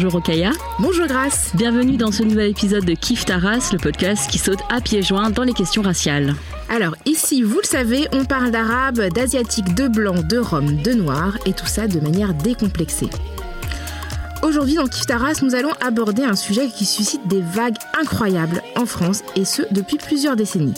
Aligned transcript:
Bonjour 0.00 0.14
Okaya. 0.14 0.52
Bonjour 0.78 1.08
Grace. 1.08 1.50
Bienvenue 1.54 1.96
dans 1.96 2.12
ce 2.12 2.22
nouvel 2.22 2.52
épisode 2.52 2.84
de 2.84 2.92
Kif 2.92 3.24
Taras, 3.24 3.70
le 3.72 3.78
podcast 3.78 4.30
qui 4.30 4.38
saute 4.38 4.60
à 4.70 4.80
pieds 4.80 5.02
joints 5.02 5.30
dans 5.30 5.42
les 5.42 5.52
questions 5.52 5.82
raciales. 5.82 6.36
Alors 6.68 6.94
ici, 7.04 7.42
vous 7.42 7.58
le 7.60 7.66
savez, 7.66 8.06
on 8.12 8.24
parle 8.24 8.52
d'arabe, 8.52 9.00
d'asiatique, 9.12 9.74
de 9.74 9.88
blanc, 9.88 10.22
de 10.22 10.38
rome, 10.38 10.76
de 10.82 10.92
noir 10.92 11.36
et 11.46 11.52
tout 11.52 11.66
ça 11.66 11.88
de 11.88 11.98
manière 11.98 12.32
décomplexée. 12.32 13.10
Aujourd'hui 14.44 14.76
dans 14.76 14.86
Kif 14.86 15.04
Taras, 15.06 15.40
nous 15.42 15.56
allons 15.56 15.72
aborder 15.80 16.22
un 16.22 16.36
sujet 16.36 16.68
qui 16.68 16.84
suscite 16.84 17.26
des 17.26 17.40
vagues 17.40 17.78
incroyables 18.00 18.62
en 18.76 18.86
France 18.86 19.24
et 19.34 19.44
ce 19.44 19.62
depuis 19.72 19.96
plusieurs 19.96 20.36
décennies. 20.36 20.74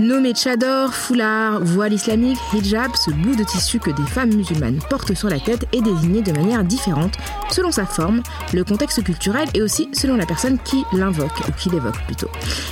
Nommé 0.00 0.32
tchador, 0.32 0.92
foulard, 0.94 1.60
voile 1.60 1.92
islamique, 1.92 2.38
hijab, 2.52 2.90
ce 2.96 3.10
bout 3.10 3.36
de 3.36 3.44
tissu 3.44 3.78
que 3.78 3.90
des 3.90 4.02
femmes 4.02 4.34
musulmanes 4.34 4.80
portent 4.90 5.14
sur 5.14 5.28
la 5.28 5.38
tête 5.38 5.66
est 5.72 5.82
désigné 5.82 6.22
de 6.22 6.32
manière 6.32 6.64
différente 6.64 7.14
selon 7.50 7.70
sa 7.70 7.84
forme, 7.84 8.22
le 8.52 8.64
contexte 8.64 9.04
culturel 9.04 9.48
et 9.54 9.62
aussi 9.62 9.88
selon 9.92 10.16
la 10.16 10.26
personne 10.26 10.58
qui 10.64 10.84
l'invoque, 10.92 11.38
ou 11.46 11.52
qui 11.52 11.68
l'évoque 11.70 12.00
plutôt. 12.06 12.28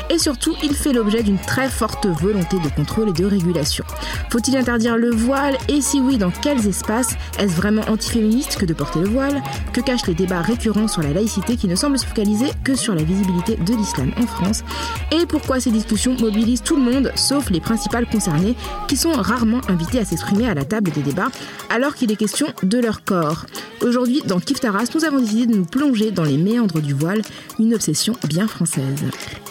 Et 0.09 0.19
surtout, 0.19 0.55
il 0.63 0.75
fait 0.75 0.93
l'objet 0.93 1.23
d'une 1.23 1.39
très 1.39 1.69
forte 1.69 2.07
volonté 2.07 2.59
de 2.59 2.69
contrôle 2.69 3.11
et 3.11 3.13
de 3.13 3.27
régulation. 3.27 3.85
Faut-il 4.30 4.57
interdire 4.57 4.97
le 4.97 5.11
voile? 5.11 5.57
Et 5.69 5.80
si 5.83 6.01
oui, 6.01 6.16
dans 6.16 6.30
quels 6.30 6.66
espaces? 6.66 7.16
Est-ce 7.39 7.55
vraiment 7.55 7.83
antiféministe 7.89 8.57
que 8.57 8.65
de 8.65 8.73
porter 8.73 9.01
le 9.01 9.09
voile? 9.09 9.43
Que 9.73 9.80
cachent 9.80 10.07
les 10.07 10.15
débats 10.15 10.41
récurrents 10.41 10.89
sur 10.89 11.02
la 11.02 11.13
laïcité 11.13 11.57
qui 11.57 11.69
ne 11.69 11.77
semblent 11.77 11.99
se 11.99 12.07
focaliser 12.07 12.47
que 12.65 12.75
sur 12.75 12.95
la 12.95 13.02
visibilité 13.02 13.57
de 13.57 13.75
l'islam 13.75 14.13
en 14.21 14.27
France? 14.27 14.65
Et 15.13 15.27
pourquoi 15.27 15.61
ces 15.61 15.71
discussions 15.71 16.16
mobilisent 16.19 16.63
tout 16.63 16.77
le 16.77 16.91
monde, 16.91 17.10
sauf 17.15 17.51
les 17.51 17.61
principales 17.61 18.07
concernées, 18.07 18.57
qui 18.89 18.97
sont 18.97 19.13
rarement 19.13 19.61
invités 19.69 19.99
à 19.99 20.05
s'exprimer 20.05 20.49
à 20.49 20.55
la 20.55 20.65
table 20.65 20.91
des 20.91 21.03
débats, 21.03 21.30
alors 21.69 21.95
qu'il 21.95 22.11
est 22.13 22.17
question 22.17 22.47
de 22.63 22.79
leur 22.79 23.05
corps 23.05 23.47
Aujourd'hui, 23.83 24.23
dans 24.27 24.41
Kif 24.41 24.59
nous 24.95 25.05
avons 25.05 25.21
décidé 25.21 25.47
de 25.47 25.57
nous 25.57 25.65
plonger 25.65 26.11
dans 26.11 26.25
les 26.25 26.37
méandres 26.37 26.83
du 26.83 26.93
voile, 26.93 27.23
une 27.59 27.75
obsession 27.75 28.15
bien 28.29 28.47
française. 28.47 29.05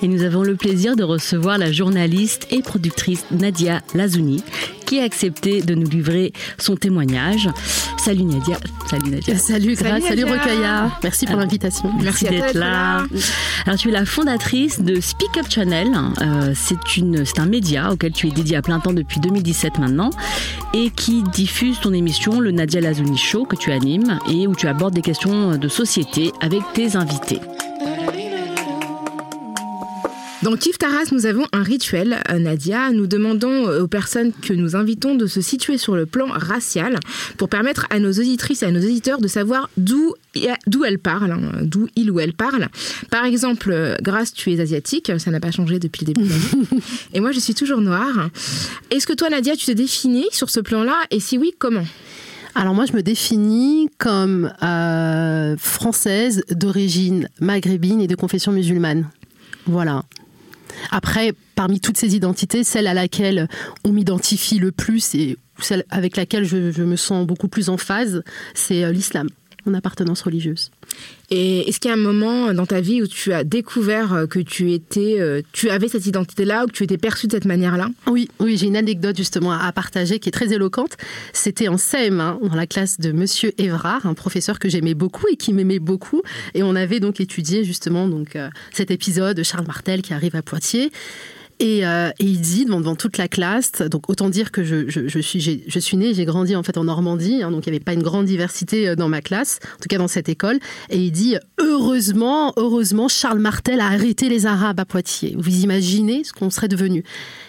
Et 0.04 0.08
nous 0.08 0.22
avons 0.22 0.44
le 0.44 0.56
plaisir 0.56 0.96
de 0.96 1.04
recevoir 1.04 1.58
la 1.58 1.72
journaliste 1.72 2.46
et 2.52 2.62
productrice 2.62 3.26
Nadia 3.32 3.82
Lazouni, 3.96 4.44
qui 4.90 5.00
a 5.00 5.04
accepté 5.04 5.62
de 5.62 5.76
nous 5.76 5.88
livrer 5.88 6.34
son 6.58 6.76
témoignage. 6.76 7.48
Salut 8.00 8.24
Nadia. 8.24 8.58
Salut 8.90 9.12
Nadia. 9.12 9.38
Salut 9.38 9.76
Grâce, 9.76 10.04
salut, 10.04 10.24
Rokaya. 10.24 10.90
Merci 11.04 11.28
pour 11.28 11.36
l'invitation. 11.36 11.92
Merci, 12.02 12.26
d'être 12.26 12.56
là. 12.56 13.06
Alors 13.68 13.78
tu 13.78 13.90
es 13.90 13.92
la 13.92 14.06
fondatrice 14.06 14.82
de 14.82 15.00
Speak 15.00 15.38
Up 15.38 15.46
Channel. 15.48 15.92
Euh, 16.24 16.54
c'est 16.56 17.40
un 17.40 17.46
média 17.46 17.92
auquel 17.92 18.14
tu 18.14 18.30
es 18.30 18.32
dédié 18.32 18.58
à 18.58 18.64
plein 18.64 18.80
temps 18.80 18.94
depuis 18.94 19.20
2017 19.20 19.78
maintenant 19.78 20.10
et 20.74 20.90
qui 20.90 21.22
diffuse 21.22 21.80
ton 21.80 21.94
émission 21.94 22.40
le 22.40 22.50
Nadia 22.50 22.82
Lazouni 22.82 23.18
Show 23.18 23.46
que 23.46 23.56
tu 23.56 23.72
animes 23.72 24.18
et 24.28 24.48
où 24.48 24.56
tu 24.56 24.68
abordes 24.68 24.96
des 24.96 25.04
questions 25.04 25.56
de 25.56 25.68
société 25.68 26.32
avec 26.42 26.64
tes 26.74 26.96
invités. 26.96 27.40
Dans 30.42 30.56
Kif 30.56 30.78
Taras, 30.78 31.12
nous 31.12 31.26
avons 31.26 31.46
un 31.52 31.64
rituel, 31.64 32.22
euh, 32.30 32.40
Nadia. 32.40 32.92
Nous 32.92 33.08
demandons 33.08 33.70
aux 33.70 33.88
personnes 33.88 34.32
que 34.32 34.54
nous 34.54 34.78
invitons 34.78 35.16
de 35.16 35.28
se 35.28 35.42
situer 35.42 35.78
sur 35.78 35.98
le 35.98 36.06
plan 36.06 36.28
racial 36.28 36.98
pour 37.38 37.50
permettre 37.50 37.88
à 37.90 38.00
nos 38.00 38.12
auditrices 38.12 38.64
et 38.64 38.66
à 38.66 38.72
nos 38.72 38.80
auditeurs 38.80 39.20
de 39.20 39.28
savoir 39.28 39.70
d'où 39.76 40.14
d'où 40.68 40.86
elles 40.86 41.00
parlent, 41.00 41.32
hein, 41.32 41.52
d'où 41.64 41.88
il 41.98 42.10
ou 42.10 42.22
elle 42.22 42.34
parle. 42.34 42.70
Par 43.10 43.26
exemple, 43.26 43.72
euh, 43.72 43.96
Grâce, 44.02 44.32
tu 44.32 44.54
es 44.54 44.62
asiatique, 44.62 45.12
ça 45.18 45.30
n'a 45.30 45.42
pas 45.42 45.52
changé 45.52 45.78
depuis 45.78 46.06
le 46.06 46.14
début 46.14 46.28
de 46.28 46.34
et 47.14 47.20
moi, 47.20 47.34
je 47.34 47.40
suis 47.40 47.54
toujours 47.54 47.82
noire. 47.82 48.30
Est-ce 48.92 49.08
que 49.08 49.14
toi, 49.14 49.30
Nadia, 49.30 49.58
tu 49.58 49.66
te 49.66 49.72
définis 49.72 50.28
sur 50.32 50.50
ce 50.50 50.62
plan-là 50.62 50.96
Et 51.12 51.20
si 51.20 51.38
oui, 51.38 51.54
comment? 51.60 51.86
Alors 52.56 52.74
moi, 52.74 52.86
je 52.86 52.94
me 52.94 53.02
définis 53.02 53.90
comme 53.98 54.54
euh, 54.64 55.58
française 55.58 56.44
d'origine 56.50 57.28
maghrébine 57.42 58.00
et 58.00 58.08
de 58.08 58.16
confession 58.16 58.54
musulmane. 58.54 59.10
Voilà. 59.66 60.04
Après, 60.92 61.34
parmi 61.56 61.80
toutes 61.80 61.98
ces 61.98 62.16
identités, 62.16 62.64
celle 62.64 62.88
à 62.88 62.94
laquelle 62.94 63.48
on 63.86 63.92
m'identifie 63.92 64.60
le 64.60 64.72
plus 64.72 65.16
et 65.16 65.38
celle 65.60 65.84
avec 65.90 66.16
laquelle 66.16 66.46
je, 66.46 66.82
me 66.82 66.96
sens 66.96 67.26
beaucoup 67.26 67.48
plus 67.48 67.70
en 67.70 67.78
phase, 67.78 68.24
c'est 68.54 68.84
euh, 68.84 68.92
l'islam, 68.92 69.28
mon 69.66 69.74
appartenance 69.74 70.22
religieuse. 70.22 70.72
Et 71.32 71.68
est-ce 71.70 71.80
qu'il 71.80 71.90
y 71.90 71.92
a 71.92 71.98
un 71.98 72.00
moment 72.00 72.54
dans 72.54 72.66
ta 72.66 72.82
vie 72.82 73.02
où 73.02 73.08
tu 73.08 73.34
as 73.34 73.44
découvert 73.44 74.14
euh, 74.14 74.26
que 74.26 74.40
tu 74.40 74.72
étais, 74.72 75.18
euh, 75.20 75.42
tu 75.52 75.70
avais 75.70 75.88
cette 75.88 76.06
identité-là 76.06 76.64
ou 76.64 76.68
que 76.68 76.74
tu 76.74 76.84
étais 76.84 76.98
perçue 76.98 77.28
de 77.28 77.34
cette 77.34 77.46
manière-là? 77.46 77.90
Oui, 78.08 78.30
oui, 78.40 78.58
j'ai 78.58 78.68
une 78.68 78.78
anecdote 78.78 79.16
justement 79.16 79.52
à 79.52 79.72
partager 79.72 80.20
qui 80.20 80.30
est 80.30 80.32
très 80.32 80.52
éloquente. 80.54 80.98
C'était 81.34 81.68
en 81.68 81.76
CM1 81.76 82.48
dans 82.48 82.56
la 82.56 82.68
classe 82.68 83.00
de 83.00 83.12
Monsieur 83.12 83.54
Évrard, 83.62 84.06
un 84.06 84.14
professeur 84.14 84.60
que 84.60 84.70
j'aimais 84.70 84.96
beaucoup 84.96 85.28
et 85.32 85.36
qui 85.36 85.54
m'aimait 85.54 85.80
beaucoup, 85.80 86.22
et 86.54 86.64
on 86.64 86.76
avait 86.76 87.00
donc 87.00 87.22
étudié 87.22 87.64
justement 87.64 88.08
donc 88.08 88.38
cet 88.72 88.92
épisode 88.92 89.38
de 89.38 89.44
Charles 89.44 89.68
Martel 89.68 90.02
qui 90.02 90.14
arrive 90.14 90.36
à 90.36 90.42
Poitiers. 90.42 90.92
Euh, 91.62 92.12
et, 92.20 92.24
il 92.24 92.40
dit 92.40 92.66
devant, 92.66 92.96
toute 92.96 93.18
la 93.18 93.28
classe, 93.28 93.74
donc 93.82 94.10
autant 94.10 94.30
dire 94.30 94.52
que 94.52 94.64
je, 94.64 95.20
suis, 95.20 95.64
je 95.68 95.80
suis 95.80 95.98
née, 95.98 96.14
j'ai 96.14 96.26
grandi 96.26 96.56
en 96.56 96.64
fait 96.64 96.78
en 96.78 96.86
Normandie, 96.86 97.44
hein, 97.44 97.52
donc 97.52 97.66
il 97.66 97.72
n'y 97.72 97.76
avait 97.76 97.84
pas 97.84 97.94
une 97.94 98.04
grande 98.04 98.26
diversité 98.26 98.88
euh, 98.88 98.96
dans 98.96 99.10
ma 99.10 99.22
classe, 99.22 99.60
en 99.76 99.82
tout 99.82 99.88
cas 99.90 99.98
dans 99.98 100.08
cette 100.08 100.30
école. 100.30 100.60
Et 100.90 100.98
il 100.98 101.12
dit 101.12 101.36
heureusement, 101.58 102.54
heureusement, 102.56 103.08
Charles 103.08 103.40
Martel 103.40 103.82
a 103.82 103.88
arrêté 103.88 104.30
les 104.30 104.46
Arabes 104.46 104.80
à 104.80 104.86
Poitiers. 104.86 105.36
Vous 105.38 105.64
imaginez 105.64 106.24
ce 106.24 106.32
qu'on 106.32 106.50
serait 106.50 106.70
devenu 106.70 107.04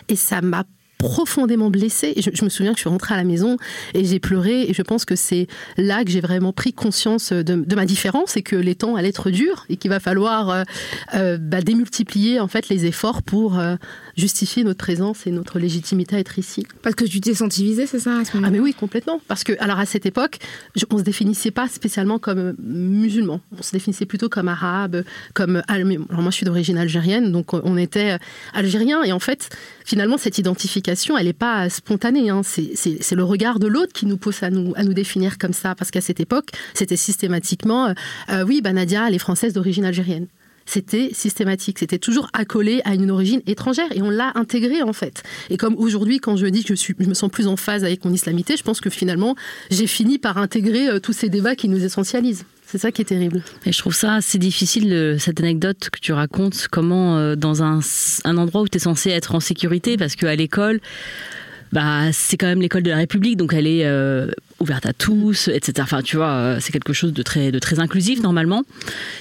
Et 0.09 0.17
ça 0.17 0.41
m'a 0.41 0.65
profondément 1.01 1.71
blessée. 1.71 2.15
Je, 2.17 2.45
me 2.45 2.51
souviens 2.51 2.73
que 2.73 2.79
je 2.79 2.83
suis 2.83 2.91
rentrée 2.91 3.15
à 3.15 3.17
la 3.17 3.25
maison 3.25 3.57
et 3.95 4.05
j'ai 4.05 4.21
pleuré. 4.21 4.63
Et 4.69 4.75
je 4.75 4.83
pense 4.83 5.05
que 5.05 5.17
c'est 5.17 5.47
là 5.79 6.05
que 6.05 6.11
j'ai 6.11 6.21
vraiment 6.21 6.53
pris 6.53 6.73
conscience 6.73 7.33
de, 7.33 7.75
ma 7.75 7.87
différence 7.87 8.37
et 8.37 8.43
que 8.43 8.57
les 8.57 8.75
temps 8.75 8.97
allaient 8.97 9.09
être 9.09 9.31
durs 9.31 9.65
et 9.71 9.77
qu'il 9.77 9.91
va 9.91 9.99
falloir 9.99 10.51
euh, 10.51 10.63
euh, 11.15 11.39
bah, 11.41 11.63
démultiplier 11.63 12.39
en 12.39 12.49
fait 12.49 12.69
les 12.69 12.85
efforts 12.85 13.23
pour 13.23 13.59
euh, 13.59 13.77
justifier 14.17 14.65
notre 14.65 14.79
présence 14.79 15.27
et 15.27 15.31
notre 15.31 15.59
légitimité 15.59 16.17
à 16.17 16.19
être 16.19 16.39
ici. 16.39 16.67
Parce 16.83 16.95
que 16.95 17.05
tu 17.05 17.21
t'es 17.21 17.35
senti 17.35 17.61
c'est 17.87 17.99
ça 17.99 18.23
Ah 18.43 18.51
mais 18.51 18.61
oui, 18.61 18.75
complètement. 18.75 19.21
Parce 19.29 19.45
que 19.45 19.53
alors 19.61 19.79
à 19.79 19.87
cette 19.87 20.07
époque, 20.07 20.39
on 20.91 20.99
se 20.99 21.03
définissait 21.03 21.51
pas 21.51 21.69
spécialement 21.69 22.19
comme 22.19 22.55
musulman. 22.59 23.41
On 23.59 23.63
se 23.63 23.73
définissait 23.73 24.07
plutôt 24.07 24.29
comme 24.29 24.49
arabe, 24.49 25.05
comme 25.35 25.63
alors 25.69 25.87
moi 25.87 26.31
je 26.31 26.37
suis 26.37 26.47
d'origine 26.47 26.79
algérienne, 26.79 27.33
donc 27.33 27.53
on 27.53 27.77
était 27.77 28.19
algérien 28.53 29.03
et 29.03 29.13
en 29.13 29.19
fait 29.19 29.51
finalement 29.85 30.19
cette 30.19 30.39
identification 30.39 31.17
elle 31.17 31.27
n'est 31.27 31.33
pas 31.33 31.69
spontanée. 31.69 32.31
Hein. 32.31 32.43
C'est 32.45 33.15
le 33.15 33.25
regard 33.25 33.59
de 33.59 33.67
l'autre 33.67 33.93
qui 33.93 34.07
nous 34.07 34.17
pousse 34.17 34.43
à 34.43 34.51
nous, 34.51 34.73
à 34.77 34.83
nous 34.83 34.95
définir 34.95 35.39
comme 35.39 35.53
ça. 35.53 35.75
Parce 35.75 35.91
qu'à 35.91 36.01
cette 36.01 36.21
époque, 36.21 36.51
c'était 36.75 36.97
systématiquement, 36.97 37.87
euh, 37.87 37.93
euh, 38.31 38.45
oui, 38.45 38.61
bah 38.61 38.73
Nadia, 38.73 39.09
elle 39.09 39.15
est 39.15 39.19
française 39.19 39.53
d'origine 39.53 39.85
algérienne 39.85 40.27
c'était 40.71 41.11
systématique, 41.13 41.79
c'était 41.81 41.99
toujours 41.99 42.29
accolé 42.33 42.81
à 42.85 42.95
une 42.95 43.11
origine 43.11 43.43
étrangère 43.47 43.89
et 43.93 44.03
on 44.03 44.11
l'a 44.11 44.33
intégré 44.37 44.83
en 44.83 44.93
fait. 44.93 45.23
Et 45.51 45.57
comme 45.57 45.75
aujourd'hui, 45.75 46.19
quand 46.19 46.37
je 46.37 46.47
dis 46.47 46.63
que 46.63 46.75
je, 46.75 46.81
suis, 46.81 46.95
je 46.99 47.09
me 47.09 47.15
sens 47.15 47.31
plus 47.31 47.47
en 47.47 47.57
phase 47.57 47.85
avec 47.85 48.05
mon 48.05 48.13
islamité, 48.13 48.57
je 48.57 48.63
pense 48.63 48.81
que 48.81 48.91
finalement, 48.91 49.35
j'ai 49.71 49.87
fini 49.87 50.19
par 50.19 50.39
intégrer 50.39 50.89
euh, 50.89 51.01
tous 51.01 51.13
ces 51.13 51.29
débats 51.29 51.57
qui 51.57 51.69
nous 51.69 51.85
essentialisent. 51.85 52.45
C'est 52.67 52.79
ça 52.79 52.93
qui 52.93 53.03
est 53.03 53.07
terrible. 53.07 53.43
Et 53.67 53.73
je 53.73 53.79
trouve 53.79 53.95
ça 53.95 54.15
assez 54.15 54.39
difficile, 54.39 55.17
cette 55.19 55.41
anecdote 55.41 55.91
que 55.91 55.99
tu 55.99 56.13
racontes, 56.13 56.69
comment 56.71 57.17
euh, 57.17 57.35
dans 57.35 57.65
un, 57.65 57.81
endroit 58.25 58.63
où 58.63 58.69
tu 58.69 58.77
es 58.77 58.81
censé 58.81 59.11
être 59.11 59.35
en 59.35 59.41
sécurité, 59.41 59.97
parce 59.97 60.15
qu'à 60.15 60.37
l'école, 60.37 60.81
bah, 61.73 62.13
c'est 62.13 62.37
quand 62.37 62.47
même 62.47 62.61
l'école 62.61 62.85
de 62.85 62.91
la 62.91 62.97
République, 62.97 63.37
donc 63.37 63.55
elle 63.55 63.67
est 63.67 63.85
euh, 63.87 64.31
ouverte 64.61 64.87
à 64.87 64.93
tous, 64.93 65.49
etc. 65.49 65.73
Enfin, 65.81 66.03
tu 66.03 66.17
vois, 66.17 66.29
euh, 66.29 66.59
c'est 66.61 66.73
quelque 66.73 66.93
chose 66.93 67.13
de 67.13 67.23
très, 67.23 67.51
de 67.51 67.59
très 67.59 67.81
inclusif 67.81 68.23
normalement. 68.23 68.63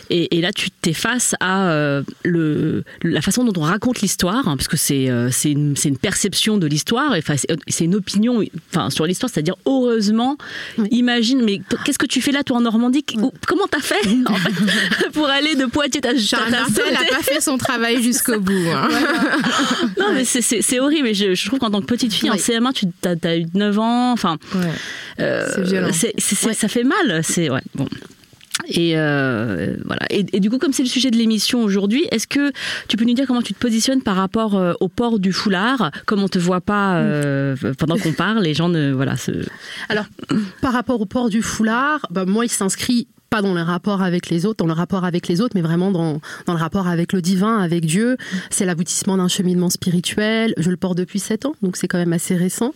Et, 0.10 0.38
et 0.38 0.42
là, 0.42 0.52
tu 0.52 0.70
t'es 0.70 0.94
face 0.94 1.36
à 1.40 1.70
euh, 1.70 2.04
le, 2.24 2.84
la 3.04 3.22
façon 3.22 3.44
dont 3.46 3.60
on 3.60 3.64
raconte 3.66 4.02
l'histoire, 4.02 4.48
hein, 4.48 4.58
parce 4.58 4.68
que 4.68 4.78
c'est 4.78 5.10
euh, 5.10 5.30
une, 5.46 5.76
une, 5.84 5.98
perception 5.98 6.58
de 6.58 6.68
l'histoire, 6.68 7.16
et 7.16 7.24
c'est 7.68 7.86
une 7.86 7.96
opinion 7.96 8.44
enfin, 8.72 8.90
sur 8.90 9.06
l'histoire, 9.06 9.32
c'est-à-dire 9.34 9.56
heureusement, 9.66 10.38
imagine, 10.92 11.42
mais 11.44 11.62
qu'est-ce 11.86 12.00
que 12.00 12.06
tu 12.06 12.22
fais 12.22 12.32
là, 12.32 12.44
toi 12.44 12.58
en 12.58 12.62
Normandie? 12.62 13.04
Comment 13.48 13.68
t'as 13.70 13.80
fait, 13.80 14.08
en 14.26 14.36
fait 14.36 15.10
pour 15.14 15.28
aller 15.28 15.56
de 15.56 15.66
Poitiers 15.66 16.06
à 16.06 16.18
Charles 16.18 16.52
Martel 16.52 16.94
n'a 16.94 17.06
pas 17.06 17.24
fait 17.24 17.42
son 17.42 17.58
travail 17.58 18.02
jusqu'au 18.04 18.40
bout. 18.40 18.54
Hein. 18.74 18.88
Non, 19.98 20.14
mais 20.14 20.24
c'est 20.26 20.80
horrible. 20.80 21.10
Et 21.10 21.14
je, 21.14 21.36
je 21.36 21.48
trouve 21.48 21.60
qu'en 21.60 21.70
tant 21.70 21.82
que 21.82 21.86
petite 21.86 22.14
fille 22.14 22.30
en 22.30 22.36
CM1, 22.36 22.74
tu 22.74 22.88
as, 23.28 23.38
eu 23.38 23.46
9 23.54 23.80
ans, 23.80 24.12
enfin. 24.12 24.38
Euh, 25.20 25.29
c'est 25.54 25.62
violent. 25.62 25.90
Ça 25.94 26.68
fait 26.68 26.84
mal. 26.84 27.24
C'est 27.24 27.50
ouais. 27.50 27.62
Bon. 27.76 27.88
Et 28.68 28.94
euh, 28.96 29.76
voilà. 29.86 30.06
Et, 30.10 30.40
du 30.40 30.50
coup, 30.50 30.58
comme 30.58 30.74
c'est 30.74 30.84
le 30.84 30.90
sujet 30.90 31.12
de 31.12 31.18
l'émission 31.18 31.64
aujourd'hui, 31.64 32.08
est-ce 32.12 32.28
que 32.28 32.52
tu 32.88 32.98
peux 32.98 33.06
nous 33.06 33.14
dire 33.14 33.26
comment 33.26 33.42
tu 33.42 33.54
te 33.54 33.60
positionnes 33.60 34.04
par 34.04 34.16
rapport 34.16 34.56
euh, 34.56 34.74
au 34.80 34.90
port 34.90 35.20
du 35.20 35.32
foulard 35.32 35.92
Comme 36.06 36.22
on 36.22 36.28
te 36.28 36.40
voit 36.40 36.62
pas 36.62 37.04
pendant 37.78 37.98
qu'on 37.98 38.14
parle, 38.14 38.44
les 38.44 38.54
gens 38.54 38.70
ne 38.70 38.92
voilà. 38.92 39.16
Se... 39.16 39.32
Alors, 39.88 40.06
par 40.62 40.74
rapport 40.74 41.00
au 41.00 41.06
port 41.06 41.30
du 41.30 41.42
foulard, 41.42 42.06
bah, 42.12 42.26
moi, 42.26 42.46
il 42.46 42.50
s'inscrit 42.50 43.08
pas 43.30 43.42
dans 43.42 43.54
le 43.54 43.62
rapport 43.62 44.02
avec 44.02 44.30
les 44.30 44.46
autres, 44.46 44.58
dans 44.58 44.68
le 44.68 44.74
rapport 44.74 45.06
avec 45.06 45.28
les 45.28 45.42
autres, 45.42 45.54
mais 45.56 45.62
vraiment 45.62 45.92
dans, 45.92 46.20
dans 46.46 46.54
le 46.54 46.60
rapport 46.60 46.88
avec 46.88 47.14
le 47.14 47.22
divin, 47.22 47.60
avec 47.60 47.86
Dieu. 47.86 48.18
C'est 48.50 48.66
l'aboutissement 48.66 49.18
d'un 49.18 49.28
cheminement 49.28 49.70
spirituel. 49.70 50.54
Je 50.58 50.70
le 50.70 50.78
porte 50.78 50.98
depuis 50.98 51.20
sept 51.20 51.46
ans, 51.46 51.56
donc 51.62 51.78
c'est 51.78 51.88
quand 51.88 51.98
même 51.98 52.14
assez 52.14 52.36
récent. 52.36 52.74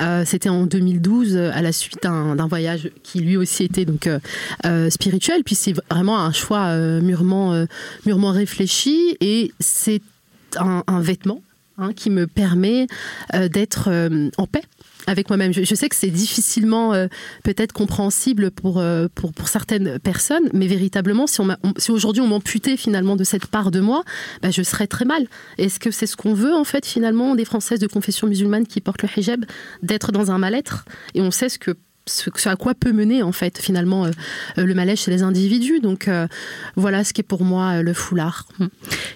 Euh, 0.00 0.24
C'était 0.26 0.48
en 0.48 0.66
2012, 0.66 1.36
à 1.36 1.62
la 1.62 1.72
suite 1.72 2.02
d'un 2.02 2.46
voyage 2.46 2.90
qui 3.02 3.20
lui 3.20 3.36
aussi 3.36 3.64
était 3.64 3.84
donc 3.84 4.06
euh, 4.06 4.18
euh 4.66 4.90
spirituel. 4.90 5.42
Puis 5.44 5.54
c'est 5.54 5.74
vraiment 5.90 6.18
un 6.18 6.32
choix 6.32 6.66
euh, 6.66 7.00
mûrement, 7.00 7.52
euh, 7.52 7.66
mûrement 8.06 8.30
réfléchi 8.30 9.16
et 9.20 9.52
c'est 9.60 10.02
un, 10.56 10.84
un, 10.86 11.00
vêtement 11.00 11.42
hein, 11.78 11.92
qui 11.94 12.10
me 12.10 12.26
permet 12.26 12.86
d'être 13.32 13.90
en 14.36 14.46
paix 14.46 14.62
avec 15.06 15.28
moi-même. 15.28 15.52
Je, 15.52 15.74
sais 15.74 15.88
que 15.88 15.96
c'est 15.96 16.10
difficilement 16.10 16.94
euh, 16.94 17.06
peut-être 17.42 17.72
compréhensible 17.72 18.50
pour, 18.50 18.78
euh, 18.78 19.08
pour, 19.14 19.32
pour, 19.32 19.48
certaines 19.48 19.98
personnes, 19.98 20.48
mais 20.52 20.66
véritablement, 20.66 21.26
si 21.26 21.90
aujourd'hui 21.90 22.22
on 22.22 22.26
m'amputait 22.26 22.76
finalement 22.76 23.16
de 23.16 23.24
cette 23.24 23.46
part 23.46 23.70
de 23.70 23.80
moi, 23.80 24.02
bah, 24.42 24.50
je 24.50 24.62
serais 24.62 24.86
très 24.86 25.04
mal. 25.04 25.26
Est-ce 25.58 25.78
que 25.78 25.90
c'est 25.90 26.06
ce 26.06 26.16
qu'on 26.16 26.34
veut 26.34 26.54
en 26.54 26.64
fait 26.64 26.86
finalement 26.86 27.34
des 27.34 27.44
Françaises 27.44 27.80
de 27.80 27.86
confession 27.86 28.26
musulmane 28.26 28.66
qui 28.66 28.80
portent 28.80 29.02
le 29.02 29.08
hijab, 29.16 29.44
d'être 29.82 30.12
dans 30.12 30.30
un 30.30 30.38
mal-être? 30.38 30.84
Et 31.14 31.20
on 31.20 31.30
sait 31.30 31.48
ce 31.48 31.58
que 31.58 31.76
ce, 32.06 32.48
à 32.48 32.56
quoi 32.56 32.74
peut 32.74 32.92
mener 32.92 33.22
en 33.22 33.32
fait 33.32 33.58
finalement 33.58 34.06
euh, 34.06 34.10
le 34.56 34.74
malaise 34.74 35.00
chez 35.00 35.10
les 35.10 35.22
individus. 35.22 35.80
Donc 35.80 36.08
euh, 36.08 36.26
voilà 36.76 37.04
ce 37.04 37.12
qui 37.12 37.20
est 37.20 37.24
pour 37.24 37.44
moi 37.44 37.78
euh, 37.78 37.82
le 37.82 37.92
foulard. 37.94 38.46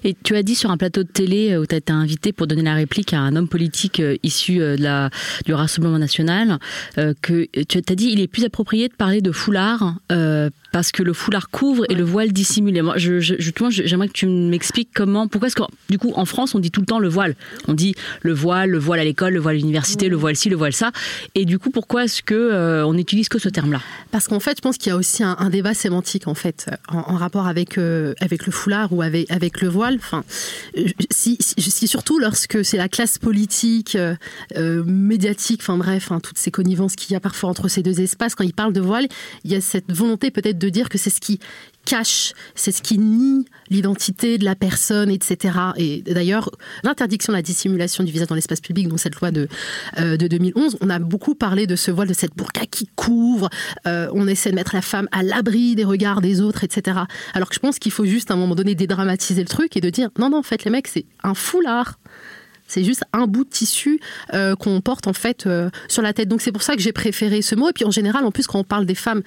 Et 0.05 0.17
tu 0.23 0.37
as 0.37 0.43
dit 0.43 0.55
sur 0.55 0.71
un 0.71 0.77
plateau 0.77 1.03
de 1.03 1.09
télé 1.09 1.57
où 1.57 1.67
tu 1.67 1.75
as 1.75 1.79
été 1.79 1.93
invité 1.93 2.33
pour 2.33 2.47
donner 2.47 2.63
la 2.63 2.75
réplique 2.75 3.13
à 3.13 3.21
un 3.21 3.37
homme 3.37 3.49
politique 3.49 4.01
euh, 4.01 4.17
issu 4.23 4.59
de 4.59 4.77
la, 4.79 5.11
du 5.45 5.53
Rassemblement 5.53 5.99
national 5.99 6.59
euh, 6.99 7.15
que 7.21 7.47
tu 7.63 7.79
as 7.79 7.95
dit 7.95 8.11
il 8.13 8.21
est 8.21 8.29
plus 8.29 8.45
approprié 8.45 8.89
de 8.89 8.95
parler 8.95 9.21
de 9.21 9.33
foulard 9.33 9.95
euh, 10.13 10.51
parce 10.73 10.93
que 10.93 11.03
le 11.03 11.13
foulard 11.13 11.51
couvre 11.51 11.85
et 11.89 11.95
le 11.95 12.05
voile 12.05 12.33
dissimule. 12.33 12.83
Moi, 12.83 12.99
je, 12.99 13.21
j'aimerais 13.21 14.09
que 14.09 14.13
tu 14.13 14.27
m'expliques 14.27 14.91
comment, 14.95 15.29
pourquoi 15.29 15.49
est-ce 15.49 15.57
que, 15.57 15.63
du 15.89 15.99
coup, 15.99 16.13
en 16.15 16.25
France, 16.25 16.55
on 16.55 16.59
dit 16.59 16.71
tout 16.71 16.81
le 16.81 16.87
temps 16.87 16.99
le 16.99 17.09
voile. 17.09 17.35
On 17.67 17.75
dit 17.75 17.95
le 18.23 18.33
voile, 18.33 18.71
le 18.71 18.79
voile 18.79 19.01
à 19.01 19.05
l'école, 19.05 19.35
le 19.35 19.41
voile 19.41 19.57
à 19.57 19.59
l'université, 19.59 20.09
le 20.09 20.17
voile 20.17 20.37
ci, 20.37 20.49
le 20.49 20.57
voile 20.57 20.73
ça. 20.73 20.93
Et 21.35 21.45
du 21.45 21.59
coup, 21.59 21.71
pourquoi 21.71 22.05
est-ce 22.05 22.23
que 22.23 22.35
euh, 22.35 22.87
on 22.87 22.95
n'utilise 22.95 23.29
que 23.29 23.39
ce 23.39 23.49
terme-là? 23.49 23.81
Parce 24.11 24.29
qu'en 24.29 24.41
fait, 24.41 24.57
je 24.57 24.63
pense 24.63 24.79
qu'il 24.79 24.91
y 24.91 24.93
a 24.93 24.97
aussi 24.97 25.23
un, 25.23 25.37
un 25.39 25.51
débat 25.51 25.75
sémantique 25.75 26.29
en 26.29 26.35
fait, 26.35 26.71
en, 26.89 26.99
en 26.99 27.17
rapport 27.17 27.47
avec 27.47 27.79
euh, 27.79 28.15
avec 28.21 28.47
le 28.47 28.53
foulard 28.53 28.93
ou 28.93 29.03
avec 29.03 29.31
avec 29.31 29.61
le 29.61 29.69
voile. 29.69 29.97
Enfin, 29.97 30.25
si, 31.11 31.37
si, 31.41 31.55
si 31.59 31.89
surtout 31.89 32.19
lorsque 32.19 32.65
c'est 32.65 32.77
la 32.77 32.89
classe 32.89 33.19
politique, 33.19 33.97
euh, 33.97 34.85
médiatique, 34.85 35.61
enfin 35.63 35.77
bref, 35.77 36.13
hein, 36.13 36.21
toutes 36.21 36.39
ces 36.39 36.51
connivences 36.51 36.97
qu'il 36.97 37.13
y 37.13 37.17
a 37.17 37.21
parfois 37.21 37.51
entre 37.51 37.69
ces 37.69 37.83
deux 37.83 38.01
espaces, 38.01 38.35
quand 38.35 38.45
ils 38.45 38.55
parlent 38.55 38.73
de 38.73 38.81
voile, 38.81 39.09
il 39.45 39.53
y 39.53 39.55
a 39.55 39.61
cette 39.61 39.93
volonté 39.93 40.31
peut-être 40.31 40.58
de 40.59 40.69
dire 40.69 40.89
que 40.89 40.99
c'est 40.99 41.11
ce 41.11 41.21
qui 41.21 41.41
cache, 41.89 42.35
c'est 42.55 42.73
ce 42.73 42.83
qui 42.83 42.99
nie 42.99 43.47
l'identité 43.71 44.39
de 44.39 44.45
la 44.45 44.55
personne, 44.55 45.11
etc. 45.11 45.59
Et 45.77 46.03
d'ailleurs, 46.03 46.51
l'interdiction 46.85 47.33
de 47.33 47.39
la 47.39 47.43
dissimulation 47.43 48.05
du 48.05 48.13
visage 48.13 48.29
dans 48.29 48.35
l'espace 48.35 48.61
public, 48.61 48.89
dans 48.89 48.99
cette 48.99 49.17
loi 49.17 49.31
de, 49.31 49.49
euh, 49.99 50.17
de 50.17 50.27
2011, 50.27 50.77
on 50.81 50.91
a 50.91 50.99
beaucoup 50.99 51.35
parlé 51.35 51.67
de 51.67 51.77
ce 51.77 51.91
voile, 51.91 52.09
de 52.09 52.15
cette 52.15 52.37
burqa 52.37 52.67
qui 52.67 52.89
couvre, 52.95 53.49
euh, 53.87 54.09
on 54.13 54.29
essaie 54.29 54.51
de 54.51 54.55
mettre 54.55 54.75
la 54.75 54.83
femme 54.83 55.09
à 55.13 55.23
l'abri 55.23 55.75
des 55.75 55.85
regards 55.85 56.21
des 56.21 56.41
autres, 56.41 56.65
etc. 56.65 56.99
Alors 57.33 57.49
que 57.49 57.55
je 57.55 57.61
pense 57.61 57.79
qu'il 57.79 57.93
faut 57.93 58.05
juste 58.05 58.31
à 58.31 58.35
un 58.35 58.37
moment 58.37 58.55
donné 58.55 58.75
dédramatiser 58.75 59.43
le 59.43 59.49
truc 59.49 59.77
et 59.77 59.81
de 59.81 59.91
dire, 59.91 60.11
non, 60.19 60.29
non, 60.29 60.39
en 60.39 60.43
fait, 60.43 60.65
les 60.65 60.71
mecs, 60.71 60.89
c'est 60.89 61.07
un 61.23 61.35
foulard. 61.35 61.99
C'est 62.67 62.85
juste 62.85 63.03
un 63.15 63.27
bout 63.27 63.45
de 63.45 63.49
tissu 63.49 63.99
euh, 64.35 64.55
qu'on 64.55 64.83
porte 64.83 65.07
en 65.07 65.15
fait 65.15 65.49
sur 65.89 66.03
la 66.03 66.13
tête. 66.13 66.29
Donc 66.29 66.43
c'est 66.43 66.53
pour 66.53 66.63
ça 66.63 66.75
que 66.75 66.83
j'ai 66.83 66.93
préféré 66.93 67.41
ce 67.41 67.55
mot. 67.55 67.71
Et 67.71 67.73
puis 67.73 67.87
en 67.87 67.91
général, 67.91 68.27
en 68.27 68.31
plus, 68.31 68.47
quand 68.47 68.59
on 68.59 68.65
parle 68.65 68.85
des 68.85 68.95
femmes 68.95 69.23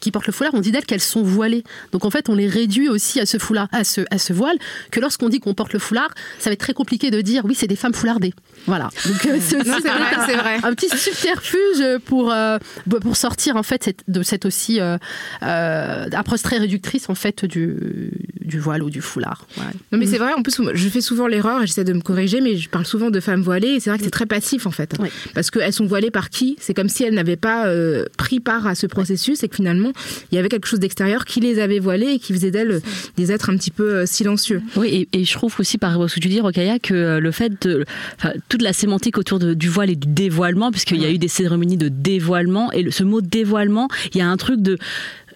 qui 0.00 0.10
portent 0.10 0.26
le 0.26 0.32
foulard, 0.32 0.54
on 0.54 0.60
dit 0.60 0.70
d'elles 0.70 0.86
qu'elles 0.86 1.00
sont 1.00 1.22
voilées. 1.22 1.64
Donc 1.92 2.04
en 2.04 2.10
fait, 2.10 2.28
on 2.28 2.34
les 2.34 2.46
réduit 2.46 2.88
aussi 2.88 3.20
à 3.20 3.26
ce 3.26 3.38
foulard, 3.38 3.68
à 3.72 3.84
ce, 3.84 4.02
à 4.10 4.18
ce 4.18 4.32
voile, 4.32 4.58
que 4.90 5.00
lorsqu'on 5.00 5.28
dit 5.28 5.40
qu'on 5.40 5.54
porte 5.54 5.72
le 5.72 5.78
foulard, 5.78 6.10
ça 6.38 6.50
va 6.50 6.54
être 6.54 6.60
très 6.60 6.74
compliqué 6.74 7.10
de 7.10 7.20
dire 7.20 7.44
oui, 7.44 7.54
c'est 7.54 7.66
des 7.66 7.76
femmes 7.76 7.94
foulardées. 7.94 8.34
Voilà. 8.68 8.90
Donc 9.06 9.26
euh, 9.26 9.38
c'est 9.40 9.56
vrai, 9.62 10.36
vrai. 10.36 10.58
un 10.62 10.74
petit 10.74 10.88
subterfuge 10.88 11.98
pour 12.04 12.30
euh, 12.30 12.58
pour 13.00 13.16
sortir 13.16 13.56
en 13.56 13.62
fait 13.62 13.82
cette, 13.82 14.04
de 14.06 14.22
cette 14.22 14.44
aussi 14.44 14.80
euh, 14.80 14.98
euh, 15.42 16.04
approche 16.12 16.42
très 16.42 16.58
réductrice 16.58 17.08
en 17.08 17.14
fait 17.14 17.44
du, 17.44 18.10
du 18.40 18.58
voile 18.58 18.82
ou 18.82 18.90
du 18.90 19.00
foulard. 19.00 19.46
Ouais. 19.56 19.64
Non 19.92 19.98
mais 19.98 20.06
mmh. 20.06 20.10
c'est 20.10 20.18
vrai. 20.18 20.32
En 20.34 20.42
plus, 20.42 20.60
je 20.74 20.88
fais 20.88 21.00
souvent 21.00 21.26
l'erreur 21.26 21.62
et 21.62 21.66
j'essaie 21.66 21.84
de 21.84 21.92
me 21.92 22.00
corriger, 22.00 22.40
mais 22.40 22.56
je 22.56 22.68
parle 22.68 22.86
souvent 22.86 23.10
de 23.10 23.20
femmes 23.20 23.42
voilées 23.42 23.68
et 23.68 23.80
c'est 23.80 23.90
vrai 23.90 23.98
que 23.98 24.04
c'est 24.04 24.10
très 24.10 24.26
passif 24.26 24.66
en 24.66 24.70
fait, 24.70 24.94
oui. 25.00 25.08
parce 25.34 25.50
qu'elles 25.50 25.72
sont 25.72 25.86
voilées 25.86 26.10
par 26.10 26.30
qui? 26.30 26.56
C'est 26.60 26.74
comme 26.74 26.88
si 26.88 27.04
elles 27.04 27.14
n'avaient 27.14 27.36
pas 27.36 27.66
euh, 27.66 28.04
pris 28.16 28.40
part 28.40 28.66
à 28.66 28.74
ce 28.74 28.86
processus 28.86 29.42
et 29.42 29.48
que 29.48 29.56
finalement 29.56 29.92
il 30.30 30.36
y 30.36 30.38
avait 30.38 30.48
quelque 30.48 30.66
chose 30.66 30.80
d'extérieur 30.80 31.24
qui 31.24 31.40
les 31.40 31.58
avait 31.58 31.78
voilées 31.78 32.12
et 32.12 32.18
qui 32.18 32.32
faisait 32.32 32.50
d'elles 32.50 32.80
des 33.16 33.32
êtres 33.32 33.50
un 33.50 33.56
petit 33.56 33.70
peu 33.70 33.94
euh, 33.94 34.06
silencieux. 34.06 34.62
Oui, 34.76 35.06
et, 35.12 35.20
et, 35.20 35.24
je 35.24 35.32
trouve 35.32 35.54
aussi 35.58 35.78
par 35.78 36.08
ce 36.08 36.14
que 36.14 36.20
tu 36.20 36.28
dis, 36.28 36.40
Rokaya, 36.40 36.78
que 36.78 36.94
euh, 36.94 37.20
le 37.20 37.30
fait 37.30 37.66
de, 37.66 37.84
enfin, 38.16 38.32
toute 38.58 38.64
la 38.64 38.72
sémantique 38.72 39.18
autour 39.18 39.38
de, 39.38 39.54
du 39.54 39.68
voile 39.68 39.90
et 39.90 39.94
du 39.94 40.08
dévoilement, 40.08 40.72
puisqu'il 40.72 40.98
ouais. 40.98 41.04
y 41.04 41.06
a 41.06 41.12
eu 41.12 41.18
des 41.18 41.28
cérémonies 41.28 41.76
de 41.76 41.88
dévoilement, 41.88 42.72
et 42.72 42.82
le, 42.82 42.90
ce 42.90 43.04
mot 43.04 43.20
dévoilement, 43.20 43.86
il 44.12 44.18
y 44.18 44.20
a 44.20 44.28
un 44.28 44.36
truc 44.36 44.60
de 44.60 44.78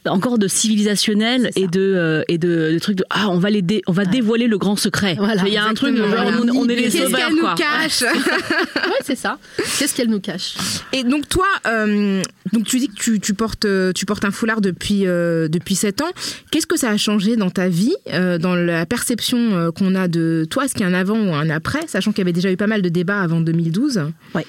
encore 0.06 0.38
de 0.38 0.48
civilisationnel 0.48 1.50
et 1.56 1.66
de 1.68 1.80
euh, 1.80 2.22
et 2.28 2.38
de, 2.38 2.72
de 2.72 2.78
trucs 2.78 2.96
de 2.96 3.04
ah 3.10 3.28
on 3.30 3.38
va 3.38 3.50
les 3.50 3.62
dé, 3.62 3.82
on 3.86 3.92
va 3.92 4.04
dévoiler 4.04 4.46
le 4.48 4.58
grand 4.58 4.76
secret. 4.76 5.14
Voilà, 5.18 5.42
il 5.46 5.52
y 5.52 5.56
a 5.56 5.64
un 5.64 5.74
truc 5.74 5.96
genre 5.96 6.06
on, 6.42 6.48
on 6.48 6.68
est 6.68 6.74
les 6.74 6.82
Qu'est-ce 6.84 7.04
sauveurs 7.04 7.28
qu'elle 7.28 7.38
quoi. 7.38 7.50
nous 7.50 7.56
cache 7.56 8.02
Ouais, 8.02 8.98
c'est 9.04 9.14
ça. 9.16 9.38
Qu'est-ce 9.78 9.94
qu'elle 9.94 10.10
nous 10.10 10.20
cache? 10.20 10.54
Et 10.92 11.04
donc 11.04 11.28
toi 11.28 11.46
euh, 11.66 12.22
donc 12.52 12.64
tu 12.64 12.78
dis 12.78 12.88
que 12.88 12.94
tu, 13.00 13.20
tu 13.20 13.34
portes 13.34 13.66
tu 13.94 14.04
portes 14.06 14.24
un 14.24 14.30
foulard 14.30 14.60
depuis 14.60 15.06
euh, 15.06 15.48
depuis 15.48 15.74
7 15.74 16.00
ans. 16.02 16.10
Qu'est-ce 16.50 16.66
que 16.66 16.76
ça 16.76 16.90
a 16.90 16.96
changé 16.96 17.36
dans 17.36 17.50
ta 17.50 17.68
vie 17.68 17.94
euh, 18.12 18.38
dans 18.38 18.54
la 18.54 18.86
perception 18.86 19.38
euh, 19.38 19.70
qu'on 19.70 19.94
a 19.94 20.08
de 20.08 20.46
toi? 20.50 20.64
Est-ce 20.64 20.74
qu'il 20.74 20.82
y 20.82 20.84
a 20.84 20.88
un 20.88 20.94
avant 20.98 21.18
ou 21.18 21.32
un 21.34 21.48
après 21.50 21.86
sachant 21.86 22.10
qu'il 22.12 22.18
y 22.18 22.22
avait 22.22 22.32
déjà 22.32 22.50
eu 22.50 22.56
pas 22.56 22.66
mal 22.66 22.82
de 22.82 22.88
débats 22.88 23.20
avant 23.20 23.40
2012 23.40 24.02
Ouais. 24.34 24.46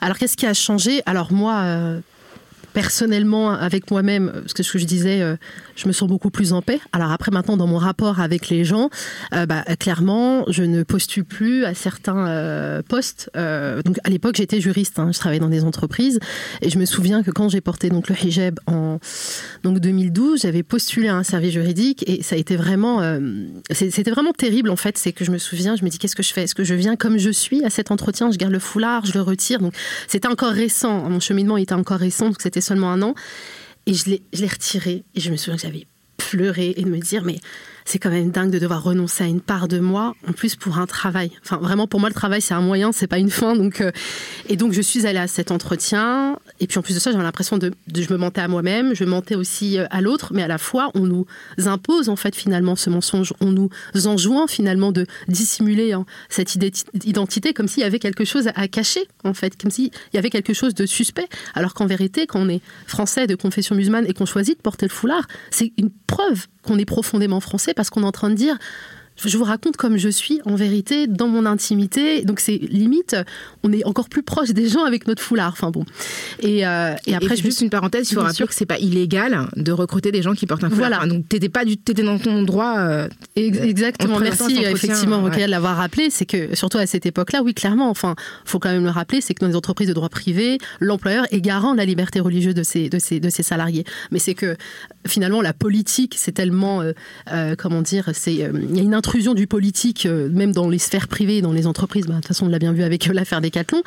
Alors 0.00 0.16
qu'est-ce 0.18 0.36
qui 0.36 0.46
a 0.46 0.54
changé? 0.54 1.02
Alors 1.06 1.32
moi 1.32 1.54
euh, 1.64 1.98
personnellement 2.72 3.52
avec 3.52 3.90
moi-même, 3.90 4.42
ce 4.46 4.54
que 4.54 4.78
je 4.78 4.84
disais, 4.84 5.20
euh, 5.20 5.36
je 5.76 5.86
me 5.88 5.92
sens 5.92 6.08
beaucoup 6.08 6.30
plus 6.30 6.52
en 6.52 6.62
paix. 6.62 6.80
Alors 6.92 7.12
après, 7.12 7.30
maintenant, 7.30 7.56
dans 7.56 7.66
mon 7.66 7.78
rapport 7.78 8.20
avec 8.20 8.48
les 8.48 8.64
gens, 8.64 8.90
euh, 9.34 9.46
bah, 9.46 9.64
clairement, 9.78 10.44
je 10.48 10.62
ne 10.62 10.82
postule 10.82 11.24
plus 11.24 11.64
à 11.64 11.74
certains 11.74 12.26
euh, 12.26 12.82
postes. 12.82 13.30
Euh, 13.36 13.82
donc 13.82 13.98
à 14.04 14.10
l'époque, 14.10 14.36
j'étais 14.36 14.60
juriste, 14.60 14.98
hein, 14.98 15.10
je 15.12 15.18
travaillais 15.18 15.40
dans 15.40 15.48
des 15.48 15.64
entreprises, 15.64 16.18
et 16.60 16.70
je 16.70 16.78
me 16.78 16.84
souviens 16.84 17.22
que 17.22 17.30
quand 17.30 17.48
j'ai 17.48 17.60
porté 17.60 17.88
donc 17.88 18.08
le 18.08 18.16
hijab 18.22 18.58
en 18.66 18.98
donc 19.62 19.80
2012, 19.80 20.42
j'avais 20.42 20.62
postulé 20.62 21.08
à 21.08 21.16
un 21.16 21.22
service 21.22 21.52
juridique, 21.52 22.04
et 22.06 22.22
ça 22.22 22.36
a 22.36 22.38
été 22.38 22.56
vraiment, 22.56 23.00
c'était 23.70 24.10
vraiment 24.10 24.32
terrible 24.32 24.70
en 24.70 24.76
fait. 24.76 24.98
C'est 24.98 25.12
que 25.12 25.24
je 25.24 25.30
me 25.30 25.38
souviens, 25.38 25.76
je 25.76 25.84
me 25.84 25.90
dis 25.90 25.98
qu'est-ce 25.98 26.16
que 26.16 26.22
je 26.22 26.32
fais? 26.32 26.42
Est-ce 26.42 26.54
que 26.54 26.64
je 26.64 26.74
viens 26.74 26.96
comme 26.96 27.18
je 27.18 27.30
suis 27.30 27.64
à 27.64 27.70
cet 27.70 27.90
entretien? 27.90 28.30
Je 28.30 28.38
garde 28.38 28.52
le 28.52 28.58
foulard, 28.58 29.06
je 29.06 29.14
le 29.14 29.22
retire. 29.22 29.60
Donc 29.60 29.74
c'était 30.08 30.28
encore 30.28 30.52
récent. 30.52 31.08
Mon 31.08 31.20
cheminement 31.20 31.56
était 31.56 31.74
encore 31.74 31.98
récent, 31.98 32.26
donc 32.26 32.40
c'était 32.40 32.60
seulement 32.60 32.92
un 32.92 33.02
an. 33.02 33.14
Et 33.86 33.94
je 33.94 34.10
l'ai 34.10 34.46
retiré. 34.46 35.04
Et 35.14 35.20
je 35.20 35.30
me 35.30 35.36
souviens 35.36 35.56
que 35.56 35.62
j'avais 35.62 35.86
pleuré 36.16 36.74
et 36.76 36.82
de 36.82 36.88
me 36.88 36.98
dire, 36.98 37.24
mais 37.24 37.38
c'est 37.84 37.98
quand 37.98 38.10
même 38.10 38.30
dingue 38.30 38.50
de 38.50 38.58
devoir 38.58 38.82
renoncer 38.82 39.24
à 39.24 39.26
une 39.26 39.40
part 39.40 39.68
de 39.68 39.78
moi, 39.78 40.14
en 40.28 40.32
plus 40.32 40.56
pour 40.56 40.78
un 40.78 40.86
travail. 40.86 41.30
Enfin, 41.44 41.56
vraiment, 41.58 41.86
pour 41.86 42.00
moi, 42.00 42.08
le 42.08 42.14
travail, 42.14 42.40
c'est 42.40 42.54
un 42.54 42.60
moyen, 42.60 42.92
c'est 42.92 43.06
pas 43.06 43.18
une 43.18 43.30
fin. 43.30 43.56
Donc, 43.56 43.80
euh, 43.80 43.90
et 44.48 44.56
donc, 44.56 44.72
je 44.72 44.80
suis 44.80 45.06
allée 45.06 45.18
à 45.18 45.26
cet 45.26 45.50
entretien. 45.50 46.38
Et 46.60 46.66
puis, 46.66 46.78
en 46.78 46.82
plus 46.82 46.94
de 46.94 47.00
ça, 47.00 47.10
j'avais 47.10 47.22
l'impression 47.22 47.58
de, 47.58 47.72
je 47.94 48.12
me 48.12 48.18
mentais 48.18 48.40
à 48.40 48.48
moi-même, 48.48 48.94
je 48.94 49.04
mentais 49.04 49.34
aussi 49.34 49.78
euh, 49.78 49.86
à 49.90 50.00
l'autre, 50.00 50.32
mais 50.34 50.42
à 50.42 50.48
la 50.48 50.58
fois, 50.58 50.90
on 50.94 51.00
nous 51.00 51.26
impose, 51.66 52.08
en 52.08 52.16
fait, 52.16 52.34
finalement, 52.34 52.76
ce 52.76 52.90
mensonge. 52.90 53.32
On 53.40 53.50
nous 53.52 53.70
enjoint, 54.06 54.46
finalement, 54.46 54.92
de 54.92 55.06
dissimuler 55.28 55.92
hein, 55.92 56.06
cette 56.28 56.56
identité 57.04 57.52
comme 57.52 57.68
s'il 57.68 57.82
y 57.82 57.86
avait 57.86 57.98
quelque 57.98 58.24
chose 58.24 58.48
à 58.54 58.68
cacher, 58.68 59.06
en 59.24 59.34
fait, 59.34 59.60
comme 59.60 59.70
s'il 59.70 59.90
y 60.12 60.18
avait 60.18 60.30
quelque 60.30 60.54
chose 60.54 60.74
de 60.74 60.86
suspect. 60.86 61.28
Alors 61.54 61.74
qu'en 61.74 61.86
vérité, 61.86 62.26
quand 62.26 62.40
on 62.40 62.48
est 62.48 62.60
français 62.86 63.26
de 63.26 63.34
confession 63.34 63.74
musulmane 63.74 64.06
et 64.06 64.12
qu'on 64.12 64.26
choisit 64.26 64.56
de 64.56 64.62
porter 64.62 64.86
le 64.86 64.92
foulard, 64.92 65.26
c'est 65.50 65.72
une 65.78 65.90
preuve 66.06 66.46
qu'on 66.62 66.78
est 66.78 66.84
profondément 66.84 67.40
français 67.40 67.71
parce 67.74 67.90
qu'on 67.90 68.02
est 68.02 68.06
en 68.06 68.12
train 68.12 68.30
de 68.30 68.34
dire 68.34 68.58
je 69.16 69.38
vous 69.38 69.44
raconte 69.44 69.76
comme 69.76 69.96
je 69.96 70.08
suis 70.08 70.40
en 70.44 70.54
vérité 70.54 71.06
dans 71.06 71.28
mon 71.28 71.46
intimité. 71.46 72.22
Donc 72.24 72.40
c'est 72.40 72.58
limite 72.58 73.16
on 73.62 73.72
est 73.72 73.84
encore 73.84 74.08
plus 74.08 74.22
proche 74.22 74.50
des 74.50 74.68
gens 74.68 74.84
avec 74.84 75.06
notre 75.06 75.22
foulard. 75.22 75.52
Enfin 75.52 75.70
bon. 75.70 75.84
Et, 76.40 76.66
euh, 76.66 76.94
et 77.06 77.14
après 77.14 77.34
et 77.34 77.42
juste 77.42 77.60
une 77.60 77.70
parenthèse 77.70 78.10
il 78.10 78.14
faut 78.14 78.20
rappeler 78.20 78.34
sûr. 78.34 78.48
que 78.48 78.54
c'est 78.54 78.66
pas 78.66 78.78
illégal 78.78 79.48
de 79.56 79.72
recruter 79.72 80.12
des 80.12 80.22
gens 80.22 80.34
qui 80.34 80.46
portent 80.46 80.64
un 80.64 80.70
foulard. 80.70 80.88
Voilà. 80.88 80.98
enfin, 80.98 81.06
donc 81.08 81.28
t'étais 81.28 81.48
pas 81.48 81.64
du 81.64 81.76
t'étais 81.76 82.02
dans 82.02 82.18
ton 82.18 82.42
droit 82.42 82.78
euh, 82.78 83.08
exactement. 83.36 84.18
merci 84.18 84.58
effectivement 84.64 85.22
ouais. 85.22 85.46
de 85.46 85.50
l'avoir 85.50 85.76
rappelé. 85.76 86.10
C'est 86.10 86.26
que 86.26 86.54
surtout 86.54 86.78
à 86.78 86.86
cette 86.86 87.06
époque 87.06 87.32
là 87.32 87.42
oui 87.42 87.54
clairement 87.54 87.90
enfin 87.90 88.14
faut 88.44 88.58
quand 88.58 88.70
même 88.70 88.84
le 88.84 88.90
rappeler 88.90 89.20
c'est 89.20 89.34
que 89.34 89.40
dans 89.40 89.48
les 89.48 89.56
entreprises 89.56 89.88
de 89.88 89.94
droit 89.94 90.08
privé 90.08 90.58
l'employeur 90.80 91.26
est 91.30 91.40
garant 91.40 91.72
de 91.72 91.78
la 91.78 91.84
liberté 91.84 92.20
religieuse 92.20 92.54
de 92.54 92.62
ses 92.62 92.88
de 92.88 92.98
ses 92.98 93.20
de 93.20 93.28
ses 93.28 93.42
salariés. 93.42 93.84
Mais 94.10 94.18
c'est 94.18 94.34
que 94.34 94.56
finalement 95.06 95.42
la 95.42 95.52
politique, 95.52 96.14
c'est 96.16 96.32
tellement, 96.32 96.80
euh, 96.80 96.92
euh, 97.32 97.54
comment 97.56 97.82
dire, 97.82 98.10
c'est 98.12 98.32
il 98.32 98.38
y 98.38 98.44
a 98.44 98.82
une 98.82 98.94
intrusion 98.94 99.34
du 99.34 99.46
politique 99.46 100.06
même 100.06 100.52
dans 100.52 100.68
les 100.68 100.78
sphères 100.78 101.08
privées, 101.08 101.42
dans 101.42 101.52
les 101.52 101.66
entreprises. 101.66 102.06
Bah, 102.06 102.14
de 102.14 102.18
toute 102.18 102.28
façon, 102.28 102.46
on 102.46 102.48
l'a 102.48 102.58
bien 102.58 102.72
vu 102.72 102.82
avec 102.82 103.06
l'affaire 103.06 103.40
Decathlon, 103.40 103.82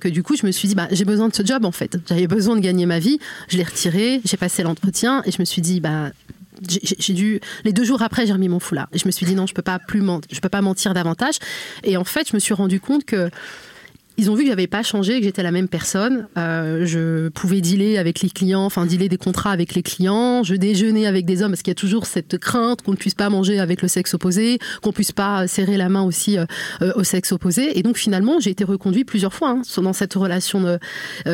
que 0.00 0.08
du 0.08 0.22
coup, 0.22 0.36
je 0.36 0.46
me 0.46 0.52
suis 0.52 0.68
dit, 0.68 0.74
bah, 0.74 0.88
j'ai 0.90 1.04
besoin 1.04 1.28
de 1.28 1.34
ce 1.34 1.44
job 1.44 1.64
en 1.64 1.72
fait. 1.72 1.98
J'avais 2.08 2.26
besoin 2.26 2.56
de 2.56 2.60
gagner 2.60 2.86
ma 2.86 2.98
vie. 2.98 3.18
Je 3.48 3.56
l'ai 3.56 3.64
retiré, 3.64 4.20
j'ai 4.24 4.36
passé 4.36 4.62
l'entretien 4.62 5.22
et 5.24 5.30
je 5.30 5.36
me 5.40 5.44
suis 5.44 5.62
dit, 5.62 5.80
bah 5.80 6.10
j'ai 6.68 7.14
dû 7.14 7.40
les 7.64 7.72
deux 7.72 7.84
jours 7.84 8.02
après 8.02 8.26
j'ai 8.26 8.32
remis 8.32 8.48
mon 8.48 8.60
foulard 8.60 8.88
je 8.92 9.04
me 9.06 9.10
suis 9.10 9.26
dit 9.26 9.34
non 9.34 9.46
je 9.46 9.54
peux 9.54 9.62
pas 9.62 9.78
plus 9.78 10.02
je 10.30 10.40
peux 10.40 10.48
pas 10.48 10.60
mentir 10.60 10.94
davantage 10.94 11.36
et 11.82 11.96
en 11.96 12.04
fait 12.04 12.28
je 12.28 12.34
me 12.34 12.38
suis 12.38 12.54
rendu 12.54 12.78
compte 12.78 13.04
que 13.04 13.30
ils 14.18 14.30
ont 14.30 14.34
vu 14.34 14.42
que 14.42 14.50
j'avais 14.50 14.66
pas 14.66 14.82
changé, 14.82 15.18
que 15.18 15.24
j'étais 15.24 15.42
la 15.42 15.52
même 15.52 15.68
personne. 15.68 16.26
Euh, 16.36 16.84
je 16.84 17.28
pouvais 17.28 17.60
dealer 17.60 17.96
avec 17.96 18.20
les 18.20 18.28
clients, 18.28 18.64
enfin 18.64 18.84
dealer 18.84 19.08
des 19.08 19.16
contrats 19.16 19.52
avec 19.52 19.74
les 19.74 19.82
clients. 19.82 20.42
Je 20.42 20.54
déjeunais 20.54 21.06
avec 21.06 21.24
des 21.24 21.42
hommes 21.42 21.52
parce 21.52 21.62
qu'il 21.62 21.70
y 21.70 21.72
a 21.72 21.76
toujours 21.76 22.06
cette 22.06 22.38
crainte 22.38 22.82
qu'on 22.82 22.92
ne 22.92 22.96
puisse 22.96 23.14
pas 23.14 23.30
manger 23.30 23.58
avec 23.58 23.80
le 23.80 23.88
sexe 23.88 24.12
opposé, 24.14 24.58
qu'on 24.82 24.92
puisse 24.92 25.12
pas 25.12 25.46
serrer 25.46 25.76
la 25.76 25.88
main 25.88 26.02
aussi 26.02 26.38
euh, 26.38 26.44
euh, 26.82 26.92
au 26.96 27.04
sexe 27.04 27.32
opposé. 27.32 27.78
Et 27.78 27.82
donc 27.82 27.96
finalement, 27.96 28.38
j'ai 28.38 28.50
été 28.50 28.64
reconduit 28.64 29.04
plusieurs 29.04 29.32
fois 29.32 29.50
hein, 29.50 29.62
dans 29.82 29.92
cette 29.92 30.14
relation 30.14 30.60
de 30.60 30.78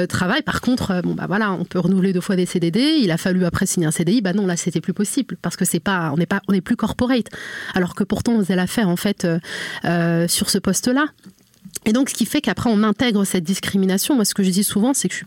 travail. 0.06 0.42
Par 0.42 0.60
contre, 0.60 1.00
bon 1.02 1.14
bah 1.14 1.26
voilà, 1.26 1.52
on 1.52 1.64
peut 1.64 1.78
renouveler 1.78 2.12
deux 2.12 2.20
fois 2.20 2.36
des 2.36 2.46
CDD. 2.46 2.98
Il 3.02 3.10
a 3.10 3.16
fallu 3.16 3.44
après 3.44 3.66
signer 3.66 3.86
un 3.86 3.90
CDI. 3.90 4.22
Bah 4.22 4.32
non, 4.32 4.46
là 4.46 4.56
c'était 4.56 4.80
plus 4.80 4.94
possible 4.94 5.36
parce 5.42 5.56
que 5.56 5.64
c'est 5.64 5.80
pas, 5.80 6.10
on 6.12 6.16
n'est 6.16 6.26
pas, 6.26 6.40
on 6.48 6.52
n'est 6.52 6.60
plus 6.60 6.76
corporate. 6.76 7.26
Alors 7.74 7.94
que 7.94 8.04
pourtant 8.04 8.32
on 8.32 8.38
faisait 8.40 8.56
l'affaire 8.56 8.88
en 8.88 8.96
fait 8.96 9.26
sur 10.28 10.50
ce 10.50 10.58
poste-là. 10.58 11.06
Et 11.84 11.92
donc, 11.92 12.10
ce 12.10 12.14
qui 12.14 12.26
fait 12.26 12.40
qu'après, 12.40 12.70
on 12.70 12.82
intègre 12.82 13.24
cette 13.24 13.44
discrimination. 13.44 14.14
Moi, 14.14 14.24
ce 14.24 14.34
que 14.34 14.42
je 14.42 14.50
dis 14.50 14.64
souvent, 14.64 14.94
c'est 14.94 15.08
que 15.08 15.14
je 15.14 15.18
suis 15.18 15.26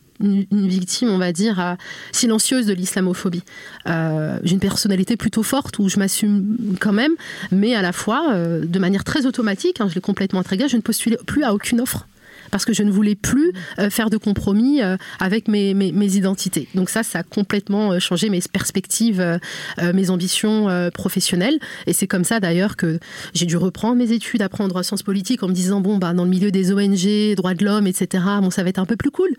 une, 0.51 0.67
victime, 0.67 1.09
on 1.09 1.17
va 1.17 1.31
dire, 1.31 1.59
euh, 1.59 1.73
silencieuse 2.11 2.65
de 2.65 2.73
l'islamophobie. 2.73 3.43
Euh, 3.87 4.37
j'ai 4.43 4.53
une 4.53 4.59
personnalité 4.59 5.17
plutôt 5.17 5.43
forte 5.43 5.79
où 5.79 5.89
je 5.89 5.97
m'assume 5.97 6.75
quand 6.79 6.93
même, 6.93 7.13
mais 7.51 7.75
à 7.75 7.81
la 7.81 7.91
fois, 7.91 8.33
euh, 8.33 8.63
de 8.65 8.79
manière 8.79 9.03
très 9.03 9.25
automatique, 9.25 9.81
hein, 9.81 9.87
je 9.89 9.95
l'ai 9.95 10.01
complètement 10.01 10.41
intégré, 10.41 10.69
je 10.69 10.75
ne 10.75 10.81
postule 10.81 11.17
plus 11.25 11.43
à 11.43 11.53
aucune 11.53 11.81
offre 11.81 12.07
parce 12.51 12.65
que 12.65 12.73
je 12.73 12.83
ne 12.83 12.91
voulais 12.91 13.15
plus 13.15 13.53
euh, 13.79 13.89
faire 13.89 14.09
de 14.09 14.17
compromis 14.17 14.81
euh, 14.81 14.97
avec 15.19 15.47
mes, 15.47 15.71
identités. 15.71 16.67
Donc 16.75 16.89
ça, 16.89 17.03
ça 17.03 17.19
a 17.19 17.23
complètement 17.23 17.93
euh, 17.93 17.99
changé 17.99 18.29
mes 18.29 18.41
perspectives, 18.51 19.39
mes 19.81 20.09
ambitions 20.09 20.67
professionnelles. 20.93 21.57
Et 21.87 21.93
c'est 21.93 22.07
comme 22.07 22.23
ça 22.23 22.39
d'ailleurs 22.39 22.75
que 22.75 22.99
j'ai 23.33 23.45
dû 23.45 23.55
reprendre 23.55 23.95
mes 23.95 24.11
études, 24.11 24.41
apprendre 24.41 24.83
sciences 24.83 25.03
politiques 25.03 25.43
en 25.43 25.47
me 25.47 25.53
disant, 25.53 25.79
bon, 25.79 25.97
bah, 25.97 26.13
dans 26.13 26.23
le 26.23 26.29
milieu 26.29 26.51
des 26.51 26.73
ONG, 26.73 27.35
droits 27.35 27.53
de 27.53 27.63
l'homme, 27.63 27.87
etc., 27.87 28.23
bon, 28.41 28.49
ça 28.49 28.63
va 28.63 28.69
être 28.69 28.79
un 28.79 28.85
peu 28.85 28.97
plus 28.97 29.11
cool. 29.11 29.29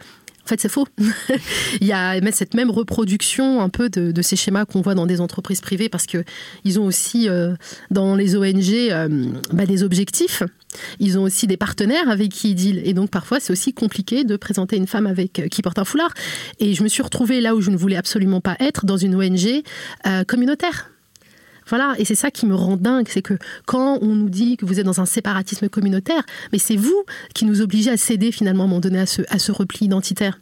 En 0.44 0.48
fait, 0.48 0.60
c'est 0.60 0.68
faux. 0.68 0.86
il 1.80 1.86
y 1.86 1.92
a 1.92 2.18
cette 2.32 2.54
même 2.54 2.70
reproduction 2.70 3.60
un 3.60 3.68
peu 3.68 3.88
de, 3.90 4.22
ces 4.22 4.36
schémas 4.36 4.64
qu'on 4.64 4.80
voit 4.80 4.94
dans 4.94 5.06
des 5.06 5.20
entreprises 5.20 5.60
privées 5.60 5.88
parce 5.88 6.06
que 6.06 6.24
ils 6.64 6.80
ont 6.80 6.86
aussi 6.86 7.28
dans 7.90 8.14
les 8.14 8.36
ONG 8.36 8.88
bah, 9.52 9.66
des 9.66 9.82
objectifs 9.82 10.42
ils 10.98 11.18
ont 11.18 11.22
aussi 11.22 11.46
des 11.46 11.56
partenaires 11.56 12.08
avec 12.08 12.30
qui 12.30 12.50
ils 12.50 12.54
dealent. 12.54 12.82
Et 12.84 12.94
donc, 12.94 13.10
parfois, 13.10 13.40
c'est 13.40 13.52
aussi 13.52 13.72
compliqué 13.72 14.24
de 14.24 14.36
présenter 14.36 14.76
une 14.76 14.86
femme 14.86 15.06
avec, 15.06 15.38
euh, 15.38 15.48
qui 15.48 15.62
porte 15.62 15.78
un 15.78 15.84
foulard. 15.84 16.12
Et 16.60 16.74
je 16.74 16.82
me 16.82 16.88
suis 16.88 17.02
retrouvée 17.02 17.40
là 17.40 17.54
où 17.54 17.60
je 17.60 17.70
ne 17.70 17.76
voulais 17.76 17.96
absolument 17.96 18.40
pas 18.40 18.56
être, 18.60 18.86
dans 18.86 18.96
une 18.96 19.14
ONG 19.14 19.62
euh, 20.06 20.24
communautaire. 20.24 20.90
Voilà, 21.68 21.94
et 21.96 22.04
c'est 22.04 22.16
ça 22.16 22.30
qui 22.30 22.46
me 22.46 22.54
rend 22.54 22.76
dingue, 22.76 23.06
c'est 23.08 23.22
que 23.22 23.34
quand 23.66 23.98
on 24.02 24.14
nous 24.14 24.28
dit 24.28 24.56
que 24.56 24.66
vous 24.66 24.80
êtes 24.80 24.84
dans 24.84 25.00
un 25.00 25.06
séparatisme 25.06 25.68
communautaire, 25.68 26.22
mais 26.52 26.58
c'est 26.58 26.76
vous 26.76 27.04
qui 27.34 27.44
nous 27.44 27.60
obligez 27.60 27.90
à 27.90 27.96
céder 27.96 28.32
finalement 28.32 28.64
à 28.64 28.66
un 28.66 28.68
moment 28.68 28.80
donné 28.80 28.98
à 28.98 29.06
ce, 29.06 29.22
à 29.28 29.38
ce 29.38 29.52
repli 29.52 29.86
identitaire. 29.86 30.38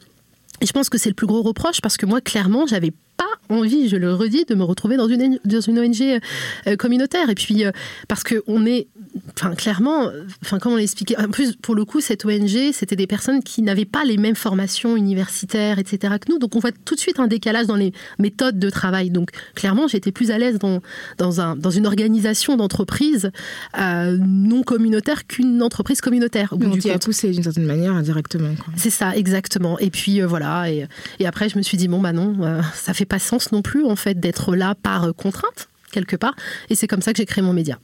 Et 0.61 0.65
je 0.65 0.73
pense 0.73 0.89
que 0.89 0.97
c'est 0.97 1.09
le 1.09 1.15
plus 1.15 1.27
gros 1.27 1.41
reproche 1.41 1.79
parce 1.81 1.97
que 1.97 2.05
moi, 2.05 2.21
clairement, 2.21 2.65
j'avais 2.67 2.91
pas 3.17 3.25
envie, 3.49 3.87
je 3.87 3.97
le 3.97 4.13
redis, 4.13 4.45
de 4.45 4.55
me 4.55 4.63
retrouver 4.63 4.97
dans 4.97 5.07
une, 5.07 5.39
dans 5.45 5.61
une 5.61 5.79
ONG 5.79 6.19
euh, 6.67 6.75
communautaire. 6.75 7.29
Et 7.29 7.35
puis, 7.35 7.63
parce 8.07 8.23
qu'on 8.23 8.65
est 8.65 8.87
enfin 9.35 9.55
clairement, 9.55 10.09
enfin 10.43 10.59
comme 10.59 10.73
on 10.73 10.75
l'a 10.75 10.83
expliqué, 10.83 11.17
en 11.17 11.29
plus 11.29 11.55
pour 11.55 11.75
le 11.75 11.85
coup 11.85 12.01
cette 12.01 12.25
ONG 12.25 12.71
c'était 12.73 12.95
des 12.95 13.07
personnes 13.07 13.43
qui 13.43 13.61
n'avaient 13.61 13.85
pas 13.85 14.03
les 14.03 14.17
mêmes 14.17 14.35
formations 14.35 14.95
universitaires 14.95 15.79
etc 15.79 16.15
que 16.19 16.31
nous, 16.31 16.39
donc 16.39 16.55
on 16.55 16.59
voit 16.59 16.71
tout 16.71 16.95
de 16.95 16.99
suite 16.99 17.19
un 17.19 17.27
décalage 17.27 17.67
dans 17.67 17.75
les 17.75 17.93
méthodes 18.19 18.59
de 18.59 18.69
travail. 18.69 19.09
Donc 19.09 19.31
clairement 19.55 19.87
j'étais 19.87 20.11
plus 20.11 20.31
à 20.31 20.37
l'aise 20.37 20.59
dans 20.59 20.81
dans 21.17 21.41
un 21.41 21.55
dans 21.55 21.69
une 21.69 21.85
organisation 21.85 22.57
d'entreprise 22.57 23.31
euh, 23.77 24.17
non 24.19 24.63
communautaire 24.63 25.27
qu'une 25.27 25.61
entreprise 25.61 26.01
communautaire. 26.01 26.53
on 26.53 26.77
t'y 26.77 26.91
a 26.91 26.99
poussé 26.99 27.31
d'une 27.31 27.43
certaine 27.43 27.65
manière 27.65 27.93
indirectement. 27.93 28.55
C'est 28.75 28.89
ça 28.89 29.15
exactement. 29.15 29.79
Et 29.79 29.89
puis 29.89 30.21
euh, 30.21 30.27
voilà 30.27 30.71
et, 30.71 30.87
et, 31.19 31.27
après 31.27 31.49
je 31.49 31.57
me 31.57 31.63
suis 31.63 31.77
dit 31.77 31.87
bon 31.87 31.99
bah 31.99 32.13
non 32.13 32.35
euh, 32.41 32.61
ça 32.73 32.93
fait 32.93 33.05
pas 33.05 33.19
sens 33.19 33.51
non 33.51 33.61
plus 33.61 33.85
en 33.85 33.95
fait 33.95 34.19
d'être 34.19 34.55
là 34.55 34.75
par 34.75 35.13
contrainte 35.15 35.69
quelque 35.91 36.15
part 36.15 36.35
et 36.69 36.75
c'est 36.75 36.87
comme 36.87 37.01
ça 37.01 37.11
que 37.11 37.17
j'ai 37.17 37.25
créé 37.25 37.43
mon 37.43 37.53
média. 37.53 37.79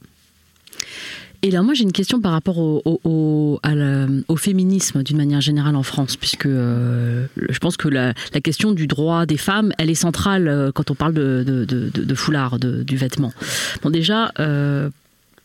Et 1.43 1.51
là, 1.51 1.61
moi, 1.61 1.73
j'ai 1.73 1.83
une 1.83 1.91
question 1.91 2.19
par 2.19 2.31
rapport 2.31 2.57
au, 2.57 3.59
féminisme 4.37 5.03
d'une 5.03 5.17
manière 5.17 5.41
générale 5.41 5.75
en 5.75 5.83
France, 5.83 6.15
puisque 6.15 6.45
euh, 6.45 7.25
je 7.35 7.59
pense 7.59 7.75
que 7.77 7.87
la, 7.87 8.13
question 8.41 8.71
du 8.71 8.87
droit 8.87 9.25
des 9.25 9.37
femmes, 9.37 9.73
elle 9.77 9.89
est 9.89 9.95
centrale 9.95 10.47
euh, 10.47 10.71
quand 10.71 10.91
on 10.91 10.95
parle 10.95 11.13
de, 11.13 11.43
de, 11.45 11.65
de, 11.65 12.15
foulard, 12.15 12.59
du 12.59 12.97
vêtement. 12.97 13.33
Bon, 13.81 13.89
déjà, 13.89 14.31
euh, 14.39 14.89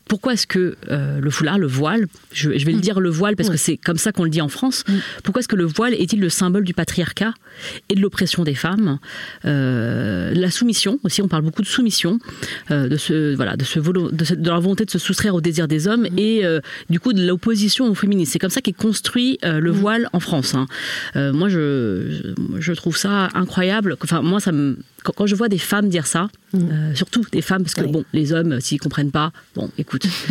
pourquoi 0.07 0.33
est-ce 0.33 0.47
que 0.47 0.75
euh, 0.89 1.19
le 1.19 1.29
foulard, 1.29 1.57
le 1.57 1.67
voile, 1.67 2.07
je, 2.31 2.49
vais 2.49 2.57
le 2.57 2.77
mm. 2.77 2.81
dire 2.81 2.99
le 2.99 3.09
voile 3.09 3.35
parce 3.35 3.49
que 3.49 3.57
c'est 3.57 3.77
comme 3.77 3.97
ça 3.97 4.11
qu'on 4.11 4.23
le 4.23 4.29
dit 4.29 4.41
en 4.41 4.49
France, 4.49 4.83
mm. 4.87 4.93
pourquoi 5.23 5.39
est-ce 5.39 5.47
que 5.47 5.55
le 5.55 5.65
voile 5.65 5.93
est-il 5.93 6.19
le 6.19 6.29
symbole 6.29 6.63
du 6.63 6.73
patriarcat 6.73 7.33
et 7.89 7.95
de 7.95 8.01
l'oppression 8.01 8.43
des 8.43 8.55
femmes 8.55 8.99
euh, 9.45 10.33
La 10.33 10.51
soumission 10.51 10.99
aussi, 11.03 11.21
on 11.21 11.27
parle 11.27 11.43
beaucoup 11.43 11.61
de 11.61 11.67
soumission, 11.67 12.19
euh, 12.71 12.87
de, 12.87 12.97
ce, 12.97 13.33
voilà, 13.35 13.55
de, 13.55 13.63
ce 13.63 13.79
de, 13.79 14.35
de, 14.35 14.49
la 14.49 14.59
volonté 14.59 14.85
de 14.85 14.91
se 14.91 14.99
soustraire 14.99 15.35
au 15.35 15.41
désir 15.41 15.67
des 15.67 15.87
hommes 15.87 16.07
mm. 16.11 16.19
et 16.19 16.43
du 16.89 16.99
coup 16.99 17.13
de 17.13 17.25
l'opposition 17.25 17.89
au 17.89 17.95
féminisme. 17.95 18.31
C'est 18.33 18.39
comme 18.39 18.49
ça 18.49 18.61
qu'est 18.61 18.73
construit 18.73 19.39
le 19.43 19.71
voile 19.71 20.09
en 20.13 20.19
France. 20.19 20.55
Hein. 20.55 20.67
moi, 21.31 21.49
je, 21.49 22.33
je 22.59 22.73
trouve 22.73 22.97
ça 22.97 23.29
incroyable. 23.33 23.95
Enfin, 24.01 24.21
moi, 24.21 24.39
ça 24.39 24.51
me 24.51 24.77
quand, 25.03 25.27
je 25.27 25.35
vois 25.35 25.49
des 25.49 25.57
femmes 25.57 25.89
dire 25.89 26.07
ça, 26.07 26.29
mm. 26.53 26.57
euh, 26.57 26.95
surtout 26.95 27.25
des 27.31 27.41
femmes, 27.41 27.63
parce 27.63 27.75
que 27.75 27.83
bon, 27.83 28.05
les 28.13 28.33
hommes, 28.33 28.59
s'ils 28.61 28.79
comprennent 28.79 29.11
pas, 29.11 29.31
bon, 29.55 29.69
écoute. 29.77 30.05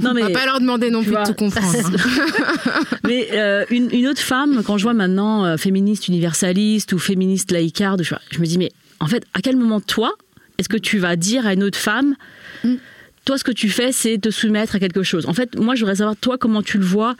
non, 0.00 0.14
mais, 0.14 0.22
On 0.22 0.28
va 0.28 0.30
pas 0.32 0.46
leur 0.46 0.60
demander 0.60 0.90
non 0.90 1.02
plus 1.02 1.12
de 1.12 1.26
tout 1.26 1.34
comprendre. 1.34 1.90
mais 3.04 3.28
euh, 3.32 3.64
une, 3.70 4.06
autre 4.06 4.20
femme, 4.20 4.62
quand 4.64 4.78
je 4.78 4.84
vois 4.84 4.94
maintenant 4.94 5.44
euh, 5.44 5.56
féministe 5.56 6.08
universaliste 6.08 6.92
ou 6.92 6.98
féministe 6.98 7.50
laïcarde, 7.50 8.02
je, 8.02 8.14
je, 8.30 8.38
me 8.40 8.46
dis, 8.46 8.58
mais 8.58 8.72
en 9.00 9.06
fait, 9.06 9.24
à 9.34 9.40
quel 9.40 9.56
moment 9.56 9.80
toi, 9.80 10.12
est-ce 10.58 10.68
que 10.68 10.76
tu 10.76 10.98
vas 10.98 11.16
dire 11.16 11.46
à 11.46 11.54
une 11.54 11.62
autre 11.62 11.78
femme, 11.78 12.14
mm 12.62 12.74
toi, 13.24 13.38
ce 13.38 13.44
que 13.44 13.52
tu 13.52 13.68
fais, 13.68 13.92
c'est 13.92 14.18
te 14.18 14.30
soumettre 14.30 14.76
à 14.76 14.78
quelque 14.78 15.02
chose. 15.02 15.26
En 15.26 15.34
fait, 15.34 15.58
moi, 15.58 15.74
je 15.74 15.80
voudrais 15.80 15.96
savoir, 15.96 16.16
toi, 16.16 16.36
comment 16.38 16.62
tu 16.62 16.78
le 16.78 16.84
vois 16.84 17.16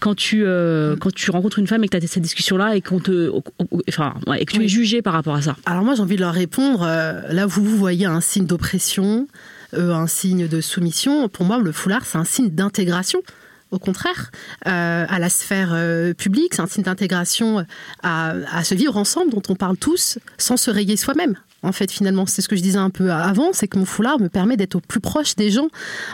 quand 0.00 0.14
tu, 0.14 0.44
euh, 0.44 0.96
quand 0.96 1.14
tu 1.14 1.30
rencontres 1.30 1.58
une 1.58 1.66
femme 1.66 1.84
et 1.84 1.88
que 1.88 1.96
tu 1.96 2.04
as 2.04 2.08
cette 2.08 2.22
discussion-là 2.22 2.76
et, 2.76 2.80
qu'on 2.80 3.00
te, 3.00 3.30
enfin, 3.88 4.14
et 4.38 4.44
que 4.44 4.52
tu 4.52 4.64
es 4.64 4.68
jugé 4.68 5.02
par 5.02 5.12
rapport 5.12 5.34
à 5.34 5.42
ça. 5.42 5.56
Alors, 5.66 5.84
moi, 5.84 5.94
j'ai 5.94 6.02
envie 6.02 6.16
de 6.16 6.20
leur 6.20 6.34
répondre. 6.34 6.82
Euh, 6.82 7.20
là, 7.30 7.46
vous, 7.46 7.64
vous 7.64 7.76
voyez 7.76 8.06
un 8.06 8.20
signe 8.20 8.46
d'oppression, 8.46 9.28
euh, 9.74 9.92
un 9.92 10.06
signe 10.06 10.48
de 10.48 10.60
soumission. 10.60 11.28
Pour 11.28 11.44
moi, 11.46 11.58
le 11.58 11.72
foulard, 11.72 12.04
c'est 12.04 12.18
un 12.18 12.24
signe 12.24 12.50
d'intégration 12.50 13.22
au 13.70 13.78
contraire, 13.78 14.30
à 14.64 15.18
la 15.18 15.28
sphère 15.28 15.76
publique. 16.16 16.54
C'est 16.54 16.62
un 16.62 16.66
signe 16.66 16.84
d'intégration 16.84 17.66
à, 18.02 18.34
à, 18.52 18.64
se 18.64 18.74
vivre 18.74 18.96
ensemble, 18.96 19.30
dont 19.30 19.42
on 19.48 19.56
parle 19.56 19.76
tous, 19.76 20.18
sans 20.38 20.56
se 20.56 20.70
rayer 20.70 20.96
soi-même 20.96 21.36
en 21.64 21.72
fait, 21.72 21.90
finalement. 21.90 22.26
C'est 22.26 22.42
ce 22.42 22.48
que 22.48 22.56
je 22.56 22.62
disais 22.62 22.78
un 22.78 22.90
peu 22.90 23.10
avant, 23.10 23.52
c'est 23.52 23.68
que 23.68 23.78
mon 23.78 23.84
foulard 23.84 24.20
me 24.20 24.28
permet 24.28 24.56
d'être 24.56 24.76
au 24.76 24.80
plus 24.80 25.00
proche 25.00 25.34
des 25.34 25.50
gens. 25.50 25.68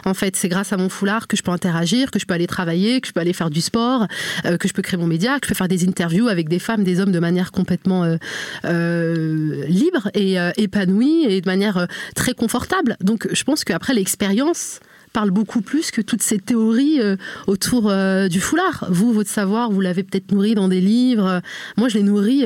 En 0.05 0.13
fait, 0.13 0.35
c'est 0.35 0.49
grâce 0.49 0.73
à 0.73 0.77
mon 0.77 0.89
foulard 0.89 1.27
que 1.27 1.37
je 1.37 1.43
peux 1.43 1.51
interagir, 1.51 2.11
que 2.11 2.19
je 2.19 2.25
peux 2.25 2.33
aller 2.33 2.47
travailler, 2.47 3.01
que 3.01 3.07
je 3.07 3.13
peux 3.13 3.19
aller 3.19 3.33
faire 3.33 3.49
du 3.49 3.61
sport, 3.61 4.07
euh, 4.45 4.57
que 4.57 4.67
je 4.67 4.73
peux 4.73 4.81
créer 4.81 4.97
mon 4.97 5.07
média, 5.07 5.39
que 5.39 5.47
je 5.47 5.49
peux 5.49 5.57
faire 5.57 5.67
des 5.67 5.87
interviews 5.87 6.27
avec 6.27 6.49
des 6.49 6.59
femmes, 6.59 6.83
des 6.83 6.99
hommes 6.99 7.11
de 7.11 7.19
manière 7.19 7.51
complètement 7.51 8.03
euh, 8.03 8.17
euh, 8.65 9.65
libre 9.67 10.09
et 10.13 10.37
épanouie 10.57 11.25
et 11.25 11.41
de 11.41 11.45
manière 11.45 11.87
très 12.15 12.33
confortable. 12.33 12.97
Donc, 13.01 13.27
je 13.31 13.43
pense 13.43 13.63
qu'après 13.63 13.93
l'expérience 13.93 14.79
parle 15.13 15.31
beaucoup 15.31 15.61
plus 15.61 15.91
que 15.91 16.01
toutes 16.01 16.23
ces 16.23 16.39
théories 16.39 16.99
autour 17.47 17.93
du 18.29 18.39
foulard. 18.39 18.85
Vous, 18.89 19.13
votre 19.13 19.29
savoir, 19.29 19.71
vous 19.71 19.81
l'avez 19.81 20.03
peut-être 20.03 20.31
nourri 20.31 20.55
dans 20.55 20.67
des 20.67 20.81
livres. 20.81 21.41
Moi, 21.77 21.89
je 21.89 21.97
l'ai 21.97 22.03
nourri 22.03 22.45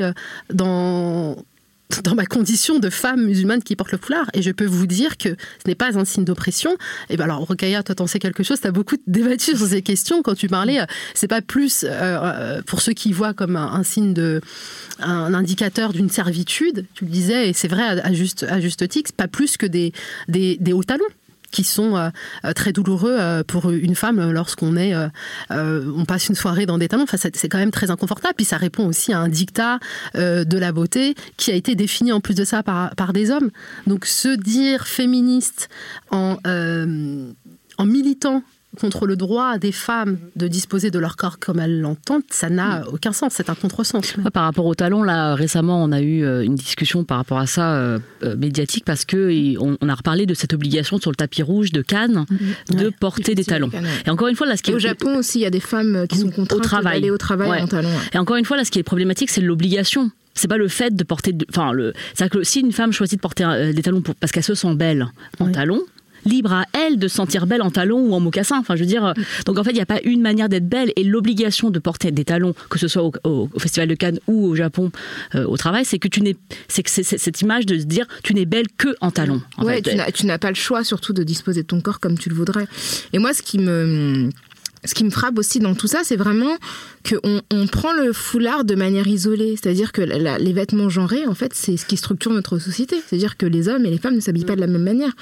dans 0.52 1.36
dans 2.02 2.14
ma 2.14 2.26
condition 2.26 2.78
de 2.78 2.90
femme 2.90 3.24
musulmane 3.24 3.62
qui 3.62 3.76
porte 3.76 3.92
le 3.92 3.98
foulard. 3.98 4.26
Et 4.34 4.42
je 4.42 4.50
peux 4.50 4.66
vous 4.66 4.86
dire 4.86 5.16
que 5.16 5.30
ce 5.30 5.68
n'est 5.68 5.74
pas 5.74 5.98
un 5.98 6.04
signe 6.04 6.24
d'oppression. 6.24 6.76
Et 7.10 7.16
ben 7.16 7.24
alors, 7.24 7.40
Rokaya, 7.40 7.82
toi, 7.82 7.94
t'en 7.94 8.06
sais 8.06 8.18
quelque 8.18 8.42
chose? 8.42 8.60
Tu 8.60 8.66
as 8.66 8.72
beaucoup 8.72 8.96
débattu 9.06 9.56
sur 9.56 9.66
ces 9.66 9.82
questions 9.82 10.22
quand 10.22 10.34
tu 10.34 10.48
parlais. 10.48 10.78
C'est 11.14 11.28
pas 11.28 11.42
plus 11.42 11.84
euh, 11.84 11.88
euh, 11.90 12.62
pour 12.62 12.80
ceux 12.80 12.92
qui 12.92 13.12
voient 13.12 13.34
comme 13.34 13.56
un, 13.56 13.82
signe 13.82 14.14
de, 14.14 14.40
un 15.00 15.34
indicateur 15.34 15.92
d'une 15.92 16.10
servitude. 16.10 16.86
Tu 16.94 17.04
le 17.04 17.10
disais, 17.10 17.50
et 17.50 17.52
c'est 17.52 17.68
vrai 17.68 17.82
à, 17.82 18.12
juste, 18.12 18.44
à 18.44 18.60
juste 18.60 18.88
titre, 18.88 19.12
pas 19.12 19.28
plus 19.28 19.56
que 19.56 19.66
des, 19.66 19.92
des 20.28 20.72
hauts 20.72 20.84
talons. 20.84 21.04
Qui 21.56 21.64
sont 21.64 21.96
euh, 21.96 22.10
euh, 22.44 22.52
très 22.52 22.72
douloureux 22.72 23.16
euh, 23.18 23.42
pour 23.42 23.70
une 23.70 23.94
femme 23.94 24.30
lorsqu'on 24.30 24.76
est, 24.76 24.94
on 25.50 26.04
passe 26.04 26.28
une 26.28 26.34
soirée 26.34 26.66
dans 26.66 26.76
des 26.76 26.88
talons. 26.88 27.04
Enfin, 27.04 27.16
c'est 27.16 27.48
quand 27.48 27.58
même 27.58 27.70
très 27.70 27.90
inconfortable. 27.90 28.34
Puis 28.36 28.44
ça 28.44 28.58
répond 28.58 28.86
aussi 28.86 29.14
à 29.14 29.20
un 29.20 29.28
dictat 29.28 29.78
de 30.14 30.58
la 30.58 30.72
beauté 30.72 31.14
qui 31.36 31.50
a 31.50 31.54
été 31.54 31.74
défini 31.74 32.12
en 32.12 32.20
plus 32.20 32.34
de 32.34 32.44
ça 32.44 32.62
par, 32.62 33.12
des 33.12 33.30
hommes. 33.30 33.50
Donc 33.86 34.04
se 34.04 34.28
dire 34.28 34.86
féministe 34.86 35.68
en 36.10 36.36
militant 37.84 38.42
contre 38.76 39.06
le 39.06 39.16
droit 39.16 39.58
des 39.58 39.72
femmes 39.72 40.18
de 40.36 40.48
disposer 40.48 40.90
de 40.90 40.98
leur 40.98 41.16
corps 41.16 41.38
comme 41.38 41.58
elles 41.58 41.80
l'entendent, 41.80 42.22
ça 42.30 42.48
n'a 42.50 42.84
aucun 42.92 43.12
sens, 43.12 43.32
c'est 43.34 43.50
un 43.50 43.54
contresens. 43.54 44.14
par 44.32 44.44
rapport 44.44 44.66
au 44.66 44.74
talon, 44.74 45.02
là, 45.02 45.34
récemment, 45.34 45.82
on 45.82 45.92
a 45.92 46.00
eu 46.00 46.24
euh, 46.24 46.42
une 46.42 46.54
discussion 46.54 47.04
par 47.04 47.18
rapport 47.18 47.38
à 47.38 47.46
ça 47.46 47.74
euh, 47.74 47.98
euh, 48.22 48.36
médiatique 48.36 48.84
parce 48.84 49.04
que 49.04 49.56
on, 49.58 49.88
a 49.88 49.94
reparlé 49.94 50.26
de 50.26 50.34
cette 50.34 50.52
obligation 50.52 50.98
sur 50.98 51.10
le 51.10 51.16
tapis 51.16 51.42
rouge 51.42 51.72
de 51.72 51.82
Cannes 51.82 52.26
mm-hmm. 52.30 52.76
de 52.76 52.90
porter 52.90 53.34
des 53.34 53.44
talons. 53.44 53.70
Et 54.06 54.10
encore 54.10 54.28
une 54.28 54.36
fois, 54.36 54.46
là, 54.46 54.56
ce 54.56 54.62
qui 54.62 54.74
au 54.74 54.78
Japon 54.78 55.18
aussi, 55.18 55.38
il 55.38 55.42
y 55.42 55.46
a 55.46 55.50
des 55.50 55.60
femmes 55.60 56.06
qui 56.08 56.18
sont 56.18 56.30
contraintes 56.30 56.84
d'aller 56.84 57.10
au 57.10 57.18
travail 57.18 57.62
en 57.62 57.66
talons. 57.66 57.88
Et 58.12 58.18
encore 58.18 58.36
une 58.36 58.44
fois, 58.44 58.56
là, 58.56 58.64
ce 58.64 58.70
qui 58.70 58.78
est 58.78 58.84
problématique, 58.84 59.30
c'est 59.30 59.40
l'obligation 59.40 60.10
c'est 60.38 60.48
pas 60.48 60.58
le 60.58 60.68
fait 60.68 60.94
de 60.94 61.02
porter 61.02 61.34
enfin 61.48 61.72
le 61.72 61.94
c'est 62.12 62.28
que 62.28 62.44
si 62.44 62.60
une 62.60 62.72
femme 62.72 62.92
choisit 62.92 63.18
de 63.18 63.22
porter 63.22 63.72
des 63.72 63.82
talons 63.82 64.02
parce 64.20 64.32
qu'elle 64.32 64.44
se 64.44 64.54
sent 64.54 64.74
belle 64.74 65.08
en 65.40 65.50
talons 65.50 65.80
libre 66.26 66.52
à 66.52 66.64
elle 66.72 66.98
de 66.98 67.08
sentir 67.08 67.46
belle 67.46 67.62
en 67.62 67.70
talons 67.70 68.00
ou 68.00 68.14
en 68.14 68.20
mocassin. 68.20 68.58
Enfin, 68.58 68.76
je 68.76 68.80
veux 68.80 68.86
dire, 68.86 69.04
euh, 69.04 69.12
donc 69.46 69.58
en 69.58 69.64
fait, 69.64 69.70
il 69.70 69.76
n'y 69.76 69.80
a 69.80 69.86
pas 69.86 70.00
une 70.04 70.20
manière 70.20 70.48
d'être 70.48 70.68
belle 70.68 70.92
et 70.96 71.04
l'obligation 71.04 71.70
de 71.70 71.78
porter 71.78 72.10
des 72.10 72.24
talons, 72.24 72.54
que 72.68 72.78
ce 72.78 72.88
soit 72.88 73.02
au, 73.24 73.48
Festival 73.58 73.88
de 73.88 73.94
Cannes 73.94 74.18
ou 74.26 74.46
au 74.46 74.54
Japon 74.54 74.90
euh, 75.34 75.44
au 75.46 75.56
travail, 75.56 75.84
c'est 75.84 75.98
que 75.98 76.08
tu 76.08 76.20
n'es, 76.20 76.36
c'est 76.68 76.82
que 76.82 76.90
c'est 76.90 77.02
cette 77.02 77.40
image 77.40 77.66
de 77.66 77.78
se 77.78 77.84
dire, 77.84 78.06
tu 78.22 78.34
n'es 78.34 78.44
belle 78.44 78.66
que 78.76 78.94
en 79.00 79.10
talons. 79.10 79.40
ouais, 79.58 79.82
tu 79.82 80.26
n'as 80.26 80.38
pas 80.38 80.48
le 80.48 80.54
choix 80.54 80.84
surtout 80.84 81.12
de 81.12 81.22
disposer 81.22 81.62
de 81.62 81.66
ton 81.66 81.80
corps 81.80 82.00
comme 82.00 82.18
tu 82.18 82.28
le 82.28 82.34
voudrais. 82.34 82.66
Et 83.12 83.18
moi, 83.18 83.32
ce 83.32 83.42
qui 83.42 83.58
me 83.58 84.30
ce 84.86 84.94
qui 84.94 85.04
me 85.04 85.10
frappe 85.10 85.38
aussi 85.38 85.58
dans 85.58 85.74
tout 85.74 85.86
ça, 85.86 86.00
c'est 86.04 86.16
vraiment 86.16 86.56
qu'on 87.08 87.40
on 87.50 87.66
prend 87.66 87.92
le 87.92 88.12
foulard 88.12 88.64
de 88.64 88.74
manière 88.74 89.06
isolée. 89.06 89.56
C'est-à-dire 89.60 89.92
que 89.92 90.02
les 90.02 90.52
vêtements 90.52 90.88
genrés, 90.88 91.26
en 91.26 91.34
fait, 91.34 91.52
c'est 91.54 91.76
ce 91.76 91.86
qui 91.86 91.96
structure 91.96 92.32
notre 92.32 92.58
société. 92.58 92.96
C'est-à-dire 93.06 93.36
que 93.36 93.46
les 93.46 93.68
hommes 93.68 93.86
et 93.86 93.90
les 93.90 93.98
femmes 93.98 94.14
ne 94.14 94.20
s'habillent 94.20 94.44
pas 94.44 94.56
de 94.56 94.60
la 94.60 94.66
même 94.66 94.82
manière. 94.82 95.12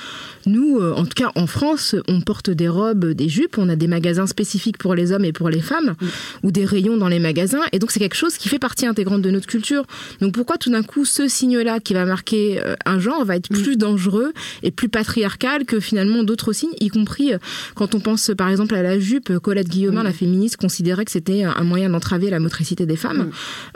Nous, 0.47 0.79
euh, 0.79 0.93
en 0.95 1.05
tout 1.05 1.15
cas 1.15 1.33
en 1.35 1.47
France, 1.47 1.95
on 2.09 2.21
porte 2.21 2.51
des 2.51 2.69
robes, 2.69 3.07
des 3.13 3.29
jupes, 3.29 3.59
on 3.59 3.69
a 3.69 3.77
des 3.77 3.87
magasins 3.87 4.27
spécifiques 4.27 4.79
pour 4.79 4.95
les 4.95 5.13
hommes 5.13 5.25
et 5.25 5.33
pour 5.33 5.49
les 5.49 5.61
femmes, 5.61 5.95
ou 6.43 6.51
des 6.51 6.65
rayons 6.65 6.97
dans 6.97 7.09
les 7.09 7.19
magasins. 7.19 7.63
Et 7.73 7.79
donc 7.79 7.91
c'est 7.91 8.01
quelque 8.01 8.17
chose 8.17 8.37
qui 8.37 8.49
fait 8.49 8.59
partie 8.59 8.87
intégrante 8.87 9.23
de 9.23 9.31
notre 9.31 9.47
culture. 9.47 9.85
Donc 10.21 10.35
pourquoi 10.35 10.57
tout 10.57 10.71
d'un 10.71 10.83
coup 10.83 11.05
ce 11.05 11.29
signe-là 11.29 11.81
qui 11.81 11.95
va 11.95 12.05
marquer 12.05 12.61
euh, 12.61 12.75
un 12.85 12.99
genre 12.99 13.25
va 13.25 13.37
être 13.37 13.49
plus 13.49 13.77
dangereux 13.77 14.33
et 14.63 14.71
plus 14.71 14.89
patriarcal 14.89 15.65
que 15.65 15.81
finalement 15.81 16.23
d'autres 16.23 16.53
signes, 16.53 16.75
y 16.81 16.89
compris 16.89 17.33
euh, 17.33 17.39
quand 17.75 17.95
on 17.95 18.01
pense 18.01 18.31
par 18.37 18.49
exemple 18.49 18.75
à 18.75 18.83
la 18.83 18.99
jupe, 18.99 19.39
Guillaumin, 19.63 20.03
la 20.03 20.13
féministe, 20.13 20.57
considérait 20.57 21.05
que 21.05 21.11
c'était 21.11 21.45
un 21.45 21.65
moyen 21.65 21.91
d'entraver 21.91 22.31
la 22.31 22.41
motricité 22.41 22.87
des 22.87 22.97
femmes. 22.97 23.31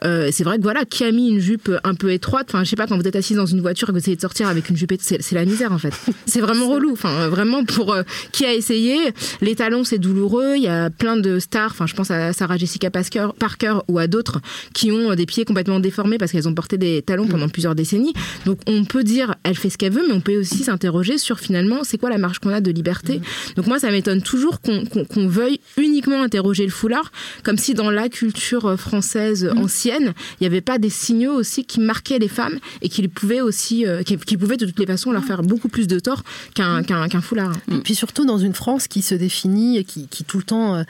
Euh, 0.05 0.31
c'est 0.33 0.45
vrai 0.45 0.59
que 0.59 0.63
voilà, 0.63 0.85
qui 0.85 1.05
a 1.05 1.13
mis 1.13 1.29
une 1.29 1.41
jupe 1.41 1.71
un 1.85 1.95
peu 1.95 2.13
étroite, 2.13 2.49
enfin 2.51 2.65
je 2.65 2.71
sais 2.71 2.77
pas, 2.77 2.87
quand 2.87 2.97
vous 2.97 3.07
êtes 3.07 3.17
assise 3.17 3.37
dans 3.37 3.47
une 3.47 3.61
voiture 3.61 3.89
et 3.89 3.93
que 3.93 3.93
vous 3.93 4.03
essayez 4.03 4.17
de 4.17 4.21
sortir 4.21 4.49
avec 4.49 4.69
une 4.71 4.77
jupe, 4.77 4.93
c'est 5.01 5.33
la 5.33 5.45
misère 5.45 5.73
en 5.73 5.79
fait. 5.79 5.95
C'est 6.27 6.41
vraiment 6.41 6.69
relou. 6.69 6.93
Enfin 6.93 7.29
vraiment 7.29 7.65
pour 7.65 7.93
euh, 7.93 8.03
qui 8.33 8.45
a 8.45 8.55
essayé, 8.55 8.97
les 9.41 9.55
talons 9.55 9.85
c'est 9.85 9.99
douloureux. 9.99 10.55
Il 10.57 10.63
y 10.63 10.69
a 10.69 10.91
plein 10.91 11.17
de 11.17 11.39
stars, 11.39 11.71
enfin 11.71 11.87
je 11.87 11.95
pense 11.95 12.11
à 12.11 12.33
Sarah 12.33 12.57
Jessica 12.57 12.91
Parker, 12.91 13.79
ou 13.89 13.99
à 13.99 14.07
d'autres 14.07 14.41
qui 14.73 14.91
ont 14.91 15.15
des 15.15 15.27
pieds 15.27 15.45
complètement 15.45 15.81
déformés 15.81 16.19
parce 16.19 16.33
qu'elles 16.33 16.49
ont 16.49 16.55
porté 16.55 16.79
des 16.79 17.03
talons 17.03 17.27
mm. 17.27 17.29
pendant 17.29 17.49
plusieurs 17.49 17.75
décennies. 17.75 18.13
Donc 18.47 18.61
on 18.67 18.85
peut 18.85 19.05
dire 19.05 19.35
elle 19.43 19.57
fait 19.57 19.71
ce 19.71 19.79
qu'elle 19.79 19.93
veut, 19.93 20.05
mais 20.07 20.15
on 20.15 20.21
peut 20.21 20.39
aussi 20.39 20.65
s'interroger 20.65 21.19
sur 21.19 21.39
finalement 21.39 21.85
c'est 21.85 21.99
quoi 21.99 22.11
la 22.11 22.19
marge 22.19 22.39
qu'on 22.39 22.51
a 22.51 22.61
de 22.61 22.71
liberté. 22.71 23.19
Mm. 23.19 23.23
Donc 23.57 23.67
moi 23.67 23.79
ça 23.79 23.91
m'étonne 23.91 24.23
toujours 24.23 24.61
qu'on 24.61 25.29
veuille 25.29 25.61
uniquement 25.77 26.23
interroger 26.23 26.65
le 26.65 26.71
foulard 26.71 27.13
comme 27.43 27.59
si 27.59 27.75
dans 27.75 27.91
la 27.91 28.09
culture 28.09 28.67
euh, 28.67 28.77
française 28.77 29.45
mm. 29.45 29.59
ancienne, 29.59 30.15
il 30.41 30.43
n'y 30.43 30.47
avait 30.47 30.61
pas 30.61 30.79
des 30.79 30.91
signaux 30.91 31.33
aussi 31.33 31.65
qui 31.65 31.81
marquaient 31.81 32.19
les 32.19 32.29
femmes 32.29 32.59
et 32.83 32.89
qui 32.89 33.07
pouvaient 33.09 33.41
aussi, 33.41 33.87
euh, 33.87 34.03
qui, 34.03 34.37
pouvaient 34.37 34.57
de 34.57 34.67
toutes 34.67 34.79
les 34.79 34.87
façons 34.87 35.13
leur 35.13 35.25
faire 35.25 35.43
beaucoup 35.43 35.69
plus 35.69 35.87
de 35.87 35.99
tort 35.99 36.23
qu'un 36.55 36.83
mm. 36.83 37.21
foulard. 37.23 37.53
Et 37.71 37.79
puis 37.79 37.95
surtout 37.95 38.25
dans 38.25 38.39
une 38.39 38.55
France 38.55 38.89
qui 38.89 39.03
se 39.03 39.15
définit, 39.15 39.85
qui, 39.85 40.09
qui 40.09 40.25
tout 40.25 40.39
le 40.39 40.45
temps 40.45 40.77
euh, 40.77 40.83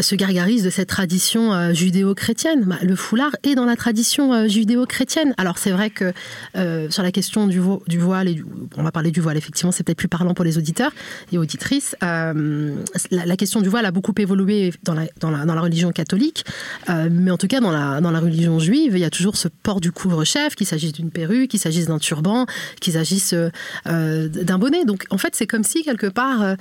se 0.00 0.14
gargarise 0.14 0.64
de 0.64 0.70
cette 0.70 0.88
tradition 0.88 1.52
euh, 1.52 1.72
judéo-chrétienne. 1.72 2.64
Bah, 2.64 2.78
le 2.82 2.96
foulard 2.96 3.32
est 3.42 3.54
dans 3.54 3.64
la 3.64 3.76
tradition 3.76 4.32
euh, 4.32 4.48
judéo-chrétienne. 4.48 5.34
Alors 5.36 5.58
c'est 5.58 5.70
vrai 5.70 5.90
que 5.90 6.12
sur 6.90 7.02
la 7.02 7.12
question 7.12 7.46
du, 7.46 7.58
voile, 7.58 8.28
on 8.76 8.82
va 8.82 8.90
parler 8.90 9.10
du 9.10 9.20
voile, 9.20 9.36
effectivement, 9.36 9.72
c'est 9.72 9.84
peut-être 9.84 9.98
plus 9.98 10.08
parlant 10.08 10.34
pour 10.34 10.44
les 10.44 10.58
auditeurs 10.58 10.92
et 11.32 11.38
auditrices. 11.38 11.94
la, 12.00 13.36
question 13.36 13.60
du 13.60 13.68
voile 13.68 13.86
a 13.86 13.90
beaucoup 13.90 14.14
évolué 14.16 14.72
dans 14.82 14.94
la, 14.94 15.06
dans 15.20 15.30
la, 15.30 15.60
religion 15.60 15.92
catholique, 15.92 16.44
mais 16.88 17.30
en 17.30 17.36
tout 17.36 17.46
cas 17.46 17.60
dans 17.60 17.70
la, 17.70 18.00
dans 18.00 18.10
la 18.10 18.20
religion 18.20 18.58
juive, 18.58 18.92
il 18.94 19.00
y 19.00 19.04
a 19.04 19.10
toujours 19.10 19.36
ce 19.36 19.48
port 19.48 19.80
du 19.80 19.92
couvre-chef, 19.92 20.54
qu'il 20.54 20.66
s'agisse 20.66 20.92
d'une 20.92 21.10
perruque, 21.10 21.50
qu'il 21.50 21.60
s'agisse 21.60 21.86
d'un 21.86 21.98
turban, 21.98 22.46
qu'il 22.80 22.94
s'agisse 22.94 23.34
d'un 23.84 24.58
bonnet. 24.58 24.84
Donc 24.84 25.04
en 25.10 25.18
fait, 25.18 25.34
c'est 25.34 25.46
comme 25.46 25.64
si 25.64 25.82
quelque 25.82 26.08
part 26.08 26.56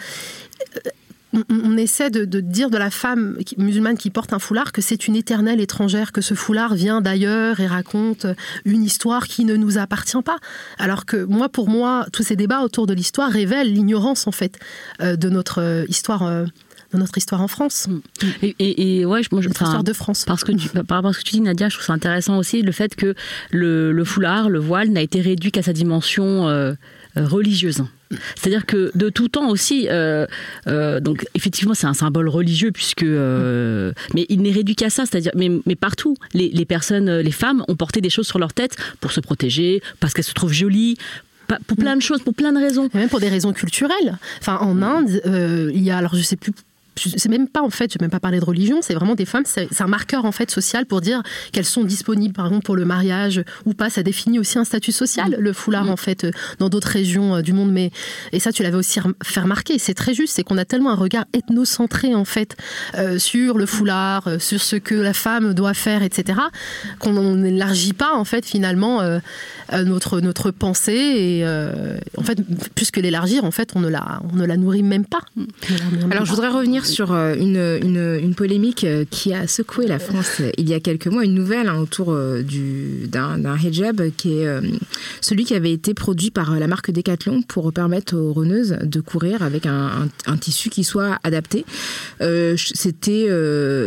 on, 1.49 1.77
essaie 1.77 2.09
de, 2.09 2.39
dire 2.39 2.69
de 2.69 2.77
la 2.77 2.89
femme 2.89 3.37
musulmane 3.57 3.97
qui 3.97 4.09
porte 4.09 4.33
un 4.33 4.39
foulard 4.39 4.71
que 4.71 4.81
c'est 4.81 5.07
une 5.07 5.15
éternelle 5.15 5.59
étrangère, 5.59 6.11
que 6.11 6.21
ce 6.21 6.33
foulard 6.33 6.75
vient 6.75 7.01
d'ailleurs 7.01 7.59
et 7.59 7.67
raconte 7.67 8.25
une 8.63 8.83
histoire 8.83 9.27
qui 9.27 9.45
ne 9.45 9.55
nous 9.55 9.77
appartient 9.77 10.21
pas. 10.23 10.37
Alors 10.77 11.05
que 11.05 11.23
moi, 11.23 11.49
pour 11.49 11.69
moi, 11.69 12.05
tous 12.11 12.23
ces 12.23 12.35
débats 12.35 12.61
autour 12.61 12.87
de 12.87 12.93
l'histoire 12.93 13.29
révèlent 13.29 13.71
l'ignorance 13.71 14.27
en 14.27 14.31
fait 14.31 14.59
euh, 15.01 15.15
de 15.15 15.29
notre 15.29 15.61
euh, 15.61 15.85
histoire. 15.87 16.23
Euh, 16.23 16.45
de 16.93 16.99
notre 16.99 17.17
histoire 17.17 17.41
en 17.41 17.47
France. 17.47 17.89
Et, 18.41 19.05
ouais, 19.05 19.21
moi, 19.31 19.41
je, 19.41 19.47
notre 19.47 19.63
histoire 19.63 19.83
de 19.83 19.91
France. 19.91 20.23
Parce 20.23 20.43
que 20.43 20.51
par 20.83 20.97
rapport 20.97 21.09
à 21.09 21.13
ce 21.13 21.17
que 21.17 21.23
tu 21.23 21.31
dis, 21.31 21.41
Nadia, 21.41 21.67
je 21.67 21.75
trouve 21.75 21.85
ça 21.85 21.93
intéressant 21.93 22.37
aussi 22.37 22.61
le 22.61 22.71
fait 22.71 22.95
que 22.95 23.15
le, 23.49 24.03
foulard, 24.05 24.49
le 24.49 24.59
voile, 24.59 24.89
n'a 24.89 25.01
été 25.01 25.19
réduit 25.19 25.51
qu'à 25.51 25.63
sa 25.63 25.73
dimension 25.73 26.75
religieuse. 27.15 27.83
C'est-à-dire 28.35 28.65
que 28.65 28.91
de 28.95 29.09
tout 29.09 29.29
temps 29.29 29.49
aussi, 29.49 29.87
euh, 29.89 30.25
euh, 30.67 30.99
donc 30.99 31.25
effectivement 31.33 31.73
c'est 31.73 31.87
un 31.87 31.93
symbole 31.93 32.29
religieux 32.29 32.71
puisque, 32.71 33.03
euh, 33.03 33.93
mais 34.13 34.25
il 34.29 34.41
n'est 34.41 34.51
réduit 34.51 34.75
qu'à 34.75 34.89
ça, 34.89 35.05
c'est-à-dire 35.05 35.31
mais, 35.35 35.75
partout 35.75 36.15
les, 36.33 36.65
personnes, 36.65 37.19
les 37.19 37.31
femmes 37.31 37.63
ont 37.67 37.75
porté 37.75 38.01
des 38.01 38.09
choses 38.09 38.27
sur 38.27 38.39
leur 38.39 38.53
tête 38.53 38.75
pour 38.99 39.11
se 39.11 39.19
protéger, 39.19 39.81
parce 39.99 40.13
qu'elles 40.13 40.25
se 40.25 40.33
trouvent 40.33 40.53
jolies, 40.53 40.97
pour 41.67 41.77
plein 41.77 41.95
de 41.95 42.01
choses, 42.01 42.21
pour 42.21 42.33
plein 42.33 42.53
de 42.53 42.59
raisons. 42.59 42.89
même 42.93 43.09
pour 43.09 43.19
des 43.19 43.29
raisons 43.29 43.53
culturelles. 43.53 44.17
Enfin, 44.39 44.57
en 44.57 44.81
Inde, 44.81 45.21
il 45.73 45.83
y 45.83 45.91
a, 45.91 45.97
alors 45.97 46.15
je 46.15 46.21
sais 46.21 46.37
plus 46.37 46.53
c'est 46.97 47.29
même 47.29 47.47
pas 47.47 47.61
en 47.61 47.69
fait, 47.69 47.91
je 47.91 47.99
vais 47.99 48.03
même 48.03 48.11
pas 48.11 48.19
parler 48.19 48.39
de 48.39 48.45
religion, 48.45 48.79
c'est 48.81 48.93
vraiment 48.93 49.15
des 49.15 49.25
femmes, 49.25 49.43
c'est 49.45 49.69
un 49.81 49.87
marqueur 49.87 50.25
en 50.25 50.31
fait 50.31 50.49
social 50.49 50.85
pour 50.85 51.01
dire 51.01 51.21
qu'elles 51.51 51.65
sont 51.65 51.83
disponibles 51.83 52.33
par 52.33 52.47
exemple 52.47 52.65
pour 52.65 52.75
le 52.75 52.85
mariage 52.85 53.43
ou 53.65 53.73
pas. 53.73 53.89
Ça 53.89 54.03
définit 54.03 54.39
aussi 54.39 54.57
un 54.57 54.63
statut 54.63 54.91
social, 54.91 55.31
mm. 55.31 55.35
le 55.39 55.53
foulard 55.53 55.85
mm. 55.85 55.89
en 55.89 55.97
fait 55.97 56.27
dans 56.59 56.69
d'autres 56.69 56.89
régions 56.89 57.35
euh, 57.35 57.41
du 57.41 57.53
monde. 57.53 57.71
Mais 57.71 57.91
et 58.31 58.39
ça, 58.39 58.51
tu 58.51 58.63
l'avais 58.63 58.77
aussi 58.77 58.99
fait 59.23 59.39
remarquer. 59.39 59.77
C'est 59.79 59.93
très 59.93 60.13
juste, 60.13 60.35
c'est 60.35 60.43
qu'on 60.43 60.57
a 60.57 60.65
tellement 60.65 60.91
un 60.91 60.95
regard 60.95 61.25
ethnocentré 61.33 62.15
en 62.15 62.25
fait 62.25 62.55
euh, 62.95 63.19
sur 63.19 63.57
le 63.57 63.65
foulard, 63.65 64.27
euh, 64.27 64.39
sur 64.39 64.61
ce 64.61 64.75
que 64.75 64.95
la 64.95 65.13
femme 65.13 65.53
doit 65.53 65.73
faire, 65.73 66.03
etc. 66.03 66.39
Qu'on 66.99 67.35
n'élargit 67.35 67.93
pas 67.93 68.13
en 68.15 68.25
fait 68.25 68.45
finalement 68.45 69.01
notre 69.73 70.21
notre 70.21 70.51
pensée 70.51 70.93
et 70.93 71.45
en 72.17 72.23
fait 72.23 72.39
plus 72.75 72.91
que 72.91 72.99
l'élargir, 72.99 73.43
en 73.43 73.51
fait 73.51 73.71
on 73.75 73.79
ne 73.79 73.87
la 73.87 74.21
on 74.31 74.35
ne 74.35 74.45
la 74.45 74.57
nourrit 74.57 74.83
même 74.83 75.05
pas. 75.05 75.21
Alors 76.11 76.25
je 76.25 76.31
voudrais 76.31 76.49
revenir 76.49 76.84
sur 76.85 77.13
euh, 77.13 77.35
une, 77.35 78.19
une, 78.21 78.35
polémique 78.35 78.83
euh, 78.83 79.05
qui 79.09 79.33
a 79.33 79.47
secoué 79.47 79.87
la 79.87 79.99
France 79.99 80.37
euh, 80.39 80.51
il 80.57 80.69
y 80.69 80.73
a 80.73 80.79
quelques 80.79 81.07
mois, 81.07 81.23
une 81.23 81.33
nouvelle 81.33 81.67
hein, 81.67 81.79
autour 81.79 82.15
d'un 82.15 83.57
hijab 83.57 84.09
qui 84.15 84.39
est 84.39 84.47
celui 85.21 85.45
qui 85.45 85.53
avait 85.53 85.71
été 85.71 85.93
produit 85.93 86.31
par 86.31 86.59
la 86.59 86.67
marque 86.67 86.91
Decathlon 86.91 87.41
pour 87.41 87.71
permettre 87.73 88.15
aux 88.15 88.33
reneuses 88.33 88.77
de 88.81 88.99
courir 88.99 89.41
avec 89.43 89.65
un, 89.65 90.07
un, 90.25 90.37
tissu 90.37 90.69
qui 90.69 90.83
soit 90.83 91.17
adapté. 91.23 91.65
C'était 92.19 93.27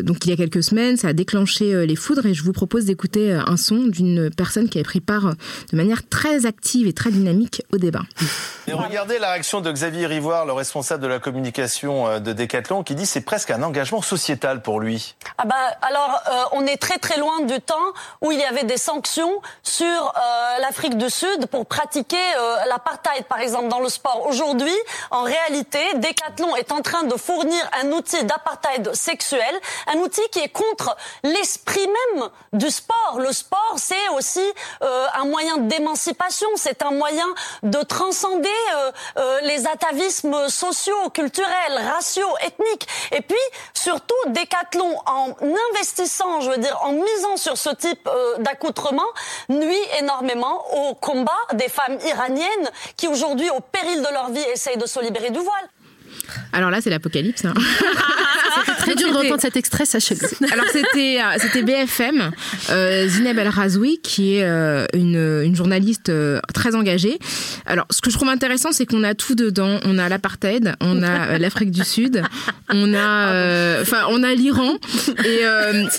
donc 0.02 0.24
il 0.24 0.30
y 0.30 0.32
a 0.32 0.37
quelques 0.37 0.62
semaines, 0.62 0.96
ça 0.96 1.08
a 1.08 1.12
déclenché 1.12 1.87
les 1.87 1.96
foudres 1.96 2.26
et 2.26 2.34
je 2.34 2.42
vous 2.42 2.52
propose 2.52 2.84
d'écouter 2.84 3.32
un 3.32 3.56
son 3.56 3.87
d'une 3.87 4.30
personne 4.30 4.68
qui 4.68 4.78
avait 4.78 4.84
pris 4.84 5.00
part 5.00 5.34
de 5.72 5.76
manière 5.76 6.06
très 6.08 6.46
active 6.46 6.87
et 6.87 6.92
très 6.92 7.11
dynamique 7.11 7.62
au 7.72 7.78
débat. 7.78 8.02
Et 8.66 8.72
regardez 8.72 9.18
la 9.18 9.32
réaction 9.32 9.61
de 9.61 9.70
Xavier 9.70 10.06
Rivoire, 10.06 10.46
le 10.46 10.52
responsable 10.52 11.02
de 11.02 11.08
la 11.08 11.18
communication 11.18 12.20
de 12.20 12.32
Decathlon, 12.32 12.82
qui 12.88 12.94
dit 12.94 13.05
c'est 13.05 13.20
presque 13.20 13.51
un 13.51 13.62
engagement 13.62 14.01
sociétal 14.01 14.62
pour 14.62 14.81
lui. 14.81 15.14
Ah 15.37 15.44
bah, 15.44 15.57
alors, 15.83 16.22
euh, 16.27 16.44
on 16.53 16.66
est 16.66 16.79
très 16.79 16.96
très 16.96 17.18
loin 17.18 17.40
du 17.40 17.61
temps 17.61 17.92
où 18.22 18.33
il 18.33 18.38
y 18.38 18.44
avait 18.44 18.64
des 18.64 18.79
sanctions 18.79 19.42
sur 19.62 19.85
euh, 19.85 20.59
l'Afrique 20.61 20.96
du 20.96 21.11
Sud 21.11 21.48
pour 21.51 21.66
pratiquer 21.66 22.16
euh, 22.16 22.57
l'apartheid, 22.66 23.24
par 23.24 23.40
exemple, 23.40 23.68
dans 23.68 23.81
le 23.81 23.90
sport. 23.90 24.27
Aujourd'hui, 24.27 24.74
en 25.11 25.22
réalité, 25.24 25.81
Decathlon 25.96 26.57
est 26.57 26.72
en 26.72 26.81
train 26.81 27.03
de 27.03 27.14
fournir 27.16 27.61
un 27.83 27.92
outil 27.92 28.24
d'apartheid 28.24 28.94
sexuel, 28.94 29.55
un 29.94 29.98
outil 29.98 30.27
qui 30.33 30.38
est 30.38 30.48
contre 30.48 30.96
l'esprit 31.24 31.87
même 31.87 32.31
du 32.55 32.70
sport. 32.70 33.18
Le 33.18 33.33
sport, 33.33 33.74
c'est 33.77 34.09
aussi 34.16 34.46
un 34.81 35.27
moyen 35.27 35.59
d'émancipation, 35.59 36.48
c'est 36.57 36.81
un 36.83 36.92
moyen 36.92 37.27
de 37.62 37.83
transcender 37.83 38.48
les 39.42 39.66
atavismes 39.66 40.48
sociaux, 40.48 41.11
culturels, 41.11 41.79
raciaux, 41.94 42.35
ethniques. 42.40 42.78
Et 43.12 43.21
puis, 43.21 43.38
surtout, 43.75 44.14
Decathlon, 44.27 44.97
en 45.07 45.35
investissant, 45.73 46.41
je 46.41 46.51
veux 46.51 46.59
dire, 46.59 46.79
en 46.83 46.93
misant 46.93 47.37
sur 47.37 47.57
ce 47.57 47.71
type 47.71 48.09
euh, 48.09 48.38
d'accoutrement, 48.38 49.07
nuit 49.49 49.77
énormément 49.99 50.64
au 50.75 50.95
combat 50.95 51.33
des 51.55 51.69
femmes 51.69 51.99
iraniennes 52.07 52.71
qui, 52.97 53.09
aujourd'hui, 53.09 53.49
au 53.51 53.61
péril 53.61 54.03
de 54.03 54.12
leur 54.12 54.31
vie, 54.31 54.45
essayent 54.53 54.77
de 54.77 54.87
se 54.87 55.01
libérer 55.01 55.31
du 55.31 55.38
voile. 55.38 55.69
Alors 56.53 56.71
là, 56.71 56.81
c'est 56.81 56.91
l'apocalypse. 56.91 57.45
Hein. 57.45 57.55
très 58.79 58.95
dur 58.95 59.12
d'entendre 59.12 59.41
cet 59.41 59.57
extrait, 59.57 59.85
sachez-le. 59.85 60.27
Alors 60.53 60.67
c'était 60.73 61.21
euh, 61.21 61.37
c'était 61.38 61.62
BFM, 61.62 62.31
euh, 62.71 63.09
Zineb 63.09 63.38
El 63.38 63.49
Razoui, 63.49 64.01
qui 64.03 64.37
est 64.37 64.45
euh, 64.45 64.87
une, 64.95 65.43
une, 65.45 65.57
journaliste 65.57 66.09
euh, 66.09 66.41
très 66.55 66.75
engagée. 66.75 67.19
Alors 67.67 67.87
ce 67.91 68.01
que 68.01 68.11
je 68.11 68.17
trouve 68.17 68.29
intéressant, 68.29 68.73
c'est 68.73 68.87
qu'on 68.87 69.05
a 69.05 69.14
tout 69.14 69.35
dedans. 69.35 69.79
On 69.85 69.99
a 69.99 70.09
l'apartheid, 70.09 70.75
on 70.81 71.03
a 71.03 71.38
l'Afrique 71.38 71.71
du 71.71 71.85
Sud, 71.85 72.23
on 72.71 72.95
a 72.95 73.81
enfin 73.81 74.05
on 74.11 74.23
a 74.23 74.35
l'Iran 74.35 74.75
et 75.25 75.43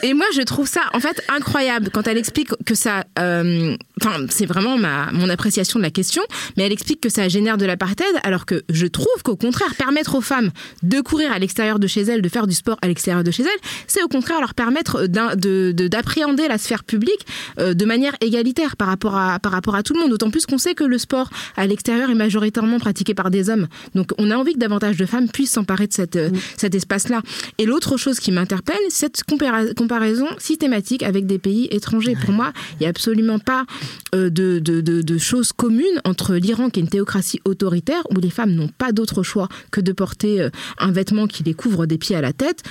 et 0.04 0.14
moi 0.14 0.26
je 0.36 0.42
trouve 0.42 0.68
ça 0.68 0.82
en 0.94 1.00
fait 1.00 1.24
incroyable 1.30 1.90
quand 1.92 2.08
elle 2.08 2.18
explique 2.18 2.50
que 2.66 2.76
ça. 2.76 3.04
Enfin 4.02 4.26
c'est 4.30 4.46
vraiment 4.46 4.78
ma 4.78 5.12
mon 5.12 5.30
appréciation 5.30 5.80
de 5.80 5.84
la 5.84 5.92
question, 5.92 6.22
mais 6.56 6.64
elle 6.64 6.72
explique 6.72 7.02
que 7.02 7.10
ça 7.10 7.28
génère 7.28 7.58
de 7.58 7.66
l'apartheid, 7.66 8.14
alors 8.24 8.46
que 8.46 8.64
je 8.70 8.88
trouve 8.88 9.08
qu'au 9.24 9.36
contraire 9.36 9.76
permettre 9.76 10.16
aux 10.16 10.22
femmes 10.22 10.52
de 10.84 11.02
courir 11.02 11.32
à 11.32 11.40
l'extérieur 11.40 11.80
de 11.80 11.88
chez 11.88 12.02
elles, 12.02 12.22
de 12.22 12.30
faire 12.30 12.48
du 12.48 12.56
sport 12.56 12.78
à 12.82 12.88
l'extérieur 12.88 13.24
de 13.24 13.32
chez 13.32 13.44
elles, 13.44 13.70
c'est 13.88 14.04
au 14.04 14.08
contraire 14.08 14.40
leur 14.40 14.54
permettre 14.54 15.06
d'appréhender 15.08 16.48
la 16.48 16.58
sphère 16.58 16.84
publique 16.84 17.26
euh, 17.60 17.74
de 17.74 17.86
manière 17.86 18.16
égalitaire 18.22 18.76
par 18.76 18.88
rapport 18.88 19.16
à, 19.16 19.40
par 19.40 19.52
rapport 19.52 19.76
à 19.76 19.84
tout 19.84 19.94
le 19.94 20.00
monde. 20.00 20.10
D'autant 20.12 20.32
plus 20.32 20.46
qu'on 20.46 20.58
sait 20.58 20.76
que 20.76 20.84
le 20.84 20.98
sport 20.98 21.30
à 21.58 21.68
l'extérieur 21.68 22.10
est 22.10 22.16
majoritairement 22.16 22.80
pratiqué 22.80 23.14
par 23.14 23.30
des 23.30 23.50
hommes. 23.50 23.68
Donc 23.96 24.12
on 24.18 24.32
a 24.32 24.36
envie 24.36 24.54
que 24.54 24.60
davantage 24.60 24.98
de 24.98 25.06
femmes 25.06 25.30
puissent 25.30 25.52
s'emparer 25.52 25.88
de 25.88 25.94
cette, 25.94 26.16
euh, 26.16 26.30
cet 26.58 26.76
espace-là. 26.76 27.22
Et 27.58 27.66
l'autre 27.66 27.98
chose 27.98 28.20
qui 28.20 28.32
m'interpelle, 28.32 28.78
cette 28.90 29.24
comparaison 29.24 30.28
systématique 30.38 31.04
avec 31.04 31.26
des 31.26 31.40
pays 31.40 31.68
étrangers. 31.72 32.16
Pour 32.16 32.34
moi, 32.34 32.52
il 32.74 32.78
n'y 32.82 32.86
a 32.86 32.90
absolument 32.90 33.40
pas 33.40 33.66
de, 34.14 34.30
de, 34.30 34.60
de, 34.60 35.02
de 35.02 35.18
choses 35.18 35.52
communes 35.52 36.02
entre 36.06 36.36
l'Iran, 36.36 36.70
qui 36.70 36.80
est 36.80 36.84
une 36.84 36.90
théocratie 36.90 37.40
autoritaire, 37.46 38.02
où 38.12 38.20
les 38.20 38.30
femmes 38.30 38.52
n'ont 38.52 38.70
pas 38.70 38.92
d'autre 38.92 39.24
choix 39.24 39.50
que 39.72 39.82
de 39.82 39.92
porter 39.92 40.48
un 40.78 40.92
vêtement 40.92 41.28
qui 41.28 41.44
les 41.44 41.54
couvre 41.54 41.86
des 41.86 41.98
pieds 41.98 42.16
à 42.16 42.22
la 42.22 42.34
tête, 42.34 42.64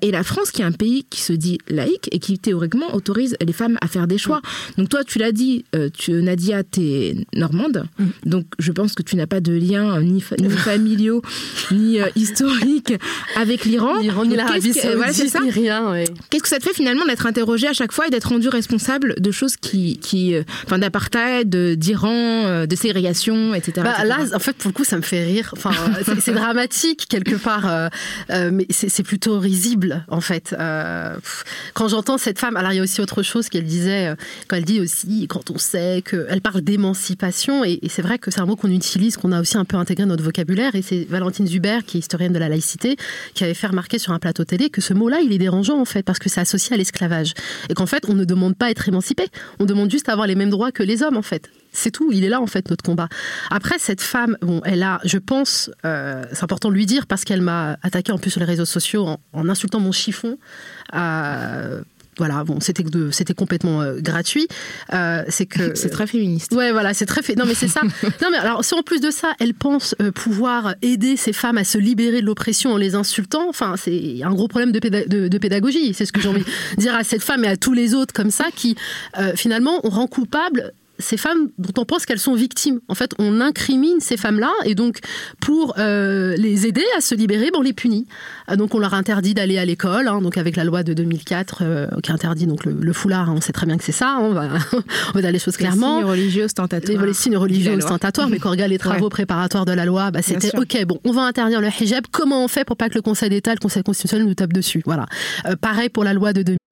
et 0.00 0.10
la 0.10 0.22
France 0.22 0.50
qui 0.50 0.62
est 0.62 0.64
un 0.64 0.72
pays 0.72 1.04
qui 1.10 1.20
se 1.20 1.32
dit 1.32 1.58
laïque 1.68 2.08
et 2.12 2.18
qui 2.18 2.38
théoriquement 2.38 2.94
autorise 2.94 3.36
les 3.44 3.52
femmes 3.52 3.78
à 3.80 3.88
faire 3.88 4.06
des 4.06 4.18
choix. 4.18 4.38
Mm. 4.38 4.80
Donc 4.80 4.88
toi, 4.88 5.04
tu 5.04 5.18
l'as 5.18 5.32
dit, 5.32 5.64
euh, 5.74 5.88
tu, 5.92 6.12
Nadia, 6.12 6.62
es 6.78 7.16
normande, 7.34 7.84
mm. 7.98 8.06
donc 8.26 8.46
je 8.58 8.72
pense 8.72 8.94
que 8.94 9.02
tu 9.02 9.16
n'as 9.16 9.26
pas 9.26 9.40
de 9.40 9.52
lien 9.52 10.00
ni, 10.00 10.20
familiaux 10.20 11.22
ni 11.72 12.00
euh, 12.00 12.06
historiques 12.16 12.94
avec 13.36 13.64
l'Iran. 13.64 13.98
L'Iran 13.98 14.24
ni 14.24 14.36
l'Arabie 14.36 14.72
Saoudite, 14.72 15.36
ni 15.42 15.50
rien. 15.50 16.04
Qu'est-ce 16.30 16.42
que 16.42 16.48
ça 16.48 16.58
te 16.58 16.64
fait 16.64 16.74
finalement 16.74 17.04
d'être 17.06 17.26
interrogé 17.26 17.66
à 17.66 17.72
chaque 17.72 17.92
fois 17.92 18.06
et 18.06 18.10
d'être 18.10 18.28
rendu 18.28 18.48
responsable 18.48 19.16
de 19.18 19.30
choses 19.30 19.56
qui, 19.56 19.98
qui 19.98 20.34
euh, 20.34 20.42
enfin 20.64 20.78
d'apartheid, 20.78 21.48
d'Iran, 21.76 22.66
de 22.66 22.76
ségrégation, 22.76 23.54
etc., 23.54 23.82
bah, 23.84 24.04
Là, 24.04 24.18
en 24.34 24.38
fait, 24.38 24.54
pour 24.54 24.68
le 24.68 24.74
coup, 24.74 24.84
ça 24.84 24.96
me 24.96 25.02
fait 25.02 25.24
rire. 25.24 25.54
Enfin, 25.56 25.72
c'est 26.20 26.32
dramatique 26.32 27.06
quelque 27.08 27.36
part, 27.36 27.90
mais 28.28 28.66
c'est 28.70 29.02
plutôt 29.02 29.38
risible 29.38 30.04
en 30.08 30.20
fait. 30.20 30.54
Euh, 30.58 31.16
quand 31.74 31.88
j'entends 31.88 32.18
cette 32.18 32.38
femme, 32.38 32.56
alors 32.56 32.72
il 32.72 32.76
y 32.76 32.80
a 32.80 32.82
aussi 32.82 33.00
autre 33.00 33.22
chose 33.22 33.48
qu'elle 33.48 33.64
disait, 33.64 34.08
euh, 34.08 34.14
quand 34.48 34.56
elle 34.56 34.64
dit 34.64 34.80
aussi, 34.80 35.26
quand 35.28 35.50
on 35.50 35.58
sait 35.58 36.02
qu'elle 36.08 36.40
parle 36.40 36.60
d'émancipation, 36.60 37.64
et, 37.64 37.80
c'est 37.88 38.02
vrai 38.02 38.18
que 38.18 38.30
c'est 38.30 38.40
un 38.40 38.46
mot 38.46 38.56
qu'on 38.56 38.70
utilise, 38.70 39.16
qu'on 39.16 39.32
a 39.32 39.40
aussi 39.40 39.56
un 39.56 39.64
peu 39.64 39.76
intégré 39.76 40.04
dans 40.04 40.10
notre 40.10 40.24
vocabulaire, 40.24 40.74
et 40.74 40.82
c'est 40.82 41.06
Valentine 41.08 41.46
Zuber, 41.46 41.80
qui 41.86 41.98
est 41.98 42.00
historienne 42.00 42.32
de 42.32 42.38
la 42.38 42.48
laïcité, 42.48 42.96
qui 43.34 43.44
avait 43.44 43.54
fait 43.54 43.66
remarquer 43.66 43.98
sur 43.98 44.12
un 44.12 44.18
plateau 44.18 44.44
télé 44.44 44.70
que 44.70 44.80
ce 44.80 44.94
mot-là, 44.94 45.20
il 45.20 45.32
est 45.32 45.38
dérangeant 45.38 45.80
en 45.80 45.84
fait, 45.84 46.02
parce 46.02 46.18
que 46.18 46.28
c'est 46.28 46.40
associé 46.40 46.74
à 46.74 46.76
l'esclavage. 46.76 47.34
Et 47.68 47.74
qu'en 47.74 47.86
fait, 47.86 48.04
on 48.08 48.14
ne 48.14 48.24
demande 48.24 48.56
pas 48.56 48.66
à 48.66 48.70
être 48.70 48.88
émancipé, 48.88 49.26
on 49.58 49.64
demande 49.64 49.90
juste 49.90 50.08
à 50.08 50.12
avoir 50.12 50.26
les 50.26 50.34
mêmes 50.34 50.41
droits 50.50 50.72
que 50.72 50.82
les 50.82 51.02
hommes 51.02 51.16
en 51.16 51.22
fait. 51.22 51.50
C'est 51.74 51.90
tout, 51.90 52.12
il 52.12 52.22
est 52.22 52.28
là 52.28 52.40
en 52.40 52.46
fait 52.46 52.68
notre 52.68 52.84
combat. 52.84 53.08
Après 53.50 53.78
cette 53.78 54.02
femme, 54.02 54.36
bon, 54.42 54.60
elle 54.64 54.82
a, 54.82 55.00
je 55.04 55.16
pense, 55.16 55.70
euh, 55.86 56.24
c'est 56.32 56.44
important 56.44 56.68
de 56.68 56.74
lui 56.74 56.84
dire 56.84 57.06
parce 57.06 57.24
qu'elle 57.24 57.40
m'a 57.40 57.78
attaqué 57.82 58.12
en 58.12 58.18
plus 58.18 58.30
sur 58.30 58.40
les 58.40 58.46
réseaux 58.46 58.66
sociaux 58.66 59.16
en, 59.32 59.48
insultant 59.48 59.80
mon 59.80 59.92
chiffon. 59.92 60.38
Euh, 60.94 61.80
voilà, 62.18 62.44
bon, 62.44 62.60
c'était 62.60 62.84
c'était 63.10 63.34
complètement 63.34 63.80
euh, 63.80 63.98
gratuit. 64.00 64.46
c'est 65.28 65.46
que 65.46 65.74
c'est 65.74 65.90
très 65.90 66.06
féministe. 66.06 66.52
Ouais, 66.52 66.72
voilà, 66.72 66.94
c'est 66.94 67.06
très 67.06 67.22
fait. 67.22 67.36
Non, 67.36 67.44
mais 67.46 67.54
c'est 67.54 67.68
ça. 67.68 67.80
non, 68.22 68.28
mais 68.30 68.38
alors 68.38 68.64
si 68.64 68.74
en 68.74 68.82
plus 68.82 69.00
de 69.00 69.10
ça, 69.10 69.32
elle 69.38 69.54
pense 69.54 69.94
pouvoir 70.14 70.74
aider 70.82 71.16
ces 71.16 71.32
femmes 71.32 71.58
à 71.58 71.64
se 71.64 71.78
libérer 71.78 72.20
de 72.20 72.26
l'oppression 72.26 72.72
en 72.72 72.76
les 72.76 72.94
insultant, 72.94 73.48
enfin, 73.48 73.74
c'est 73.76 74.22
un 74.22 74.30
gros 74.30 74.48
problème 74.48 74.72
de, 74.72 74.78
de, 74.78 75.38
pédagogie. 75.38 75.94
C'est 75.94 76.06
ce 76.06 76.12
que 76.12 76.20
j'ai 76.20 76.28
envie 76.28 76.44
de 76.44 76.80
dire 76.80 76.94
à 76.94 77.04
cette 77.04 77.22
femme 77.22 77.44
et 77.44 77.48
à 77.48 77.56
tous 77.56 77.72
les 77.72 77.94
autres 77.94 78.12
comme 78.12 78.30
ça 78.30 78.46
qui 78.54 78.76
finalement 79.34 79.80
on 79.84 79.88
rend 79.88 80.06
coupable 80.06 80.72
ces 80.98 81.16
femmes 81.16 81.48
dont 81.58 81.80
on 81.80 81.84
pense 81.84 82.06
qu'elles 82.06 82.18
sont 82.18 82.34
victimes. 82.34 82.80
En 82.88 82.94
fait, 82.94 83.12
on 83.18 83.40
incrimine 83.40 84.00
ces 84.00 84.16
femmes-là 84.16 84.52
et 84.64 84.74
donc 84.74 84.98
pour 85.40 85.74
euh, 85.78 86.34
les 86.36 86.66
aider 86.66 86.84
à 86.96 87.00
se 87.00 87.14
libérer, 87.14 87.50
ben, 87.50 87.58
on 87.58 87.62
les 87.62 87.72
punit. 87.72 88.06
Euh, 88.50 88.56
donc 88.56 88.74
on 88.74 88.78
leur 88.78 88.94
interdit 88.94 89.34
d'aller 89.34 89.58
à 89.58 89.64
l'école, 89.64 90.08
hein, 90.08 90.20
donc 90.20 90.38
avec 90.38 90.56
la 90.56 90.64
loi 90.64 90.82
de 90.82 90.92
2004 90.94 91.58
euh, 91.62 91.86
qui 92.02 92.12
interdit 92.12 92.46
donc 92.46 92.64
le, 92.64 92.92
foulard, 92.92 93.30
hein, 93.30 93.34
on 93.36 93.40
sait 93.40 93.52
très 93.52 93.66
bien 93.66 93.76
que 93.76 93.84
c'est 93.84 93.92
ça, 93.92 94.10
hein, 94.10 94.20
on, 94.20 94.32
va, 94.32 94.48
on 94.72 95.12
va 95.12 95.20
dire 95.20 95.32
les 95.32 95.38
choses 95.38 95.56
clairement. 95.56 95.96
Les 95.96 96.02
signes 96.02 96.10
religieux 96.10 96.44
ostentatoires. 96.44 97.06
Les, 97.06 97.12
signes 97.12 97.36
religieux 97.36 97.72
ostentatoires, 97.74 98.28
mais 98.28 98.38
quand 98.38 98.48
on 98.48 98.52
regarde 98.52 98.70
les 98.70 98.78
travaux 98.78 99.08
préparatoires 99.08 99.64
de 99.64 99.72
la 99.72 99.84
loi, 99.84 100.10
bah, 100.10 100.22
c'était 100.22 100.56
ok, 100.56 100.84
bon, 100.86 100.98
on 101.04 101.12
va 101.12 101.22
interdire 101.22 101.60
le 101.60 101.68
hijab, 101.68 102.04
comment 102.10 102.44
on 102.44 102.48
fait 102.48 102.64
pour 102.64 102.76
pas 102.76 102.88
que 102.88 102.94
le 102.94 103.02
Conseil 103.02 103.30
d'État, 103.30 103.52
le 103.52 103.60
Conseil 103.60 103.82
constitutionnel 103.82 104.26
nous 104.26 104.34
tape 104.34 104.52
dessus 104.52 104.82
Voilà. 104.84 105.06
pareil 105.60 105.88
pour 105.88 106.04
la 106.04 106.12
loi 106.12 106.32
de 106.32 106.42
2004. 106.42 106.71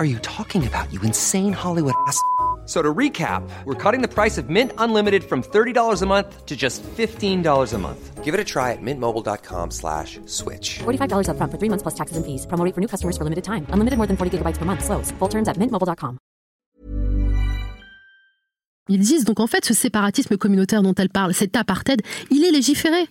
are 0.00 0.04
you 0.04 0.18
talking 0.18 0.66
about? 0.66 0.92
You 0.92 1.00
insane 1.02 1.52
Hollywood 1.52 1.94
ass?" 2.08 2.20
So 2.70 2.80
to 2.80 2.94
recap, 2.94 3.42
we're 3.64 3.74
cutting 3.74 4.00
the 4.00 4.06
price 4.06 4.38
of 4.38 4.48
Mint 4.48 4.70
Unlimited 4.78 5.24
from 5.24 5.42
$30 5.42 6.02
a 6.02 6.06
month 6.06 6.46
to 6.46 6.56
just 6.56 6.84
$15 6.84 7.72
a 7.74 7.78
month. 7.78 8.22
Give 8.22 8.32
it 8.32 8.38
a 8.38 8.44
try 8.44 8.70
at 8.70 8.80
mintmobile.com 8.80 9.72
slash 9.72 10.20
switch. 10.26 10.78
$45 10.78 11.30
up 11.30 11.36
front 11.36 11.50
for 11.50 11.58
three 11.58 11.68
months 11.68 11.82
plus 11.82 11.96
taxes 11.96 12.16
and 12.16 12.24
fees. 12.24 12.46
Promoting 12.46 12.72
for 12.72 12.80
new 12.80 12.86
customers 12.86 13.16
for 13.16 13.24
limited 13.24 13.42
time. 13.42 13.66
Unlimited 13.72 13.98
more 13.98 14.06
than 14.06 14.16
40 14.16 14.38
gigabytes 14.38 14.56
per 14.56 14.64
month. 14.64 14.84
Slows. 14.84 15.10
Full 15.18 15.28
terms 15.28 15.48
at 15.48 15.56
mintmobile.com. 15.58 16.18
Ils 18.88 19.00
disent 19.00 19.24
donc 19.24 19.40
en 19.40 19.48
fait 19.48 19.64
ce 19.64 19.74
séparatisme 19.74 20.36
communautaire 20.36 20.82
dont 20.82 20.94
elle 20.94 21.10
parle, 21.10 21.34
cet 21.34 21.56
apartheid, 21.56 22.02
il 22.30 22.44
est 22.44 22.52
légiféré. 22.52 23.08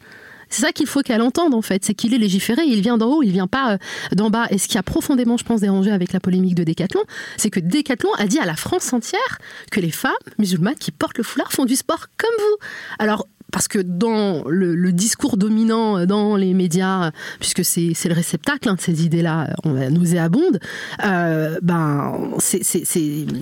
C'est 0.49 0.61
ça 0.61 0.71
qu'il 0.71 0.87
faut 0.87 1.01
qu'elle 1.01 1.21
entende 1.21 1.53
en 1.53 1.61
fait, 1.61 1.83
c'est 1.85 1.93
qu'il 1.93 2.13
est 2.13 2.17
légiféré, 2.17 2.63
il 2.65 2.81
vient 2.81 2.97
d'en 2.97 3.07
haut, 3.07 3.23
il 3.23 3.31
vient 3.31 3.47
pas 3.47 3.73
euh, 3.73 3.77
d'en 4.15 4.29
bas. 4.29 4.47
Et 4.49 4.57
ce 4.57 4.67
qui 4.67 4.77
a 4.77 4.83
profondément, 4.83 5.37
je 5.37 5.43
pense, 5.43 5.61
dérangé 5.61 5.91
avec 5.91 6.13
la 6.13 6.19
polémique 6.19 6.55
de 6.55 6.63
Décathlon, 6.63 7.01
c'est 7.37 7.49
que 7.49 7.59
Décathlon 7.59 8.11
a 8.17 8.27
dit 8.27 8.39
à 8.39 8.45
la 8.45 8.55
France 8.55 8.91
entière 8.93 9.39
que 9.71 9.79
les 9.79 9.91
femmes 9.91 10.11
musulmanes 10.37 10.75
qui 10.75 10.91
portent 10.91 11.17
le 11.17 11.23
foulard 11.23 11.51
font 11.51 11.65
du 11.65 11.75
sport 11.75 12.07
comme 12.17 12.35
vous. 12.37 12.57
Alors 12.99 13.27
parce 13.51 13.67
que 13.67 13.79
dans 13.79 14.43
le, 14.47 14.91
discours 14.91 15.37
dominant 15.37 16.05
dans 16.05 16.35
les 16.35 16.53
médias, 16.53 17.11
puisque 17.39 17.63
c'est 17.63 17.93
le 18.05 18.13
réceptacle 18.13 18.69
hein, 18.69 18.75
de 18.75 18.81
ces 18.81 19.05
idées-là, 19.05 19.53
on 19.63 19.73
nauséabonde, 19.89 20.59
euh, 21.05 21.57
ben, 21.61 22.31
c'est, 22.39 22.61